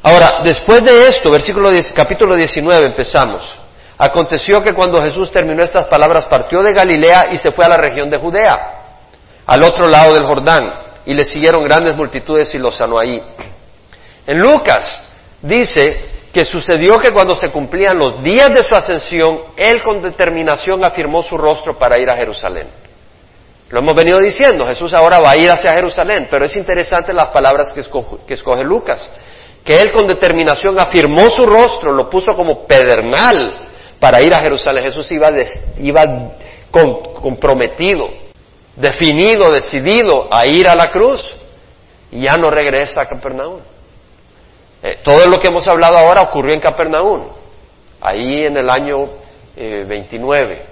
Ahora, 0.02 0.40
después 0.44 0.82
de 0.84 1.08
esto, 1.08 1.30
versículo 1.30 1.70
10, 1.72 1.92
capítulo 1.92 2.36
19, 2.36 2.86
empezamos. 2.86 3.56
Aconteció 3.98 4.62
que 4.64 4.74
cuando 4.74 5.02
Jesús 5.02 5.30
terminó 5.30 5.62
estas 5.62 5.88
palabras, 5.88 6.26
partió 6.26 6.64
de 6.64 6.72
Galilea 6.72 7.34
y 7.34 7.38
se 7.38 7.52
fue 7.52 7.66
a 7.66 7.70
la 7.70 7.78
región 7.78 8.10
de 8.10 8.18
Judea, 8.18 8.58
al 9.46 9.62
otro 9.64 9.90
lado 9.90 10.14
del 10.14 10.24
Jordán, 10.24 10.70
y 11.06 11.14
le 11.14 11.26
siguieron 11.26 11.66
grandes 11.66 11.98
multitudes 11.98 12.54
y 12.56 12.60
lo 12.60 12.72
sanó 12.72 12.98
ahí. 12.98 13.22
En 14.26 14.40
Lucas 14.40 15.04
dice 15.42 16.19
que 16.34 16.46
sucedió 16.46 17.00
que 17.00 17.12
cuando 17.12 17.36
se 17.36 17.50
cumplían 17.50 17.98
los 17.98 18.24
días 18.24 18.50
de 18.54 18.64
su 18.64 18.76
ascensión, 18.76 19.40
él 19.58 19.82
con 19.82 20.02
determinación 20.02 20.84
afirmó 20.84 21.24
su 21.24 21.38
rostro 21.38 21.78
para 21.78 22.00
ir 22.00 22.10
a 22.10 22.16
Jerusalén. 22.16 22.68
Lo 23.70 23.80
hemos 23.80 23.94
venido 23.94 24.20
diciendo, 24.20 24.66
Jesús 24.66 24.94
ahora 24.94 25.20
va 25.20 25.32
a 25.32 25.38
ir 25.38 25.50
hacia 25.50 25.74
Jerusalén, 25.74 26.28
pero 26.30 26.46
es 26.46 26.56
interesante 26.56 27.14
las 27.14 27.28
palabras 27.28 27.72
que 27.74 27.82
escoge, 27.82 28.64
Lucas, 28.64 29.08
que 29.64 29.80
él 29.80 29.92
con 29.92 30.08
determinación 30.08 30.80
afirmó 30.80 31.30
su 31.30 31.46
rostro, 31.46 31.94
lo 31.94 32.10
puso 32.10 32.34
como 32.34 32.66
pedernal 32.66 33.70
para 34.00 34.22
ir 34.22 34.34
a 34.34 34.40
Jerusalén. 34.40 34.84
Jesús 34.84 35.12
iba, 35.12 36.04
comprometido, 36.72 38.10
definido, 38.76 39.52
decidido 39.52 40.28
a 40.32 40.48
ir 40.48 40.68
a 40.68 40.76
la 40.76 40.88
cruz 40.90 41.36
y 42.12 42.22
ya 42.22 42.38
no 42.38 42.50
regresa 42.50 43.02
a 43.02 43.06
Capernaum. 43.08 43.60
Eh, 44.82 45.00
todo 45.04 45.26
lo 45.28 45.40
que 45.40 45.48
hemos 45.48 45.68
hablado 45.68 45.98
ahora 45.98 46.22
ocurrió 46.22 46.54
en 46.54 46.60
Capernaum, 46.60 47.28
ahí 48.00 48.46
en 48.46 48.58
el 48.58 48.70
año 48.70 49.10
29, 49.56 50.54
eh, 50.54 50.66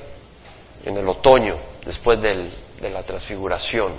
en 0.86 0.98
el 0.98 1.08
otoño, 1.10 1.56
después 1.86 2.22
de 2.22 2.50
la 2.90 3.04
transfiguración, 3.04 3.94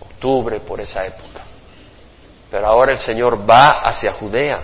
octubre, 0.00 0.60
por 0.60 0.80
esa 0.80 1.04
época. 1.04 1.42
Pero 2.50 2.66
ahora 2.66 2.92
el 2.92 2.98
Señor 2.98 3.48
va 3.48 3.80
hacia 3.82 4.12
Judea. 4.12 4.62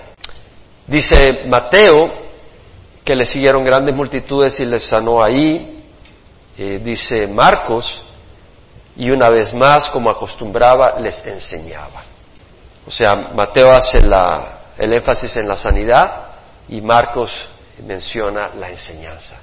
Dice 0.86 1.45
Mateo 1.47 2.28
que 3.05 3.16
le 3.16 3.24
siguieron 3.24 3.64
grandes 3.64 3.95
multitudes 3.95 4.61
y 4.61 4.66
les 4.66 4.82
sanó 4.84 5.24
ahí. 5.24 5.82
Eh, 6.59 6.80
dice 6.82 7.26
Marcos, 7.26 8.03
y 8.97 9.11
una 9.11 9.30
vez 9.30 9.55
más, 9.55 9.89
como 9.89 10.11
acostumbraba, 10.11 10.99
les 10.99 11.24
enseñaba. 11.26 12.03
O 12.86 12.91
sea, 12.91 13.14
Mateo 13.14 13.70
hace 13.70 14.03
la, 14.03 14.57
el 14.79 14.93
énfasis 14.93 15.37
en 15.37 15.49
la 15.49 15.57
sanidad 15.57 16.26
y 16.68 16.81
Marcos 16.81 17.49
menciona 17.85 18.51
la 18.55 18.70
enseñanza. 18.70 19.37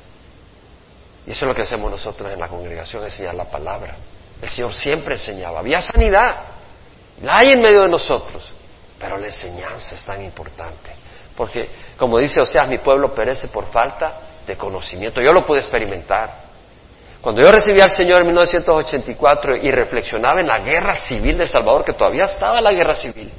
Y 1.25 1.31
eso 1.31 1.45
es 1.45 1.49
lo 1.49 1.55
que 1.55 1.63
hacemos 1.63 1.89
nosotros 1.89 2.31
en 2.31 2.39
la 2.39 2.47
congregación, 2.47 3.03
enseñar 3.03 3.35
la 3.35 3.45
palabra. 3.45 3.95
El 4.41 4.47
Señor 4.49 4.73
siempre 4.73 5.15
enseñaba. 5.15 5.59
Había 5.59 5.81
sanidad, 5.81 6.45
la 7.21 7.37
hay 7.37 7.51
en 7.51 7.61
medio 7.61 7.81
de 7.81 7.89
nosotros, 7.89 8.51
pero 8.99 9.17
la 9.17 9.27
enseñanza 9.27 9.95
es 9.95 10.03
tan 10.03 10.23
importante. 10.23 10.91
Porque, 11.35 11.69
como 11.97 12.17
dice 12.19 12.39
o 12.39 12.45
sea, 12.45 12.65
mi 12.65 12.77
pueblo 12.77 13.13
perece 13.13 13.47
por 13.47 13.65
falta 13.71 14.19
de 14.45 14.55
conocimiento. 14.55 15.21
Yo 15.21 15.33
lo 15.33 15.43
pude 15.43 15.59
experimentar. 15.59 16.45
Cuando 17.21 17.41
yo 17.41 17.51
recibí 17.51 17.81
al 17.81 17.91
Señor 17.91 18.21
en 18.21 18.27
1984 18.27 19.55
y 19.57 19.71
reflexionaba 19.71 20.39
en 20.41 20.47
la 20.47 20.59
guerra 20.59 20.95
civil 20.95 21.37
de 21.37 21.47
Salvador, 21.47 21.83
que 21.83 21.93
todavía 21.93 22.25
estaba 22.25 22.61
la 22.61 22.71
guerra 22.71 22.93
civil, 22.93 23.31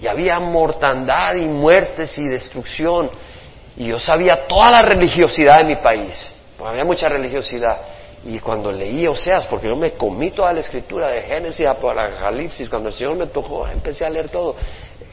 y 0.00 0.06
había 0.06 0.38
mortandad 0.40 1.34
y 1.34 1.46
muertes 1.46 2.16
y 2.18 2.26
destrucción. 2.26 3.10
Y 3.76 3.86
yo 3.86 4.00
sabía 4.00 4.46
toda 4.46 4.70
la 4.70 4.82
religiosidad 4.82 5.58
de 5.58 5.64
mi 5.64 5.76
país, 5.76 6.34
porque 6.56 6.70
había 6.70 6.84
mucha 6.84 7.08
religiosidad. 7.08 7.78
Y 8.24 8.40
cuando 8.40 8.72
leí 8.72 9.06
Oseas, 9.06 9.46
porque 9.46 9.68
yo 9.68 9.76
me 9.76 9.92
comí 9.92 10.32
toda 10.32 10.52
la 10.52 10.60
escritura 10.60 11.08
de 11.08 11.22
Génesis 11.22 11.66
a 11.66 11.72
Apocalipsis, 11.72 12.68
cuando 12.68 12.88
el 12.88 12.94
Señor 12.94 13.16
me 13.16 13.28
tocó, 13.28 13.68
empecé 13.68 14.04
a 14.04 14.10
leer 14.10 14.28
todo. 14.28 14.56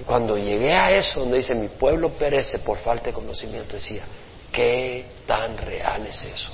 Cuando 0.06 0.38
llegué 0.38 0.74
a 0.74 0.92
eso, 0.92 1.20
donde 1.20 1.38
dice, 1.38 1.54
mi 1.54 1.68
pueblo 1.68 2.10
perece 2.10 2.60
por 2.60 2.80
falta 2.80 3.06
de 3.06 3.14
conocimiento, 3.14 3.76
decía, 3.76 4.04
¿qué 4.52 5.06
tan 5.28 5.58
real 5.58 6.08
es 6.08 6.26
eso? 6.26 6.52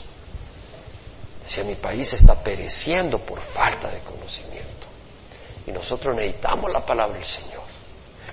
Decía, 1.44 1.64
mi 1.64 1.76
país 1.76 2.12
está 2.14 2.36
pereciendo 2.44 3.20
por 3.20 3.40
falta 3.40 3.90
de 3.90 4.00
conocimiento. 4.00 4.88
Y 5.66 5.72
nosotros 5.72 6.16
necesitamos 6.16 6.72
la 6.72 6.86
palabra 6.86 7.18
del 7.18 7.26
Señor. 7.28 7.61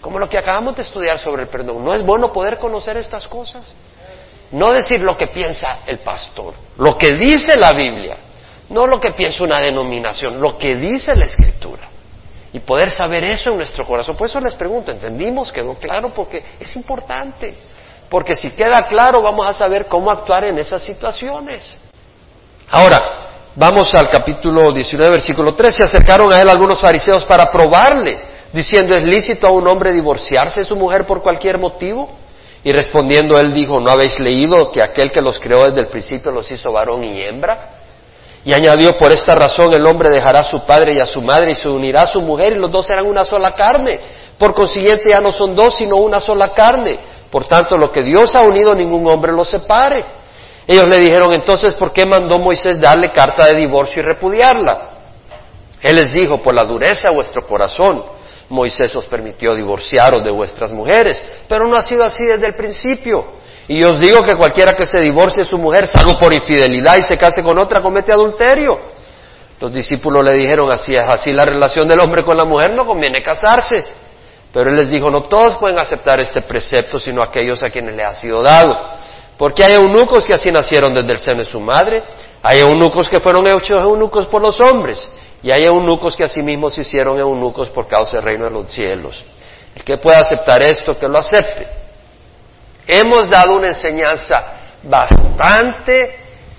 Como 0.01 0.19
lo 0.19 0.29
que 0.29 0.39
acabamos 0.39 0.77
de 0.77 0.83
estudiar 0.83 1.19
sobre 1.19 1.43
el 1.43 1.49
perdón. 1.49 1.85
¿No 1.85 1.95
es 1.95 2.05
bueno 2.05 2.33
poder 2.33 2.59
conocer 2.59 2.97
estas 2.97 3.27
cosas? 3.27 3.65
No 4.53 4.73
decir 4.73 5.01
lo 5.01 5.17
que 5.17 5.27
piensa 5.27 5.81
el 5.87 5.99
pastor, 5.99 6.55
lo 6.79 6.97
que 6.97 7.11
dice 7.13 7.57
la 7.57 7.73
Biblia, 7.73 8.17
no 8.71 8.87
lo 8.87 8.99
que 9.01 9.13
piensa 9.13 9.45
una 9.45 9.61
denominación, 9.61 10.41
lo 10.41 10.57
que 10.57 10.75
dice 10.75 11.15
la 11.15 11.27
Escritura. 11.27 11.89
Y 12.51 12.61
poder 12.61 12.91
saber 12.91 13.25
eso 13.25 13.51
en 13.51 13.59
nuestro 13.59 13.87
corazón. 13.87 14.17
Por 14.17 14.27
eso 14.27 14.41
les 14.41 14.55
pregunto, 14.55 14.91
¿entendimos? 14.91 15.53
¿Quedó 15.53 15.75
claro? 15.75 16.15
Porque 16.15 16.43
es 16.59 16.77
importante. 16.77 17.59
Porque 18.09 18.35
si 18.35 18.51
queda 18.51 18.87
claro, 18.87 19.21
vamos 19.21 19.47
a 19.47 19.53
saber 19.53 19.87
cómo 19.87 20.11
actuar 20.11 20.45
en 20.45 20.59
esas 20.59 20.83
situaciones. 20.83 21.77
Ahora, 22.71 23.51
vamos 23.55 23.95
al 23.95 24.09
capítulo 24.11 24.73
19, 24.73 25.11
versículo 25.11 25.55
3. 25.55 25.77
Se 25.77 25.83
acercaron 25.85 26.33
a 26.33 26.41
él 26.41 26.49
algunos 26.49 26.81
fariseos 26.81 27.23
para 27.27 27.51
probarle, 27.51 28.19
diciendo, 28.53 28.95
¿es 28.95 29.05
lícito 29.05 29.47
a 29.47 29.51
un 29.51 29.67
hombre 29.67 29.93
divorciarse 29.93 30.61
de 30.61 30.67
su 30.67 30.77
mujer 30.77 31.07
por 31.07 31.23
cualquier 31.23 31.59
motivo? 31.59 32.09
Y 32.65 32.73
respondiendo 32.73 33.39
él 33.39 33.53
dijo, 33.53 33.81
¿no 33.81 33.91
habéis 33.91 34.19
leído 34.19 34.71
que 34.71 34.83
aquel 34.83 35.11
que 35.11 35.21
los 35.21 35.39
creó 35.39 35.67
desde 35.67 35.81
el 35.81 35.89
principio 35.89 36.31
los 36.31 36.51
hizo 36.51 36.73
varón 36.73 37.05
y 37.05 37.23
hembra? 37.23 37.77
Y 38.45 38.53
añadió, 38.53 38.97
por 38.97 39.13
esta 39.13 39.35
razón 39.35 39.73
el 39.75 39.87
hombre 39.87 40.11
dejará 40.11 40.41
a 40.41 40.45
su 40.45 40.65
padre 40.65 40.95
y 40.95 41.01
a 41.01 41.07
su 41.07 41.21
madre 41.21 41.53
y 41.53 41.55
se 41.55 41.69
unirá 41.69 42.03
a 42.03 42.07
su 42.07 42.21
mujer 42.21 42.55
y 42.55 42.59
los 42.59 42.71
dos 42.71 42.87
serán 42.87 43.07
una 43.07 43.25
sola 43.25 43.55
carne. 43.55 44.01
Por 44.39 44.55
consiguiente 44.55 45.11
ya 45.11 45.21
no 45.21 45.33
son 45.33 45.55
dos, 45.55 45.77
sino 45.77 45.97
una 45.97 46.21
sola 46.21 46.53
carne. 46.53 46.99
Por 47.31 47.47
tanto, 47.47 47.77
lo 47.77 47.91
que 47.91 48.03
Dios 48.03 48.35
ha 48.35 48.43
unido, 48.43 48.75
ningún 48.75 49.07
hombre 49.09 49.33
lo 49.33 49.45
separe. 49.45 50.05
Ellos 50.67 50.85
le 50.87 50.99
dijeron, 50.99 51.33
entonces, 51.33 51.75
¿por 51.75 51.93
qué 51.93 52.07
mandó 52.07 52.39
Moisés 52.39 52.81
darle 52.81 53.11
carta 53.13 53.47
de 53.47 53.55
divorcio 53.55 54.03
y 54.03 54.05
repudiarla? 54.05 54.91
Él 55.83 55.97
les 55.97 56.13
dijo, 56.13 56.43
por 56.43 56.55
la 56.55 56.65
dureza 56.65 57.09
de 57.09 57.15
vuestro 57.15 57.47
corazón 57.47 58.18
Moisés 58.49 58.95
os 58.97 59.05
permitió 59.07 59.55
divorciaros 59.55 60.25
de 60.25 60.31
vuestras 60.31 60.73
mujeres, 60.73 61.23
pero 61.49 61.69
no 61.69 61.77
ha 61.77 61.83
sido 61.83 62.05
así 62.05 62.25
desde 62.25 62.47
el 62.47 62.55
principio. 62.55 63.39
Y 63.69 63.85
os 63.85 64.01
digo 64.01 64.23
que 64.23 64.35
cualquiera 64.35 64.73
que 64.73 64.87
se 64.87 64.99
divorcie 64.99 65.43
de 65.43 65.49
su 65.49 65.59
mujer, 65.59 65.87
salvo 65.87 66.19
por 66.19 66.33
infidelidad 66.33 66.97
y 66.97 67.03
se 67.03 67.19
case 67.19 67.43
con 67.43 67.59
otra, 67.59 67.83
comete 67.83 68.13
adulterio. 68.13 68.79
Los 69.61 69.73
discípulos 69.73 70.25
le 70.25 70.33
dijeron, 70.33 70.71
así 70.71 70.95
es 70.95 71.07
así 71.07 71.33
la 71.33 71.45
relación 71.45 71.87
del 71.87 72.01
hombre 72.01 72.25
con 72.25 72.37
la 72.37 72.47
mujer, 72.47 72.73
no 72.75 72.87
conviene 72.87 73.21
casarse. 73.21 73.85
Pero 74.53 74.71
él 74.71 74.77
les 74.77 74.89
dijo, 74.89 75.11
no 75.11 75.23
todos 75.23 75.59
pueden 75.59 75.79
aceptar 75.79 76.19
este 76.21 76.41
precepto, 76.41 76.99
sino 76.99 77.23
aquellos 77.23 77.63
a 77.63 77.69
quienes 77.69 77.95
le 77.95 78.05
ha 78.05 78.15
sido 78.15 78.43
dado. 78.43 78.75
Porque 79.37 79.65
hay 79.65 79.75
eunucos 79.75 80.25
que 80.25 80.33
así 80.33 80.51
nacieron 80.51 80.95
desde 80.95 81.13
el 81.13 81.19
seno 81.19 81.39
de 81.39 81.45
su 81.45 81.61
madre, 81.61 82.03
hay 82.43 82.61
eunucos 82.61 83.09
que 83.09 83.21
fueron 83.21 83.47
hechos 83.47 83.83
eunucos 83.83 84.27
por 84.27 84.41
los 84.41 84.59
hombres, 84.61 85.07
y 85.43 85.51
hay 85.51 85.65
eunucos 85.65 86.17
que 86.17 86.25
asimismo 86.25 86.69
se 86.71 86.81
hicieron 86.81 87.19
eunucos 87.19 87.71
por 87.71 87.87
causa 87.87 88.17
del 88.17 88.25
reino 88.25 88.45
de 88.45 88.51
los 88.51 88.73
cielos. 88.73 89.25
El 89.75 89.85
que 89.85 89.99
pueda 89.99 90.19
aceptar 90.19 90.63
esto, 90.63 90.95
que 90.95 91.07
lo 91.07 91.19
acepte. 91.19 91.69
Hemos 92.87 93.29
dado 93.29 93.55
una 93.55 93.69
enseñanza 93.69 94.79
bastante 94.83 96.17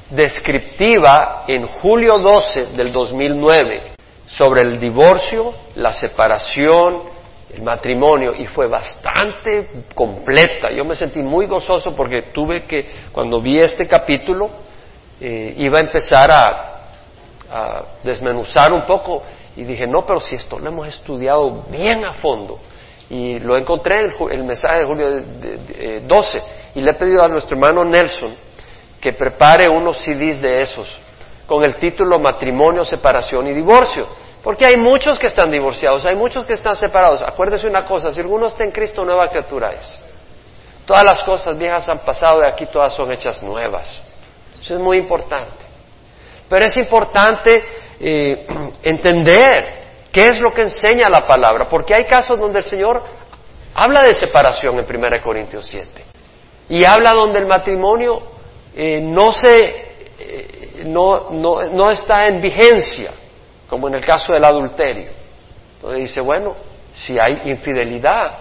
descriptiva 0.09 1.43
en 1.47 1.65
julio 1.65 2.17
12 2.17 2.67
del 2.77 2.91
2009 2.91 3.81
sobre 4.25 4.61
el 4.61 4.79
divorcio, 4.79 5.53
la 5.75 5.91
separación, 5.91 7.03
el 7.53 7.63
matrimonio 7.63 8.33
y 8.35 8.45
fue 8.45 8.67
bastante 8.67 9.83
completa. 9.95 10.71
Yo 10.71 10.85
me 10.85 10.95
sentí 10.95 11.19
muy 11.19 11.47
gozoso 11.47 11.95
porque 11.95 12.21
tuve 12.33 12.63
que, 12.65 12.85
cuando 13.11 13.41
vi 13.41 13.57
este 13.59 13.87
capítulo, 13.87 14.49
eh, 15.19 15.55
iba 15.57 15.79
a 15.79 15.81
empezar 15.81 16.31
a 16.31 16.78
desmenuzar 18.03 18.71
un 18.71 18.85
poco 18.85 19.23
y 19.55 19.63
dije, 19.63 19.87
no, 19.87 20.05
pero 20.05 20.19
si 20.19 20.35
esto 20.35 20.59
lo 20.59 20.69
hemos 20.69 20.87
estudiado 20.87 21.63
bien 21.69 22.03
a 22.05 22.13
fondo. 22.13 22.59
Y 23.09 23.39
lo 23.39 23.57
encontré 23.57 24.05
en 24.05 24.31
el, 24.31 24.43
mensaje 24.43 24.79
de 24.79 24.85
julio 24.85 25.09
de, 25.09 26.03
12 26.05 26.37
eh, 26.37 26.41
y 26.75 26.81
le 26.81 26.91
he 26.91 26.93
pedido 26.93 27.23
a 27.23 27.27
nuestro 27.27 27.57
hermano 27.57 27.83
Nelson 27.83 28.35
que 29.01 29.13
prepare 29.13 29.67
unos 29.67 29.97
CDs 29.97 30.41
de 30.41 30.61
esos 30.61 30.87
con 31.47 31.63
el 31.63 31.75
título 31.77 32.19
Matrimonio, 32.19 32.85
Separación 32.85 33.47
y 33.47 33.53
Divorcio. 33.53 34.07
Porque 34.43 34.65
hay 34.65 34.77
muchos 34.77 35.17
que 35.17 35.27
están 35.27 35.49
divorciados, 35.51 36.05
hay 36.05 36.15
muchos 36.15 36.45
que 36.45 36.53
están 36.53 36.75
separados. 36.75 37.21
Acuérdese 37.21 37.67
una 37.67 37.83
cosa, 37.83 38.11
si 38.11 38.19
alguno 38.19 38.47
está 38.47 38.63
en 38.63 38.71
Cristo, 38.71 39.03
nueva 39.03 39.27
criatura 39.27 39.71
es. 39.71 39.99
Todas 40.85 41.03
las 41.03 41.23
cosas 41.23 41.57
viejas 41.57 41.89
han 41.89 41.99
pasado 41.99 42.41
y 42.43 42.51
aquí 42.51 42.67
todas 42.67 42.93
son 42.93 43.11
hechas 43.11 43.41
nuevas. 43.43 44.01
Eso 44.61 44.75
es 44.75 44.79
muy 44.79 44.97
importante. 44.97 45.68
Pero 46.49 46.65
es 46.65 46.75
importante 46.77 47.63
eh, 47.99 48.47
entender 48.83 49.79
qué 50.11 50.29
es 50.29 50.39
lo 50.39 50.51
que 50.51 50.63
enseña 50.63 51.07
la 51.09 51.25
palabra, 51.25 51.67
porque 51.69 51.93
hay 51.93 52.05
casos 52.05 52.39
donde 52.39 52.59
el 52.59 52.65
Señor 52.65 53.03
habla 53.75 54.01
de 54.01 54.13
separación 54.13 54.79
en 54.79 54.85
1 54.85 55.21
Corintios 55.23 55.67
7 55.67 56.03
y 56.69 56.83
habla 56.83 57.13
donde 57.13 57.39
el 57.39 57.45
matrimonio 57.45 58.21
eh, 58.75 58.99
no, 59.01 59.31
se, 59.31 59.87
eh, 60.19 60.83
no, 60.85 61.29
no, 61.31 61.63
no, 61.69 61.91
está 61.91 62.25
en 62.25 62.41
vigencia, 62.41 63.11
como 63.69 63.87
en 63.87 63.95
el 63.95 64.05
caso 64.05 64.33
del 64.33 64.43
adulterio. 64.43 65.11
Entonces 65.75 65.99
dice, 65.99 66.21
bueno, 66.21 66.55
si 66.93 67.15
hay 67.19 67.49
infidelidad, 67.49 68.39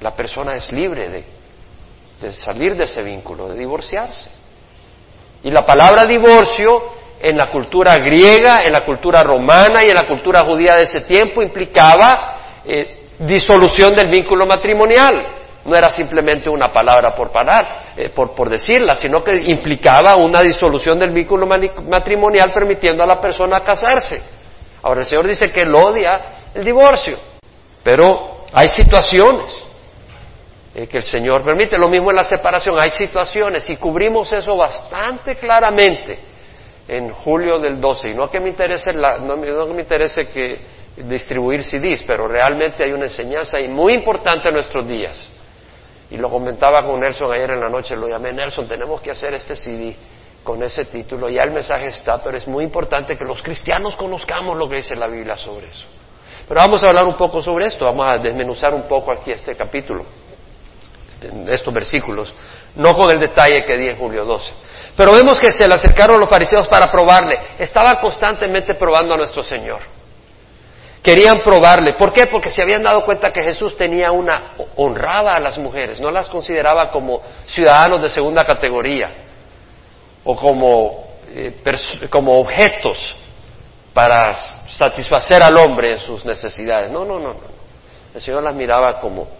la 0.00 0.14
persona 0.14 0.52
es 0.54 0.72
libre 0.72 1.08
de, 1.08 1.24
de 2.20 2.32
salir 2.32 2.76
de 2.76 2.84
ese 2.84 3.02
vínculo, 3.02 3.48
de 3.48 3.58
divorciarse. 3.58 4.39
Y 5.42 5.50
la 5.50 5.64
palabra 5.64 6.04
divorcio 6.04 6.82
en 7.20 7.36
la 7.36 7.50
cultura 7.50 7.96
griega, 7.96 8.64
en 8.64 8.72
la 8.72 8.84
cultura 8.84 9.22
romana 9.22 9.82
y 9.84 9.88
en 9.88 9.94
la 9.94 10.06
cultura 10.06 10.40
judía 10.40 10.74
de 10.74 10.84
ese 10.84 11.02
tiempo 11.02 11.42
implicaba 11.42 12.60
eh, 12.64 13.08
disolución 13.18 13.94
del 13.94 14.08
vínculo 14.08 14.46
matrimonial. 14.46 15.36
No 15.64 15.76
era 15.76 15.90
simplemente 15.90 16.48
una 16.48 16.72
palabra 16.72 17.14
por 17.14 17.30
parar, 17.30 17.92
eh, 17.96 18.08
por, 18.08 18.34
por 18.34 18.48
decirla, 18.48 18.94
sino 18.94 19.22
que 19.22 19.36
implicaba 19.44 20.16
una 20.16 20.40
disolución 20.40 20.98
del 20.98 21.12
vínculo 21.12 21.46
matrimonial 21.46 22.50
permitiendo 22.52 23.02
a 23.02 23.06
la 23.06 23.20
persona 23.20 23.60
casarse. 23.60 24.22
Ahora 24.82 25.00
el 25.00 25.06
Señor 25.06 25.26
dice 25.26 25.52
que 25.52 25.62
él 25.62 25.74
odia 25.74 26.20
el 26.54 26.64
divorcio, 26.64 27.18
pero 27.82 28.44
hay 28.52 28.68
situaciones 28.68 29.69
eh, 30.80 30.86
que 30.86 30.98
el 30.98 31.02
Señor 31.02 31.44
permite. 31.44 31.76
Lo 31.78 31.88
mismo 31.88 32.10
en 32.10 32.16
la 32.16 32.24
separación, 32.24 32.78
hay 32.78 32.90
situaciones 32.90 33.68
y 33.68 33.76
cubrimos 33.76 34.32
eso 34.32 34.56
bastante 34.56 35.36
claramente 35.36 36.18
en 36.88 37.10
julio 37.10 37.58
del 37.58 37.78
12. 37.78 38.10
Y 38.10 38.14
no 38.14 38.30
que 38.30 38.40
me 38.40 38.48
interese, 38.48 38.92
no, 38.92 39.40
que 39.40 39.74
me 39.74 39.82
interese 39.82 40.28
que 40.30 40.58
distribuir 40.96 41.62
CDs, 41.64 42.02
pero 42.06 42.26
realmente 42.26 42.82
hay 42.82 42.92
una 42.92 43.04
enseñanza 43.04 43.58
muy 43.68 43.92
importante 43.92 44.48
en 44.48 44.54
nuestros 44.54 44.88
días. 44.88 45.30
Y 46.10 46.16
lo 46.16 46.30
comentaba 46.30 46.84
con 46.84 46.98
Nelson 46.98 47.32
ayer 47.32 47.50
en 47.50 47.60
la 47.60 47.68
noche, 47.68 47.94
lo 47.94 48.08
llamé 48.08 48.32
Nelson, 48.32 48.66
tenemos 48.66 49.02
que 49.02 49.10
hacer 49.10 49.34
este 49.34 49.54
CD 49.54 49.94
con 50.42 50.62
ese 50.62 50.86
título. 50.86 51.28
Ya 51.28 51.42
el 51.42 51.52
mensaje 51.52 51.88
está, 51.88 52.22
pero 52.22 52.38
es 52.38 52.48
muy 52.48 52.64
importante 52.64 53.16
que 53.18 53.24
los 53.24 53.42
cristianos 53.42 53.96
conozcamos 53.96 54.56
lo 54.56 54.68
que 54.68 54.76
dice 54.76 54.96
la 54.96 55.06
Biblia 55.06 55.36
sobre 55.36 55.66
eso. 55.68 55.86
Pero 56.48 56.58
vamos 56.58 56.82
a 56.82 56.88
hablar 56.88 57.04
un 57.04 57.16
poco 57.16 57.42
sobre 57.42 57.66
esto, 57.66 57.84
vamos 57.84 58.06
a 58.06 58.16
desmenuzar 58.16 58.74
un 58.74 58.88
poco 58.88 59.12
aquí 59.12 59.30
este 59.30 59.54
capítulo 59.54 60.06
estos 61.48 61.72
versículos, 61.72 62.32
no 62.76 62.94
con 62.96 63.10
el 63.10 63.20
detalle 63.20 63.64
que 63.64 63.76
di 63.76 63.88
en 63.88 63.96
Julio 63.96 64.24
12. 64.24 64.54
Pero 64.96 65.12
vemos 65.12 65.38
que 65.40 65.52
se 65.52 65.66
le 65.66 65.74
acercaron 65.74 66.20
los 66.20 66.28
fariseos 66.28 66.66
para 66.66 66.90
probarle. 66.90 67.38
Estaban 67.58 67.96
constantemente 67.96 68.74
probando 68.74 69.14
a 69.14 69.16
nuestro 69.16 69.42
Señor. 69.42 69.80
Querían 71.02 71.40
probarle. 71.40 71.94
¿Por 71.94 72.12
qué? 72.12 72.26
Porque 72.26 72.50
se 72.50 72.62
habían 72.62 72.82
dado 72.82 73.04
cuenta 73.04 73.32
que 73.32 73.42
Jesús 73.42 73.76
tenía 73.76 74.12
una 74.12 74.52
honraba 74.76 75.34
a 75.34 75.40
las 75.40 75.56
mujeres, 75.56 76.00
no 76.00 76.10
las 76.10 76.28
consideraba 76.28 76.90
como 76.90 77.22
ciudadanos 77.46 78.02
de 78.02 78.10
segunda 78.10 78.44
categoría 78.44 79.10
o 80.24 80.36
como, 80.36 81.14
eh, 81.34 81.62
como 82.10 82.38
objetos 82.38 83.16
para 83.94 84.34
satisfacer 84.68 85.42
al 85.42 85.56
hombre 85.56 85.92
en 85.92 85.98
sus 86.00 86.24
necesidades. 86.24 86.90
No, 86.90 87.04
no, 87.04 87.18
no, 87.18 87.28
no. 87.28 87.60
El 88.14 88.20
Señor 88.20 88.42
las 88.42 88.54
miraba 88.54 89.00
como 89.00 89.39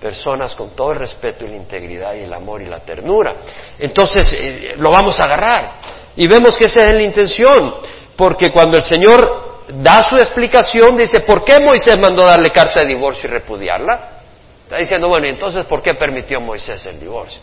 personas 0.00 0.54
con 0.54 0.70
todo 0.70 0.92
el 0.92 0.98
respeto 0.98 1.44
y 1.44 1.48
la 1.48 1.56
integridad 1.56 2.14
y 2.14 2.20
el 2.20 2.32
amor 2.32 2.62
y 2.62 2.66
la 2.66 2.80
ternura. 2.80 3.36
Entonces 3.78 4.32
eh, 4.32 4.74
lo 4.76 4.90
vamos 4.90 5.20
a 5.20 5.24
agarrar. 5.24 5.72
Y 6.16 6.26
vemos 6.26 6.56
que 6.56 6.64
esa 6.64 6.80
es 6.80 6.90
la 6.92 7.02
intención, 7.02 7.74
porque 8.16 8.50
cuando 8.50 8.76
el 8.76 8.82
Señor 8.82 9.64
da 9.74 10.02
su 10.08 10.16
explicación, 10.16 10.96
dice, 10.96 11.20
¿por 11.20 11.44
qué 11.44 11.60
Moisés 11.60 11.98
mandó 11.98 12.26
darle 12.26 12.50
carta 12.50 12.80
de 12.80 12.86
divorcio 12.86 13.28
y 13.28 13.32
repudiarla? 13.32 14.22
Está 14.64 14.78
diciendo, 14.78 15.08
bueno, 15.08 15.26
entonces, 15.26 15.64
¿por 15.66 15.82
qué 15.82 15.94
permitió 15.94 16.40
Moisés 16.40 16.84
el 16.86 16.98
divorcio? 16.98 17.40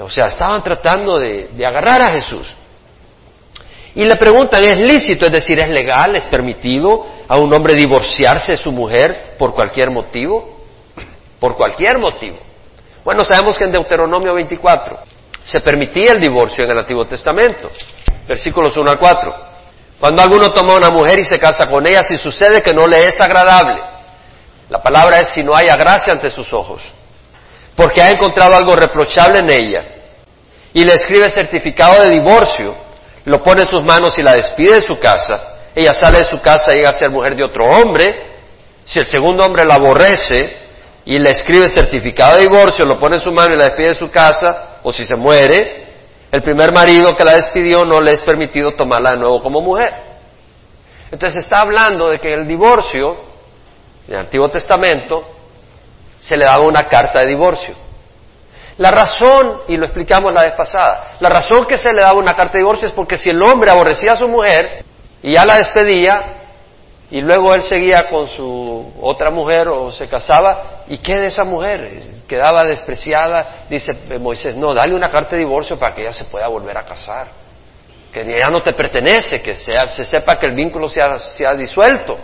O 0.00 0.10
sea, 0.10 0.26
estaban 0.26 0.62
tratando 0.62 1.18
de, 1.18 1.48
de 1.48 1.66
agarrar 1.66 2.02
a 2.02 2.10
Jesús. 2.12 2.54
Y 3.94 4.04
le 4.04 4.14
preguntan, 4.16 4.62
¿es 4.62 4.78
lícito? 4.78 5.26
Es 5.26 5.32
decir, 5.32 5.58
¿es 5.58 5.68
legal? 5.68 6.14
¿Es 6.14 6.26
permitido 6.26 7.06
a 7.26 7.36
un 7.36 7.52
hombre 7.52 7.74
divorciarse 7.74 8.52
de 8.52 8.58
su 8.58 8.70
mujer 8.70 9.34
por 9.38 9.54
cualquier 9.54 9.90
motivo? 9.90 10.57
Por 11.38 11.56
cualquier 11.56 11.98
motivo. 11.98 12.38
Bueno, 13.04 13.24
sabemos 13.24 13.56
que 13.56 13.64
en 13.64 13.72
Deuteronomio 13.72 14.34
24 14.34 14.98
se 15.42 15.60
permitía 15.60 16.12
el 16.12 16.20
divorcio 16.20 16.64
en 16.64 16.70
el 16.70 16.78
Antiguo 16.78 17.06
Testamento. 17.06 17.70
Versículos 18.26 18.76
1 18.76 18.90
al 18.90 18.98
4. 18.98 19.34
Cuando 20.00 20.22
alguno 20.22 20.52
toma 20.52 20.74
a 20.74 20.76
una 20.76 20.90
mujer 20.90 21.18
y 21.18 21.24
se 21.24 21.38
casa 21.38 21.66
con 21.66 21.86
ella, 21.86 22.02
si 22.02 22.18
sucede 22.18 22.62
que 22.62 22.72
no 22.72 22.86
le 22.86 23.06
es 23.06 23.20
agradable, 23.20 23.80
la 24.68 24.80
palabra 24.82 25.18
es 25.18 25.30
si 25.30 25.42
no 25.42 25.54
haya 25.54 25.76
gracia 25.76 26.12
ante 26.12 26.30
sus 26.30 26.52
ojos, 26.52 26.82
porque 27.74 28.00
ha 28.00 28.10
encontrado 28.10 28.54
algo 28.54 28.76
reprochable 28.76 29.38
en 29.38 29.50
ella, 29.50 29.84
y 30.72 30.84
le 30.84 30.92
escribe 30.92 31.28
certificado 31.30 32.02
de 32.02 32.10
divorcio, 32.10 32.76
lo 33.24 33.42
pone 33.42 33.62
en 33.62 33.68
sus 33.68 33.82
manos 33.82 34.16
y 34.18 34.22
la 34.22 34.34
despide 34.34 34.76
de 34.76 34.82
su 34.82 34.98
casa, 34.98 35.56
ella 35.74 35.92
sale 35.92 36.18
de 36.18 36.24
su 36.26 36.40
casa 36.40 36.72
y 36.72 36.76
llega 36.76 36.90
a 36.90 36.92
ser 36.92 37.10
mujer 37.10 37.34
de 37.34 37.44
otro 37.44 37.64
hombre, 37.64 38.36
si 38.84 39.00
el 39.00 39.06
segundo 39.06 39.44
hombre 39.44 39.64
la 39.64 39.74
aborrece 39.74 40.67
y 41.08 41.18
le 41.18 41.30
escribe 41.30 41.70
certificado 41.70 42.36
de 42.36 42.42
divorcio, 42.42 42.84
lo 42.84 43.00
pone 43.00 43.16
en 43.16 43.22
su 43.22 43.32
mano 43.32 43.54
y 43.54 43.56
la 43.56 43.64
despide 43.64 43.88
de 43.88 43.94
su 43.94 44.10
casa, 44.10 44.76
o 44.82 44.92
si 44.92 45.06
se 45.06 45.16
muere, 45.16 45.86
el 46.30 46.42
primer 46.42 46.70
marido 46.70 47.16
que 47.16 47.24
la 47.24 47.32
despidió 47.32 47.86
no 47.86 47.98
le 47.98 48.12
es 48.12 48.20
permitido 48.20 48.72
tomarla 48.72 49.12
de 49.12 49.16
nuevo 49.16 49.42
como 49.42 49.62
mujer. 49.62 49.90
Entonces 51.10 51.42
está 51.42 51.62
hablando 51.62 52.10
de 52.10 52.18
que 52.18 52.34
el 52.34 52.46
divorcio, 52.46 53.16
en 54.06 54.14
el 54.16 54.20
Antiguo 54.20 54.50
Testamento, 54.50 55.26
se 56.20 56.36
le 56.36 56.44
daba 56.44 56.66
una 56.66 56.86
carta 56.86 57.20
de 57.20 57.28
divorcio. 57.28 57.74
La 58.76 58.90
razón, 58.90 59.62
y 59.66 59.78
lo 59.78 59.86
explicamos 59.86 60.30
la 60.34 60.42
vez 60.42 60.52
pasada, 60.52 61.16
la 61.20 61.30
razón 61.30 61.64
que 61.64 61.78
se 61.78 61.90
le 61.90 62.02
daba 62.02 62.18
una 62.18 62.34
carta 62.34 62.52
de 62.52 62.58
divorcio 62.58 62.86
es 62.86 62.92
porque 62.92 63.16
si 63.16 63.30
el 63.30 63.42
hombre 63.42 63.70
aborrecía 63.70 64.12
a 64.12 64.16
su 64.16 64.28
mujer 64.28 64.84
y 65.22 65.32
ya 65.32 65.46
la 65.46 65.54
despedía, 65.54 66.37
y 67.10 67.22
luego 67.22 67.54
él 67.54 67.62
seguía 67.62 68.06
con 68.08 68.28
su 68.28 68.92
otra 69.00 69.30
mujer 69.30 69.68
o 69.68 69.90
se 69.90 70.06
casaba, 70.06 70.82
¿y 70.88 70.98
qué 70.98 71.16
de 71.16 71.28
esa 71.28 71.42
mujer? 71.42 71.90
Quedaba 72.28 72.64
despreciada. 72.64 73.64
Dice 73.70 73.92
Moisés, 74.20 74.54
no, 74.56 74.74
dale 74.74 74.94
una 74.94 75.08
carta 75.08 75.34
de 75.34 75.38
divorcio 75.38 75.78
para 75.78 75.94
que 75.94 76.02
ella 76.02 76.12
se 76.12 76.24
pueda 76.24 76.48
volver 76.48 76.76
a 76.76 76.84
casar. 76.84 77.28
Que 78.12 78.38
ya 78.38 78.50
no 78.50 78.60
te 78.60 78.74
pertenece, 78.74 79.40
que 79.40 79.54
sea, 79.54 79.88
se 79.88 80.04
sepa 80.04 80.38
que 80.38 80.46
el 80.46 80.54
vínculo 80.54 80.88
sea, 80.88 81.18
sea 81.18 81.54
disuelto 81.54 82.18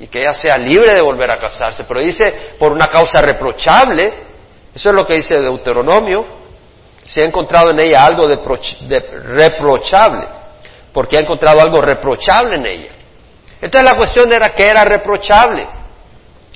y 0.00 0.06
que 0.06 0.20
ella 0.20 0.32
sea 0.32 0.56
libre 0.56 0.94
de 0.94 1.02
volver 1.02 1.30
a 1.30 1.36
casarse. 1.36 1.84
Pero 1.84 2.00
dice, 2.00 2.54
por 2.58 2.72
una 2.72 2.86
causa 2.86 3.20
reprochable, 3.20 4.14
eso 4.74 4.88
es 4.88 4.94
lo 4.94 5.06
que 5.06 5.14
dice 5.14 5.38
Deuteronomio, 5.38 6.24
se 7.04 7.20
ha 7.20 7.26
encontrado 7.26 7.70
en 7.70 7.80
ella 7.80 8.06
algo 8.06 8.26
de 8.26 8.98
reprochable, 9.34 10.26
porque 10.90 11.18
ha 11.18 11.20
encontrado 11.20 11.60
algo 11.60 11.82
reprochable 11.82 12.54
en 12.54 12.66
ella. 12.66 13.01
Entonces 13.62 13.90
la 13.90 13.96
cuestión 13.96 14.30
era 14.32 14.50
que 14.50 14.66
era 14.66 14.84
reprochable. 14.84 15.68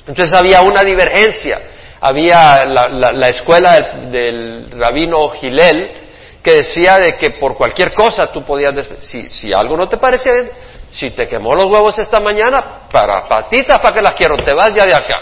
Entonces 0.05 0.33
había 0.33 0.61
una 0.61 0.83
divergencia. 0.83 1.61
Había 2.01 2.65
la, 2.65 3.29
escuela 3.29 3.71
del, 4.11 4.69
rabino 4.71 5.29
Gilel 5.29 6.03
que 6.43 6.55
decía 6.55 6.97
de 6.97 7.15
que 7.15 7.31
por 7.31 7.55
cualquier 7.57 7.93
cosa 7.93 8.31
tú 8.31 8.43
podías, 8.43 8.75
si, 8.99 9.27
si 9.29 9.51
algo 9.51 9.75
no 9.75 9.89
te 9.89 9.97
parecía 9.97 10.33
bien, 10.33 10.49
si 10.91 11.09
te 11.11 11.25
quemó 11.25 11.55
los 11.55 11.65
huevos 11.65 11.97
esta 11.97 12.19
mañana, 12.19 12.87
para 12.91 13.27
patitas, 13.27 13.81
¿para 13.81 13.95
que 13.95 14.01
las 14.01 14.13
quiero? 14.13 14.35
Te 14.35 14.53
vas 14.53 14.73
ya 14.73 14.83
de 14.83 14.93
acá. 14.93 15.19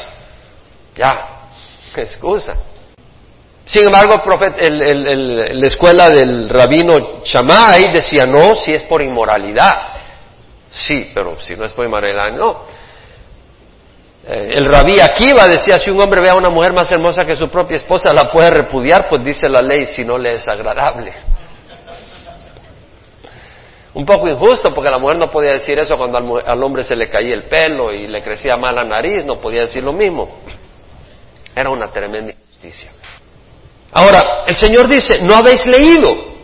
Ya, 0.96 1.28
qué 1.94 2.02
excusa. 2.02 2.56
Sin 3.66 3.86
embargo, 3.86 4.22
la 4.28 5.68
escuela 5.68 6.10
del 6.10 6.50
rabino 6.50 7.24
Shammai 7.24 7.92
decía, 7.92 8.26
no, 8.26 8.56
si 8.56 8.74
es 8.74 8.84
por 8.84 9.02
inmoralidad. 9.02 9.96
Sí, 10.76 11.12
pero 11.14 11.40
si 11.40 11.56
no 11.56 11.64
es 11.64 11.72
por 11.72 11.86
inmoralidad, 11.86 12.34
no. 12.34 12.64
Eh, 14.28 14.56
el 14.56 14.66
rabí 14.66 15.00
Akiva 15.00 15.48
decía, 15.48 15.80
si 15.80 15.90
un 15.90 16.02
hombre 16.02 16.20
ve 16.20 16.30
a 16.30 16.36
una 16.36 16.50
mujer 16.50 16.74
más 16.74 16.92
hermosa 16.92 17.24
que 17.24 17.34
su 17.34 17.48
propia 17.48 17.78
esposa, 17.78 18.14
la 18.14 18.30
puede 18.30 18.50
repudiar, 18.50 19.08
pues 19.08 19.24
dice 19.24 19.48
la 19.48 19.62
ley, 19.62 19.86
si 19.86 20.04
no 20.04 20.18
le 20.18 20.36
es 20.36 20.46
agradable. 20.50 21.14
Un 23.94 24.06
poco 24.06 24.28
injusto, 24.28 24.74
porque 24.74 24.92
la 24.92 25.00
mujer 25.00 25.18
no 25.18 25.32
podía 25.32 25.54
decir 25.54 25.80
eso 25.80 25.96
cuando 25.96 26.42
al, 26.46 26.62
hombre 26.62 26.84
se 26.84 26.98
le 26.98 27.08
caía 27.08 27.34
el 27.34 27.44
pelo 27.44 27.94
y 27.94 28.08
le 28.08 28.22
crecía 28.22 28.58
mal 28.58 28.76
la 28.76 28.84
nariz, 28.84 29.24
no 29.24 29.40
podía 29.40 29.62
decir 29.62 29.82
lo 29.82 29.94
mismo. 29.94 30.40
Era 31.56 31.70
una 31.70 31.88
tremenda 31.88 32.34
injusticia. 32.34 32.92
Ahora, 33.94 34.44
el 34.46 34.56
Señor 34.56 34.90
dice, 34.90 35.22
¿no 35.22 35.36
habéis 35.36 35.66
leído? 35.66 36.35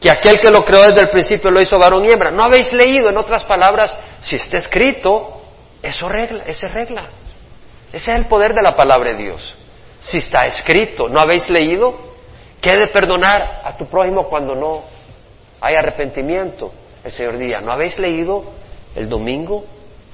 Que 0.00 0.10
aquel 0.10 0.38
que 0.40 0.50
lo 0.50 0.64
creó 0.64 0.82
desde 0.86 1.02
el 1.02 1.10
principio 1.10 1.50
lo 1.50 1.60
hizo 1.60 1.78
varón 1.78 2.04
y 2.06 2.10
hembra. 2.10 2.30
¿No 2.30 2.42
habéis 2.42 2.72
leído, 2.72 3.10
en 3.10 3.18
otras 3.18 3.44
palabras, 3.44 3.94
si 4.20 4.36
está 4.36 4.56
escrito, 4.56 5.42
eso 5.82 6.08
regla, 6.08 6.44
esa 6.46 6.68
es 6.68 6.74
regla. 6.74 7.10
Ese 7.92 8.10
es 8.10 8.16
el 8.16 8.26
poder 8.26 8.54
de 8.54 8.62
la 8.62 8.74
palabra 8.74 9.12
de 9.12 9.22
Dios. 9.22 9.56
Si 10.00 10.18
está 10.18 10.46
escrito, 10.46 11.08
¿no 11.08 11.20
habéis 11.20 11.50
leído? 11.50 12.10
¿Qué 12.62 12.76
de 12.78 12.86
perdonar 12.86 13.60
a 13.62 13.76
tu 13.76 13.86
prójimo 13.86 14.28
cuando 14.28 14.54
no 14.54 14.84
hay 15.60 15.74
arrepentimiento? 15.74 16.72
El 17.04 17.12
Señor 17.12 17.36
diría, 17.36 17.60
¿no 17.60 17.70
habéis 17.70 17.98
leído 17.98 18.44
el 18.94 19.08
domingo 19.08 19.64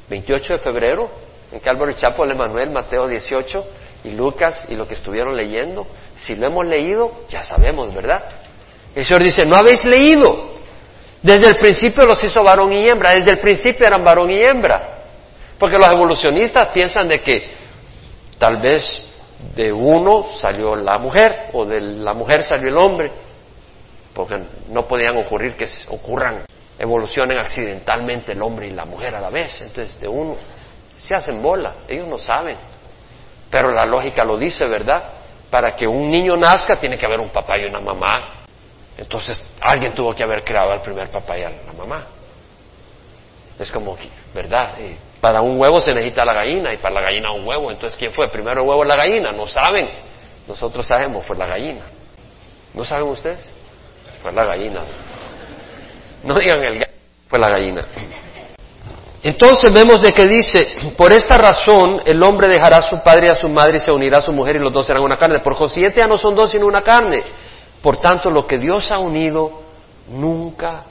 28 0.08 0.54
de 0.54 0.58
febrero 0.58 1.10
en 1.52 1.60
Calvary 1.60 1.94
Chapel, 1.94 2.32
Emanuel, 2.32 2.70
Mateo 2.70 3.06
18 3.06 3.64
y 4.04 4.10
Lucas 4.10 4.66
y 4.68 4.74
lo 4.74 4.88
que 4.88 4.94
estuvieron 4.94 5.36
leyendo? 5.36 5.86
Si 6.16 6.34
lo 6.34 6.48
hemos 6.48 6.66
leído, 6.66 7.12
ya 7.28 7.44
sabemos, 7.44 7.94
¿verdad? 7.94 8.45
El 8.96 9.04
Señor 9.04 9.24
dice, 9.24 9.44
¿no 9.44 9.56
habéis 9.56 9.84
leído? 9.84 10.52
Desde 11.20 11.48
el 11.48 11.56
principio 11.56 12.06
los 12.06 12.22
hizo 12.24 12.42
varón 12.42 12.72
y 12.72 12.88
hembra, 12.88 13.10
desde 13.10 13.32
el 13.32 13.40
principio 13.40 13.86
eran 13.86 14.02
varón 14.02 14.30
y 14.30 14.42
hembra. 14.42 15.02
Porque 15.58 15.76
los 15.76 15.90
evolucionistas 15.90 16.68
piensan 16.68 17.06
de 17.06 17.20
que 17.20 17.46
tal 18.38 18.56
vez 18.56 19.02
de 19.54 19.70
uno 19.70 20.26
salió 20.38 20.74
la 20.74 20.98
mujer 20.98 21.50
o 21.52 21.66
de 21.66 21.78
la 21.82 22.14
mujer 22.14 22.42
salió 22.42 22.68
el 22.68 22.78
hombre, 22.78 23.12
porque 24.14 24.42
no 24.70 24.86
podían 24.86 25.18
ocurrir 25.18 25.56
que 25.56 25.68
ocurran, 25.88 26.46
evolucionen 26.78 27.38
accidentalmente 27.38 28.32
el 28.32 28.40
hombre 28.40 28.68
y 28.68 28.70
la 28.70 28.86
mujer 28.86 29.14
a 29.14 29.20
la 29.20 29.28
vez. 29.28 29.60
Entonces 29.60 30.00
de 30.00 30.08
uno 30.08 30.36
se 30.96 31.14
hacen 31.14 31.42
bola, 31.42 31.74
ellos 31.86 32.08
no 32.08 32.16
saben. 32.16 32.56
Pero 33.50 33.72
la 33.72 33.84
lógica 33.84 34.24
lo 34.24 34.38
dice, 34.38 34.64
¿verdad? 34.64 35.04
Para 35.50 35.76
que 35.76 35.86
un 35.86 36.10
niño 36.10 36.34
nazca 36.34 36.76
tiene 36.76 36.96
que 36.96 37.04
haber 37.04 37.20
un 37.20 37.28
papá 37.28 37.58
y 37.58 37.66
una 37.66 37.80
mamá. 37.80 38.35
Entonces 38.96 39.42
alguien 39.60 39.94
tuvo 39.94 40.14
que 40.14 40.22
haber 40.22 40.42
creado 40.42 40.72
al 40.72 40.80
primer 40.80 41.10
papá 41.10 41.38
y 41.38 41.42
a 41.42 41.50
la 41.50 41.72
mamá. 41.72 42.06
Es 43.58 43.70
como, 43.70 43.96
¿verdad? 44.34 44.74
para 45.20 45.40
un 45.40 45.58
huevo 45.58 45.80
se 45.80 45.92
necesita 45.92 46.24
la 46.24 46.34
gallina 46.34 46.72
y 46.72 46.76
para 46.76 46.94
la 46.94 47.00
gallina 47.00 47.32
un 47.32 47.46
huevo. 47.46 47.70
Entonces, 47.70 47.98
¿quién 47.98 48.12
fue? 48.12 48.28
Primero 48.28 48.62
el 48.62 48.68
huevo 48.68 48.82
o 48.82 48.84
la 48.84 48.96
gallina. 48.96 49.32
No 49.32 49.46
saben. 49.46 49.88
Nosotros 50.46 50.86
sabemos, 50.86 51.24
fue 51.26 51.36
la 51.36 51.46
gallina. 51.46 51.80
¿No 52.74 52.84
saben 52.84 53.08
ustedes? 53.08 53.44
Fue 54.22 54.32
la 54.32 54.44
gallina. 54.44 54.82
No 56.22 56.38
digan 56.38 56.62
el 56.62 56.78
gallo, 56.78 56.92
fue 57.28 57.38
la 57.38 57.48
gallina. 57.48 57.84
Entonces 59.22 59.72
vemos 59.72 60.00
de 60.02 60.12
que 60.12 60.26
dice, 60.26 60.92
por 60.96 61.12
esta 61.12 61.36
razón 61.36 62.00
el 62.04 62.22
hombre 62.22 62.46
dejará 62.46 62.76
a 62.76 62.82
su 62.82 63.02
padre 63.02 63.26
y 63.26 63.30
a 63.30 63.34
su 63.34 63.48
madre 63.48 63.78
y 63.78 63.80
se 63.80 63.90
unirá 63.90 64.18
a 64.18 64.22
su 64.22 64.32
mujer 64.32 64.56
y 64.56 64.58
los 64.60 64.72
dos 64.72 64.86
serán 64.86 65.02
una 65.02 65.16
carne. 65.16 65.40
Por 65.40 65.56
consiguiente 65.56 65.98
ya 65.98 66.06
no 66.06 66.16
son 66.16 66.36
dos 66.36 66.50
sino 66.50 66.66
una 66.66 66.82
carne. 66.82 67.24
Por 67.86 67.98
tanto, 67.98 68.32
lo 68.32 68.48
que 68.48 68.58
Dios 68.58 68.90
ha 68.90 68.98
unido, 68.98 69.62
nunca 70.08 70.82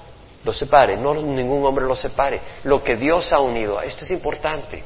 lo 0.45 0.53
separe, 0.53 0.95
no 0.95 1.13
ningún 1.13 1.65
hombre 1.65 1.83
lo 1.83 1.93
separe. 1.93 2.39
Lo 2.63 2.81
que 2.81 2.95
Dios 2.95 3.33
ha 3.33 3.39
unido, 3.39 3.81
esto 3.81 4.05
es 4.05 4.11
importante. 4.11 4.81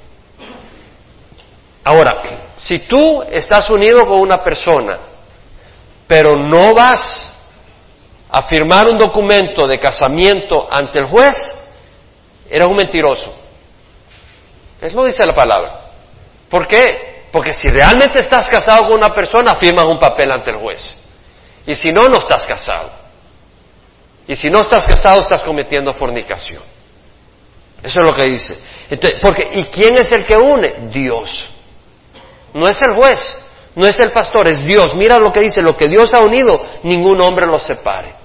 Ahora, 1.83 2.49
si 2.55 2.79
tú 2.87 3.21
estás 3.21 3.69
unido 3.69 4.07
con 4.07 4.21
una 4.21 4.43
persona, 4.43 4.97
pero 6.07 6.35
no 6.35 6.73
vas 6.73 7.31
a 8.31 8.41
firmar 8.41 8.87
un 8.87 8.97
documento 8.97 9.67
de 9.67 9.77
casamiento 9.77 10.67
ante 10.71 10.97
el 10.97 11.05
juez, 11.05 11.35
eres 12.49 12.67
un 12.67 12.75
mentiroso. 12.75 13.31
Eso 14.81 14.95
lo 14.95 15.05
dice 15.05 15.23
la 15.27 15.35
palabra. 15.35 15.91
¿Por 16.49 16.65
qué? 16.65 17.27
Porque 17.31 17.53
si 17.53 17.69
realmente 17.69 18.17
estás 18.17 18.49
casado 18.49 18.85
con 18.85 18.93
una 18.93 19.09
persona, 19.09 19.57
firmas 19.57 19.85
un 19.85 19.99
papel 19.99 20.31
ante 20.31 20.49
el 20.49 20.57
juez. 20.57 20.95
Y 21.69 21.75
si 21.75 21.91
no, 21.91 22.07
no 22.07 22.17
estás 22.17 22.47
casado. 22.47 22.89
Y 24.27 24.35
si 24.35 24.49
no 24.49 24.61
estás 24.61 24.87
casado, 24.87 25.21
estás 25.21 25.43
cometiendo 25.43 25.93
fornicación. 25.93 26.63
Eso 27.83 27.99
es 27.99 28.05
lo 28.07 28.15
que 28.15 28.23
dice. 28.23 28.59
porque, 29.21 29.47
¿Y 29.53 29.65
quién 29.65 29.95
es 29.95 30.11
el 30.11 30.25
que 30.25 30.35
une? 30.35 30.89
Dios. 30.91 31.47
No 32.55 32.67
es 32.67 32.81
el 32.81 32.95
juez, 32.95 33.19
no 33.75 33.85
es 33.85 33.99
el 33.99 34.11
pastor, 34.11 34.47
es 34.47 34.65
Dios. 34.65 34.95
Mira 34.95 35.19
lo 35.19 35.31
que 35.31 35.41
dice, 35.41 35.61
lo 35.61 35.77
que 35.77 35.87
Dios 35.87 36.11
ha 36.15 36.21
unido, 36.21 36.59
ningún 36.81 37.21
hombre 37.21 37.45
lo 37.45 37.59
separe. 37.59 38.15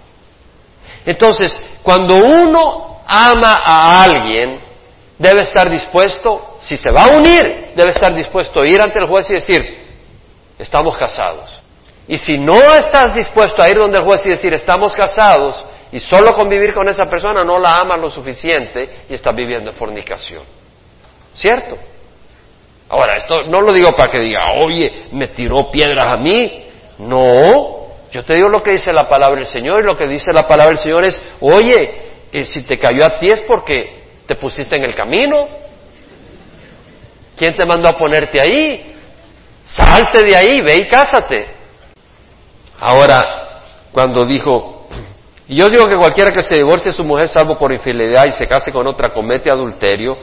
Entonces, 1.05 1.55
cuando 1.83 2.17
uno 2.17 3.03
ama 3.07 3.61
a 3.63 4.05
alguien, 4.05 4.59
debe 5.19 5.43
estar 5.43 5.69
dispuesto, 5.69 6.57
si 6.61 6.79
se 6.79 6.91
va 6.91 7.05
a 7.05 7.09
unir, 7.09 7.73
debe 7.77 7.91
estar 7.91 8.15
dispuesto 8.15 8.63
a 8.63 8.67
ir 8.67 8.81
ante 8.81 9.01
el 9.01 9.07
juez 9.07 9.29
y 9.29 9.35
decir, 9.35 9.85
estamos 10.59 10.97
casados. 10.97 11.61
Y 12.07 12.19
si 12.19 12.39
no 12.39 12.57
estás 12.75 13.15
dispuesto 13.15 13.63
a 13.63 13.69
ir 13.69 13.77
donde 13.77 13.99
el 13.99 14.05
juez 14.05 14.21
y 14.27 14.31
decir 14.31 14.53
estamos 14.53 14.95
casados 14.95 15.65
y 15.91 16.01
solo 16.01 16.33
convivir 16.33 16.75
con 16.75 16.89
esa 16.89 17.07
persona 17.07 17.43
no 17.43 17.59
la 17.59 17.77
amas 17.77 18.01
lo 18.01 18.11
suficiente 18.11 19.05
y 19.09 19.15
estás 19.15 19.35
viviendo 19.35 19.71
en 19.71 19.77
fornicación. 19.77 20.43
¿Cierto? 21.33 21.77
Ahora, 22.89 23.15
esto 23.15 23.45
no 23.45 23.61
lo 23.61 23.73
digo 23.73 23.91
para 23.91 24.11
que 24.11 24.21
diga, 24.21 24.53
oye, 24.53 25.07
me 25.13 25.29
tiró 25.29 25.71
piedras 25.71 26.09
a 26.09 26.17
mí. 26.17 26.67
No, 26.99 27.89
yo 28.11 28.25
te 28.25 28.35
digo 28.35 28.49
lo 28.49 28.63
que 28.63 28.73
dice 28.73 28.93
la 28.93 29.09
palabra 29.09 29.39
del 29.39 29.49
Señor 29.49 29.83
y 29.83 29.87
lo 29.87 29.97
que 29.97 30.07
dice 30.07 30.33
la 30.33 30.47
palabra 30.47 30.73
del 30.73 30.79
Señor 30.79 31.05
es, 31.05 31.21
oye, 31.41 32.13
eh, 32.33 32.45
si 32.45 32.63
te 32.63 32.79
cayó 32.79 33.05
a 33.05 33.19
ti 33.19 33.29
es 33.29 33.43
porque 33.43 34.05
te 34.27 34.35
pusiste 34.35 34.77
en 34.77 34.85
el 34.85 34.95
camino. 34.95 35.49
¿Quién 37.37 37.57
te 37.57 37.65
mandó 37.65 37.89
a 37.89 37.93
ponerte 37.93 38.41
ahí? 38.41 38.95
Salte 39.65 40.23
de 40.23 40.37
ahí, 40.37 40.61
ve 40.65 40.77
y 40.77 40.87
cásate. 40.87 41.54
Ahora, 42.85 43.63
cuando 43.93 44.27
dijo, 44.27 44.87
y 45.49 45.57
yo 45.57 45.71
digo 45.71 45.89
que 45.89 45.97
cualquiera 45.97 46.31
que 46.31 46.43
se 46.43 46.57
divorcie 46.57 46.91
de 46.91 46.97
su 46.97 47.03
mujer 47.03 47.29
salvo 47.29 47.57
por 47.57 47.73
infidelidad 47.73 48.27
y 48.27 48.33
se 48.33 48.47
case 48.47 48.71
con 48.71 48.87
otra 48.87 49.09
comete 49.09 49.51
adulterio, 49.51 50.15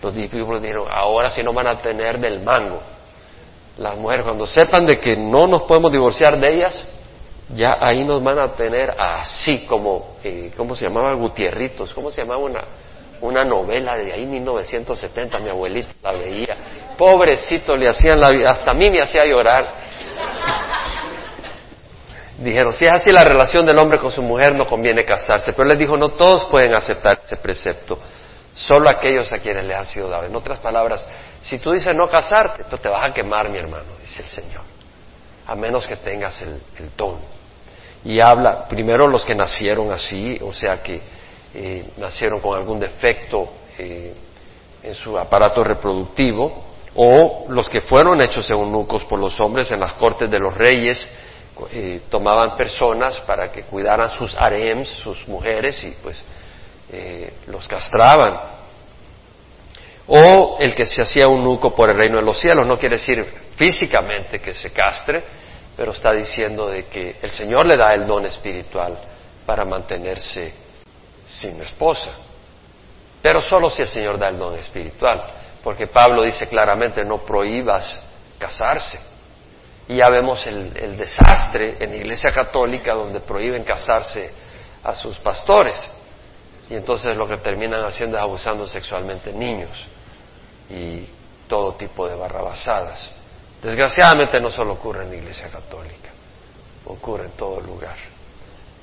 los 0.00 0.14
discípulos 0.14 0.62
dijeron, 0.62 0.86
ahora 0.88 1.28
sí 1.30 1.42
no 1.42 1.52
van 1.52 1.66
a 1.66 1.82
tener 1.82 2.20
del 2.20 2.38
mango. 2.38 2.80
Las 3.78 3.96
mujeres 3.96 4.24
cuando 4.24 4.46
sepan 4.46 4.86
de 4.86 5.00
que 5.00 5.16
no 5.16 5.48
nos 5.48 5.62
podemos 5.62 5.90
divorciar 5.90 6.38
de 6.38 6.54
ellas, 6.54 6.86
ya 7.52 7.78
ahí 7.80 8.04
nos 8.04 8.22
van 8.22 8.38
a 8.38 8.52
tener 8.52 8.94
así 8.96 9.66
como, 9.66 10.18
eh, 10.22 10.52
¿cómo 10.56 10.76
se 10.76 10.84
llamaba? 10.84 11.14
Gutierritos, 11.14 11.92
¿cómo 11.92 12.12
se 12.12 12.20
llamaba 12.20 12.38
una, 12.38 12.62
una 13.22 13.44
novela 13.44 13.96
de 13.96 14.12
ahí 14.12 14.24
1970? 14.24 15.40
Mi 15.40 15.50
abuelita 15.50 15.92
la 16.00 16.12
veía. 16.12 16.56
Pobrecito, 16.96 17.76
le 17.76 17.88
hacían 17.88 18.20
la 18.20 18.30
vida, 18.30 18.52
hasta 18.52 18.70
a 18.70 18.74
mí 18.74 18.88
me 18.88 19.00
hacía 19.00 19.26
llorar. 19.26 19.82
Dijeron, 22.44 22.74
si 22.74 22.84
es 22.84 22.92
así 22.92 23.10
la 23.10 23.24
relación 23.24 23.64
del 23.64 23.78
hombre 23.78 23.98
con 23.98 24.10
su 24.10 24.20
mujer, 24.20 24.54
no 24.54 24.66
conviene 24.66 25.04
casarse. 25.04 25.54
Pero 25.54 25.66
les 25.66 25.78
dijo, 25.78 25.96
no 25.96 26.10
todos 26.10 26.44
pueden 26.44 26.74
aceptar 26.74 27.20
ese 27.24 27.38
precepto, 27.38 27.98
solo 28.54 28.88
aquellos 28.90 29.32
a 29.32 29.38
quienes 29.38 29.64
le 29.64 29.74
han 29.74 29.86
sido 29.86 30.10
dado. 30.10 30.24
En 30.24 30.36
otras 30.36 30.58
palabras, 30.58 31.06
si 31.40 31.58
tú 31.58 31.72
dices 31.72 31.94
no 31.94 32.06
casarte, 32.06 32.64
te 32.64 32.88
vas 32.88 33.02
a 33.02 33.14
quemar, 33.14 33.48
mi 33.48 33.58
hermano, 33.58 33.96
dice 34.00 34.22
el 34.22 34.28
Señor, 34.28 34.60
a 35.46 35.54
menos 35.54 35.86
que 35.86 35.96
tengas 35.96 36.42
el, 36.42 36.60
el 36.78 36.94
don. 36.96 37.18
Y 38.04 38.20
habla 38.20 38.68
primero 38.68 39.08
los 39.08 39.24
que 39.24 39.34
nacieron 39.34 39.90
así, 39.90 40.38
o 40.42 40.52
sea 40.52 40.82
que 40.82 41.00
eh, 41.54 41.92
nacieron 41.96 42.40
con 42.40 42.58
algún 42.58 42.78
defecto 42.78 43.48
eh, 43.78 44.12
en 44.82 44.94
su 44.94 45.16
aparato 45.16 45.64
reproductivo, 45.64 46.64
o 46.96 47.46
los 47.48 47.68
que 47.68 47.80
fueron 47.80 48.20
hechos 48.20 48.50
eunucos 48.50 49.04
por 49.06 49.18
los 49.18 49.40
hombres 49.40 49.70
en 49.70 49.80
las 49.80 49.94
cortes 49.94 50.30
de 50.30 50.38
los 50.38 50.54
reyes, 50.54 51.08
eh, 51.70 52.02
tomaban 52.10 52.56
personas 52.56 53.20
para 53.20 53.50
que 53.50 53.62
cuidaran 53.62 54.10
sus 54.10 54.36
harems, 54.36 54.88
sus 54.88 55.26
mujeres, 55.28 55.82
y 55.84 55.90
pues 56.02 56.24
los 57.46 57.66
castraban. 57.66 58.38
O 60.06 60.58
el 60.60 60.74
que 60.74 60.86
se 60.86 61.02
hacía 61.02 61.24
eunuco 61.24 61.74
por 61.74 61.90
el 61.90 61.96
reino 61.96 62.18
de 62.18 62.22
los 62.22 62.38
cielos, 62.38 62.66
no 62.66 62.76
quiere 62.76 62.96
decir 62.96 63.24
físicamente 63.56 64.38
que 64.38 64.52
se 64.52 64.70
castre, 64.70 65.22
pero 65.76 65.92
está 65.92 66.12
diciendo 66.12 66.68
de 66.68 66.84
que 66.86 67.16
el 67.22 67.30
Señor 67.30 67.66
le 67.66 67.76
da 67.76 67.92
el 67.92 68.06
don 68.06 68.24
espiritual 68.26 68.98
para 69.46 69.64
mantenerse 69.64 70.52
sin 71.26 71.60
esposa. 71.62 72.10
Pero 73.22 73.40
solo 73.40 73.70
si 73.70 73.82
el 73.82 73.88
Señor 73.88 74.18
da 74.18 74.28
el 74.28 74.38
don 74.38 74.54
espiritual, 74.56 75.32
porque 75.62 75.86
Pablo 75.86 76.22
dice 76.22 76.46
claramente 76.46 77.04
no 77.04 77.18
prohíbas 77.18 77.98
casarse. 78.38 79.00
Y 79.88 79.96
ya 79.96 80.08
vemos 80.08 80.46
el, 80.46 80.76
el 80.76 80.96
desastre 80.96 81.76
en 81.78 81.90
la 81.90 81.96
Iglesia 81.96 82.30
Católica 82.30 82.94
donde 82.94 83.20
prohíben 83.20 83.64
casarse 83.64 84.30
a 84.82 84.94
sus 84.94 85.18
pastores. 85.18 85.76
Y 86.70 86.74
entonces 86.74 87.16
lo 87.16 87.28
que 87.28 87.36
terminan 87.38 87.82
haciendo 87.82 88.16
es 88.16 88.22
abusando 88.22 88.66
sexualmente 88.66 89.32
niños 89.32 89.70
y 90.70 91.06
todo 91.46 91.74
tipo 91.74 92.08
de 92.08 92.14
barrabasadas. 92.14 93.10
Desgraciadamente 93.62 94.40
no 94.40 94.50
solo 94.50 94.74
ocurre 94.74 95.04
en 95.04 95.10
la 95.10 95.16
Iglesia 95.16 95.48
Católica, 95.48 96.10
ocurre 96.86 97.26
en 97.26 97.32
todo 97.32 97.60
lugar. 97.60 97.96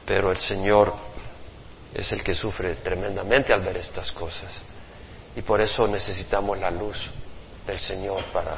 Pero 0.06 0.32
el 0.32 0.38
Señor 0.38 0.94
es 1.94 2.12
el 2.12 2.24
que 2.24 2.34
sufre 2.34 2.76
tremendamente 2.76 3.54
al 3.54 3.62
ver 3.62 3.78
estas 3.78 4.12
cosas. 4.12 4.52
Y 5.36 5.42
por 5.42 5.62
eso 5.62 5.88
necesitamos 5.88 6.58
la 6.60 6.72
luz 6.72 6.98
del 7.66 7.80
Señor 7.80 8.26
para 8.32 8.58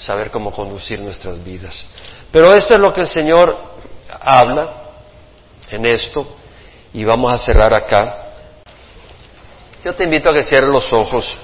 saber 0.00 0.30
cómo 0.30 0.50
conducir 0.50 1.00
nuestras 1.00 1.42
vidas. 1.44 1.84
Pero 2.32 2.52
esto 2.54 2.74
es 2.74 2.80
lo 2.80 2.92
que 2.92 3.02
el 3.02 3.08
Señor 3.08 3.56
habla 4.20 4.82
en 5.70 5.84
esto 5.84 6.36
y 6.92 7.04
vamos 7.04 7.32
a 7.32 7.38
cerrar 7.38 7.72
acá. 7.72 8.26
Yo 9.84 9.94
te 9.94 10.04
invito 10.04 10.30
a 10.30 10.34
que 10.34 10.42
cierres 10.42 10.70
los 10.70 10.92
ojos. 10.92 11.38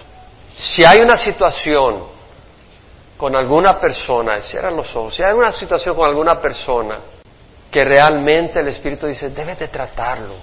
Si 0.56 0.84
hay 0.84 0.98
una 0.98 1.16
situación 1.16 2.04
con 3.16 3.36
alguna 3.36 3.78
persona, 3.78 4.40
cierra 4.42 4.70
los 4.70 4.94
ojos, 4.96 5.14
si 5.14 5.22
hay 5.22 5.32
una 5.32 5.52
situación 5.52 5.94
con 5.94 6.08
alguna 6.08 6.38
persona 6.38 6.98
que 7.70 7.84
realmente 7.84 8.60
el 8.60 8.68
Espíritu 8.68 9.06
dice, 9.06 9.30
debes 9.30 9.58
de 9.58 9.68
tratarlo, 9.68 10.34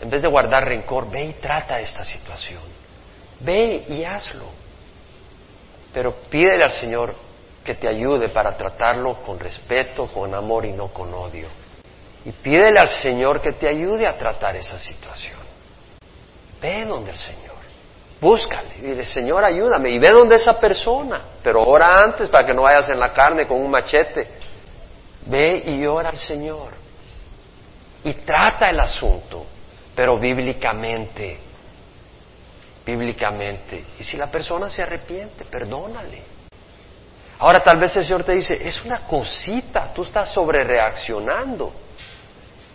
en 0.00 0.10
vez 0.10 0.20
de 0.20 0.28
guardar 0.28 0.64
rencor, 0.64 1.08
ve 1.08 1.24
y 1.24 1.32
trata 1.34 1.80
esta 1.80 2.04
situación, 2.04 2.62
ve 3.40 3.84
y 3.88 4.04
hazlo, 4.04 4.46
pero 5.92 6.14
pídele 6.28 6.64
al 6.64 6.72
Señor 6.72 7.14
que 7.64 7.74
te 7.74 7.88
ayude 7.88 8.28
para 8.28 8.56
tratarlo 8.56 9.22
con 9.22 9.38
respeto, 9.38 10.06
con 10.08 10.34
amor 10.34 10.64
y 10.64 10.72
no 10.72 10.88
con 10.88 11.12
odio. 11.14 11.48
Y 12.24 12.32
pídele 12.32 12.78
al 12.78 12.88
Señor 12.88 13.40
que 13.40 13.52
te 13.52 13.68
ayude 13.68 14.06
a 14.06 14.16
tratar 14.16 14.56
esa 14.56 14.78
situación. 14.78 15.38
Ve 16.60 16.84
donde 16.84 17.10
el 17.10 17.16
Señor. 17.16 17.52
Búscale 18.20 18.68
dile, 18.80 19.04
Señor, 19.04 19.44
ayúdame. 19.44 19.90
Y 19.90 19.98
ve 19.98 20.10
donde 20.10 20.36
esa 20.36 20.58
persona. 20.58 21.20
Pero 21.42 21.62
ora 21.64 22.00
antes 22.00 22.28
para 22.30 22.46
que 22.46 22.54
no 22.54 22.62
vayas 22.62 22.88
en 22.90 23.00
la 23.00 23.12
carne 23.12 23.46
con 23.46 23.60
un 23.60 23.70
machete. 23.70 24.28
Ve 25.26 25.62
y 25.66 25.84
ora 25.86 26.10
al 26.10 26.18
Señor. 26.18 26.72
Y 28.04 28.14
trata 28.14 28.70
el 28.70 28.78
asunto, 28.78 29.46
pero 29.94 30.18
bíblicamente. 30.18 31.38
Bíblicamente. 32.86 33.86
Y 33.98 34.04
si 34.04 34.16
la 34.16 34.30
persona 34.30 34.70
se 34.70 34.82
arrepiente, 34.82 35.44
perdónale. 35.44 36.31
Ahora 37.42 37.60
tal 37.60 37.76
vez 37.76 37.96
el 37.96 38.04
Señor 38.04 38.22
te 38.22 38.34
dice, 38.34 38.56
es 38.64 38.84
una 38.84 39.00
cosita, 39.00 39.92
tú 39.92 40.04
estás 40.04 40.28
sobre 40.28 40.62
reaccionando. 40.62 41.72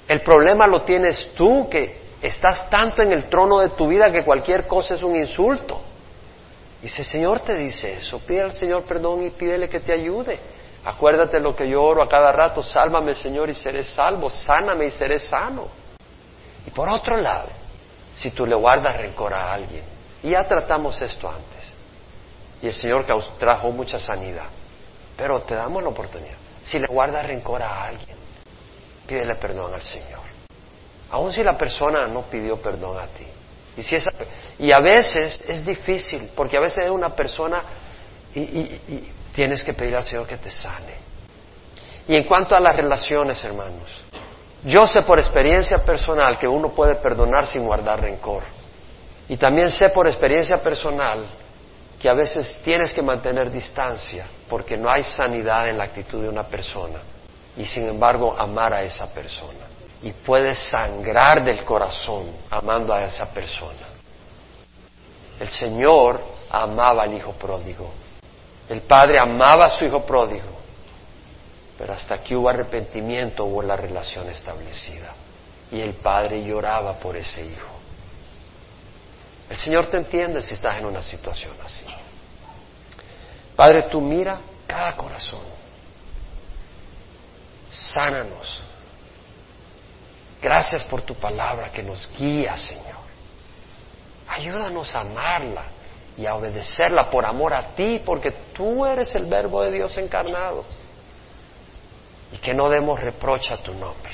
El 0.05 0.19
problema 0.19 0.67
lo 0.67 0.81
tienes 0.81 1.31
tú, 1.35 1.69
que 1.69 2.01
estás 2.21 2.69
tanto 2.69 3.01
en 3.01 3.13
el 3.13 3.29
trono 3.29 3.59
de 3.59 3.69
tu 3.69 3.87
vida 3.87 4.11
que 4.11 4.25
cualquier 4.25 4.67
cosa 4.67 4.95
es 4.95 5.03
un 5.03 5.15
insulto. 5.15 5.79
Y 6.83 6.89
si 6.89 7.01
el 7.01 7.07
Señor 7.07 7.39
te 7.39 7.55
dice 7.55 7.93
eso, 7.93 8.19
pide 8.19 8.41
al 8.41 8.51
Señor 8.51 8.83
perdón 8.83 9.23
y 9.23 9.29
pídele 9.29 9.69
que 9.69 9.79
te 9.79 9.93
ayude. 9.93 10.37
Acuérdate 10.83 11.39
lo 11.39 11.55
que 11.55 11.69
yo 11.69 11.81
oro 11.81 12.03
a 12.03 12.09
cada 12.09 12.33
rato, 12.33 12.61
sálvame 12.61 13.15
Señor 13.15 13.49
y 13.49 13.53
seré 13.53 13.85
salvo, 13.85 14.29
sáname 14.29 14.87
y 14.87 14.91
seré 14.91 15.17
sano. 15.17 15.69
Y 16.65 16.71
por 16.71 16.89
otro 16.89 17.15
lado, 17.15 17.47
si 18.13 18.31
tú 18.31 18.45
le 18.45 18.55
guardas 18.55 18.97
rencor 18.97 19.33
a 19.33 19.53
alguien, 19.53 19.85
y 20.21 20.31
ya 20.31 20.43
tratamos 20.45 21.01
esto 21.01 21.29
antes, 21.29 21.73
y 22.61 22.67
el 22.67 22.73
Señor 22.73 23.05
trajo 23.37 23.71
mucha 23.71 23.97
sanidad, 23.97 24.56
pero 25.17 25.41
te 25.41 25.55
damos 25.55 25.81
la 25.81 25.89
oportunidad. 25.89 26.37
Si 26.63 26.77
le 26.77 26.87
guardas 26.87 27.25
rencor 27.25 27.61
a 27.61 27.85
alguien, 27.85 28.15
pídele 29.07 29.35
perdón 29.35 29.73
al 29.73 29.81
Señor. 29.81 30.21
Aun 31.09 31.33
si 31.33 31.43
la 31.43 31.57
persona 31.57 32.07
no 32.07 32.23
pidió 32.23 32.61
perdón 32.61 32.99
a 32.99 33.07
ti. 33.07 33.25
Y, 34.59 34.71
a 34.71 34.79
veces 34.79 35.43
es 35.47 35.65
difícil, 35.65 36.31
porque 36.35 36.57
a 36.57 36.59
veces 36.59 36.85
es 36.85 36.91
una 36.91 37.15
persona 37.15 37.61
y, 38.33 38.39
y 38.41 39.13
tienes 39.33 39.63
que 39.63 39.73
pedir 39.73 39.95
al 39.95 40.03
Señor 40.03 40.25
que 40.25 40.37
te 40.37 40.49
sane. 40.49 40.95
Y 42.07 42.15
en 42.15 42.23
cuanto 42.23 42.55
a 42.55 42.59
las 42.59 42.75
relaciones, 42.75 43.43
hermanos, 43.43 43.87
yo 44.63 44.87
sé 44.87 45.03
por 45.03 45.19
experiencia 45.19 45.77
personal 45.83 46.39
que 46.39 46.47
uno 46.47 46.69
puede 46.69 46.95
perdonar 46.95 47.45
sin 47.45 47.65
guardar 47.65 48.01
rencor. 48.01 48.43
Y 49.29 49.37
también 49.37 49.69
sé 49.69 49.89
por 49.89 50.07
experiencia 50.07 50.57
personal 50.57 51.25
que 51.99 52.09
a 52.09 52.13
veces 52.13 52.59
tienes 52.63 52.93
que 52.93 53.01
mantener 53.01 53.51
distancia 53.51 54.27
porque 54.49 54.77
no 54.77 54.89
hay 54.89 55.03
sanidad 55.03 55.69
en 55.69 55.77
la 55.77 55.85
actitud 55.85 56.21
de 56.21 56.29
una 56.29 56.43
persona 56.43 56.99
y 57.55 57.65
sin 57.65 57.87
embargo 57.87 58.35
amar 58.37 58.73
a 58.73 58.83
esa 58.83 59.11
persona 59.11 59.67
y 60.01 60.11
puedes 60.11 60.59
sangrar 60.69 61.43
del 61.43 61.63
corazón 61.65 62.31
amando 62.49 62.93
a 62.93 63.03
esa 63.03 63.29
persona. 63.31 63.87
El 65.39 65.47
Señor 65.47 66.19
amaba 66.49 67.03
al 67.03 67.13
hijo 67.13 67.33
pródigo. 67.33 67.91
El 68.69 68.81
Padre 68.81 69.19
amaba 69.19 69.65
a 69.65 69.69
su 69.77 69.85
hijo 69.85 70.05
pródigo. 70.05 70.57
Pero 71.77 71.93
hasta 71.93 72.23
que 72.23 72.35
hubo 72.35 72.49
arrepentimiento 72.49 73.45
hubo 73.45 73.61
la 73.61 73.75
relación 73.75 74.27
establecida. 74.29 75.13
Y 75.71 75.81
el 75.81 75.93
Padre 75.95 76.43
lloraba 76.43 76.93
por 76.93 77.15
ese 77.15 77.45
hijo. 77.45 77.76
El 79.49 79.57
Señor 79.57 79.87
te 79.87 79.97
entiende 79.97 80.41
si 80.41 80.53
estás 80.53 80.77
en 80.77 80.85
una 80.85 81.01
situación 81.01 81.53
así. 81.63 81.85
Padre, 83.55 83.87
tú 83.89 84.01
mira 84.01 84.39
cada 84.67 84.95
corazón. 84.95 85.41
Sánanos 87.69 88.67
Gracias 90.41 90.83
por 90.83 91.01
tu 91.01 91.15
palabra 91.15 91.71
que 91.71 91.83
nos 91.83 92.09
guía, 92.15 92.55
Señor. 92.55 92.85
Ayúdanos 94.27 94.93
a 94.93 95.01
amarla 95.01 95.63
y 96.15 96.25
a 96.25 96.35
obedecerla 96.35 97.09
por 97.09 97.25
amor 97.25 97.53
a 97.53 97.75
ti, 97.75 98.01
porque 98.05 98.31
tú 98.53 98.85
eres 98.85 99.13
el 99.15 99.25
verbo 99.25 99.61
de 99.63 99.71
Dios 99.71 99.97
encarnado. 99.97 100.65
Y 102.31 102.37
que 102.37 102.53
no 102.53 102.69
demos 102.69 102.99
reproche 102.99 103.53
a 103.53 103.57
tu 103.57 103.73
nombre. 103.73 104.11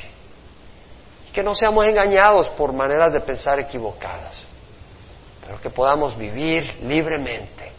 Y 1.28 1.32
que 1.32 1.44
no 1.44 1.56
seamos 1.56 1.86
engañados 1.86 2.50
por 2.50 2.72
maneras 2.72 3.12
de 3.12 3.20
pensar 3.20 3.60
equivocadas, 3.60 4.46
pero 5.46 5.60
que 5.60 5.70
podamos 5.70 6.18
vivir 6.18 6.80
libremente 6.84 7.72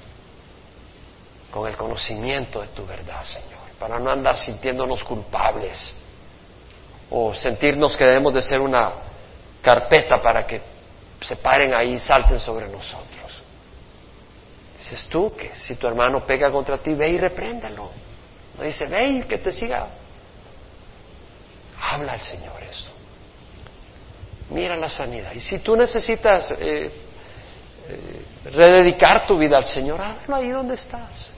con 1.50 1.68
el 1.68 1.76
conocimiento 1.76 2.60
de 2.60 2.68
tu 2.68 2.84
verdad, 2.84 3.22
Señor, 3.24 3.60
para 3.78 3.98
no 3.98 4.10
andar 4.10 4.36
sintiéndonos 4.36 5.04
culpables 5.04 5.94
o 7.10 7.32
sentirnos 7.34 7.96
que 7.96 8.04
debemos 8.04 8.34
de 8.34 8.42
ser 8.42 8.60
una 8.60 8.92
carpeta 9.62 10.20
para 10.20 10.46
que 10.46 10.60
se 11.20 11.36
paren 11.36 11.74
ahí 11.74 11.92
y 11.92 11.98
salten 11.98 12.38
sobre 12.38 12.68
nosotros. 12.68 13.42
Dices 14.76 15.06
tú 15.08 15.34
que 15.34 15.54
si 15.54 15.76
tu 15.76 15.86
hermano 15.86 16.26
pega 16.26 16.50
contra 16.50 16.78
ti, 16.78 16.92
ve 16.92 17.08
y 17.10 17.18
repréndalo. 17.18 17.90
No 18.58 18.64
dice, 18.64 18.86
ve 18.86 19.06
y 19.06 19.22
que 19.22 19.38
te 19.38 19.50
siga. 19.50 19.86
Habla 21.80 22.12
al 22.12 22.20
Señor 22.20 22.62
eso. 22.62 22.90
Mira 24.50 24.76
la 24.76 24.88
sanidad. 24.88 25.32
Y 25.32 25.40
si 25.40 25.60
tú 25.60 25.76
necesitas 25.76 26.54
eh, 26.58 26.90
eh, 27.88 28.24
rededicar 28.50 29.26
tu 29.26 29.36
vida 29.36 29.56
al 29.58 29.64
Señor, 29.64 30.00
hazlo 30.00 30.36
ahí 30.36 30.50
donde 30.50 30.74
estás. 30.74 31.30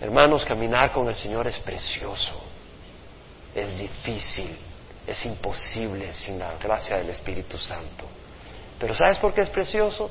Hermanos, 0.00 0.44
caminar 0.44 0.92
con 0.92 1.08
el 1.08 1.14
Señor 1.14 1.46
es 1.46 1.58
precioso, 1.58 2.40
es 3.54 3.78
difícil, 3.78 4.56
es 5.06 5.26
imposible 5.26 6.12
sin 6.12 6.38
la 6.38 6.54
gracia 6.56 6.98
del 6.98 7.10
Espíritu 7.10 7.58
Santo. 7.58 8.04
Pero 8.78 8.94
¿sabes 8.94 9.18
por 9.18 9.34
qué 9.34 9.40
es 9.40 9.50
precioso? 9.50 10.08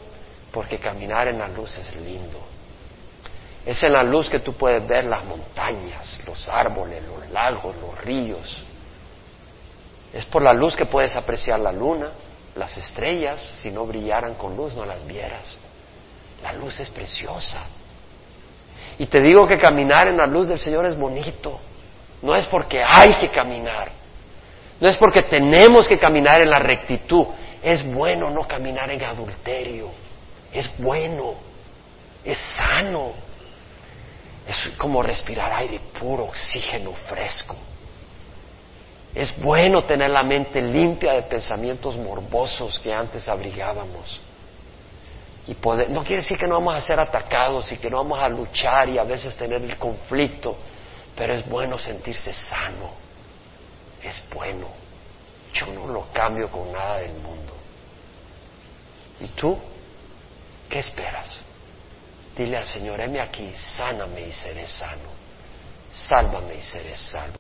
Porque 0.51 0.77
caminar 0.77 1.29
en 1.29 1.39
la 1.39 1.47
luz 1.47 1.77
es 1.77 1.95
lindo. 1.95 2.39
Es 3.65 3.81
en 3.83 3.93
la 3.93 4.03
luz 4.03 4.29
que 4.29 4.39
tú 4.39 4.53
puedes 4.53 4.85
ver 4.87 5.05
las 5.05 5.23
montañas, 5.23 6.19
los 6.25 6.49
árboles, 6.49 7.03
los 7.03 7.29
lagos, 7.31 7.75
los 7.77 7.97
ríos. 8.01 8.63
Es 10.13 10.25
por 10.25 10.41
la 10.41 10.53
luz 10.53 10.75
que 10.75 10.85
puedes 10.85 11.15
apreciar 11.15 11.59
la 11.59 11.71
luna, 11.71 12.11
las 12.57 12.77
estrellas, 12.77 13.41
si 13.61 13.71
no 13.71 13.85
brillaran 13.85 14.35
con 14.35 14.55
luz 14.55 14.73
no 14.73 14.85
las 14.85 15.05
vieras. 15.05 15.57
La 16.43 16.53
luz 16.53 16.79
es 16.79 16.89
preciosa. 16.89 17.67
Y 18.99 19.05
te 19.07 19.21
digo 19.21 19.47
que 19.47 19.57
caminar 19.57 20.07
en 20.07 20.17
la 20.17 20.25
luz 20.25 20.47
del 20.47 20.59
Señor 20.59 20.85
es 20.85 20.97
bonito. 20.97 21.59
No 22.21 22.35
es 22.35 22.45
porque 22.47 22.83
hay 22.83 23.15
que 23.15 23.29
caminar. 23.29 23.91
No 24.79 24.87
es 24.87 24.97
porque 24.97 25.23
tenemos 25.23 25.87
que 25.87 25.97
caminar 25.97 26.41
en 26.41 26.49
la 26.49 26.59
rectitud. 26.59 27.25
Es 27.61 27.83
bueno 27.83 28.29
no 28.29 28.47
caminar 28.47 28.89
en 28.89 29.03
adulterio. 29.03 29.89
Es 30.51 30.69
bueno. 30.77 31.35
Es 32.23 32.37
sano. 32.37 33.13
Es 34.47 34.71
como 34.77 35.03
respirar 35.03 35.51
aire 35.53 35.79
puro, 35.99 36.25
oxígeno 36.25 36.93
fresco. 36.93 37.55
Es 39.17 39.35
bueno 39.35 39.81
tener 39.81 40.11
la 40.11 40.21
mente 40.21 40.61
limpia 40.61 41.13
de 41.13 41.23
pensamientos 41.23 41.97
morbosos 41.97 42.79
que 42.79 42.93
antes 42.93 43.27
abrigábamos. 43.27 44.21
Y 45.47 45.55
poder, 45.55 45.89
no 45.89 46.01
quiere 46.01 46.17
decir 46.17 46.37
que 46.37 46.45
no 46.45 46.53
vamos 46.53 46.75
a 46.75 46.81
ser 46.81 46.99
atacados 46.99 47.71
y 47.71 47.77
que 47.77 47.89
no 47.89 47.97
vamos 47.97 48.21
a 48.21 48.29
luchar 48.29 48.89
y 48.89 48.99
a 48.99 49.03
veces 49.03 49.35
tener 49.35 49.59
el 49.63 49.75
conflicto, 49.75 50.55
pero 51.15 51.33
es 51.33 51.49
bueno 51.49 51.79
sentirse 51.79 52.31
sano. 52.31 52.91
Es 54.03 54.21
bueno. 54.31 54.67
Yo 55.51 55.65
no 55.73 55.87
lo 55.87 56.11
cambio 56.13 56.51
con 56.51 56.71
nada 56.71 56.99
del 56.99 57.13
mundo. 57.13 57.53
¿Y 59.19 59.29
tú? 59.29 59.57
¿Qué 60.69 60.77
esperas? 60.77 61.39
Dile 62.37 62.57
al 62.57 62.65
Señor, 62.65 63.01
heme 63.01 63.19
aquí, 63.19 63.51
sáname 63.55 64.27
y 64.27 64.31
seré 64.31 64.67
sano. 64.67 65.09
Sálvame 65.89 66.53
y 66.53 66.61
seré 66.61 66.95
salvo. 66.95 67.33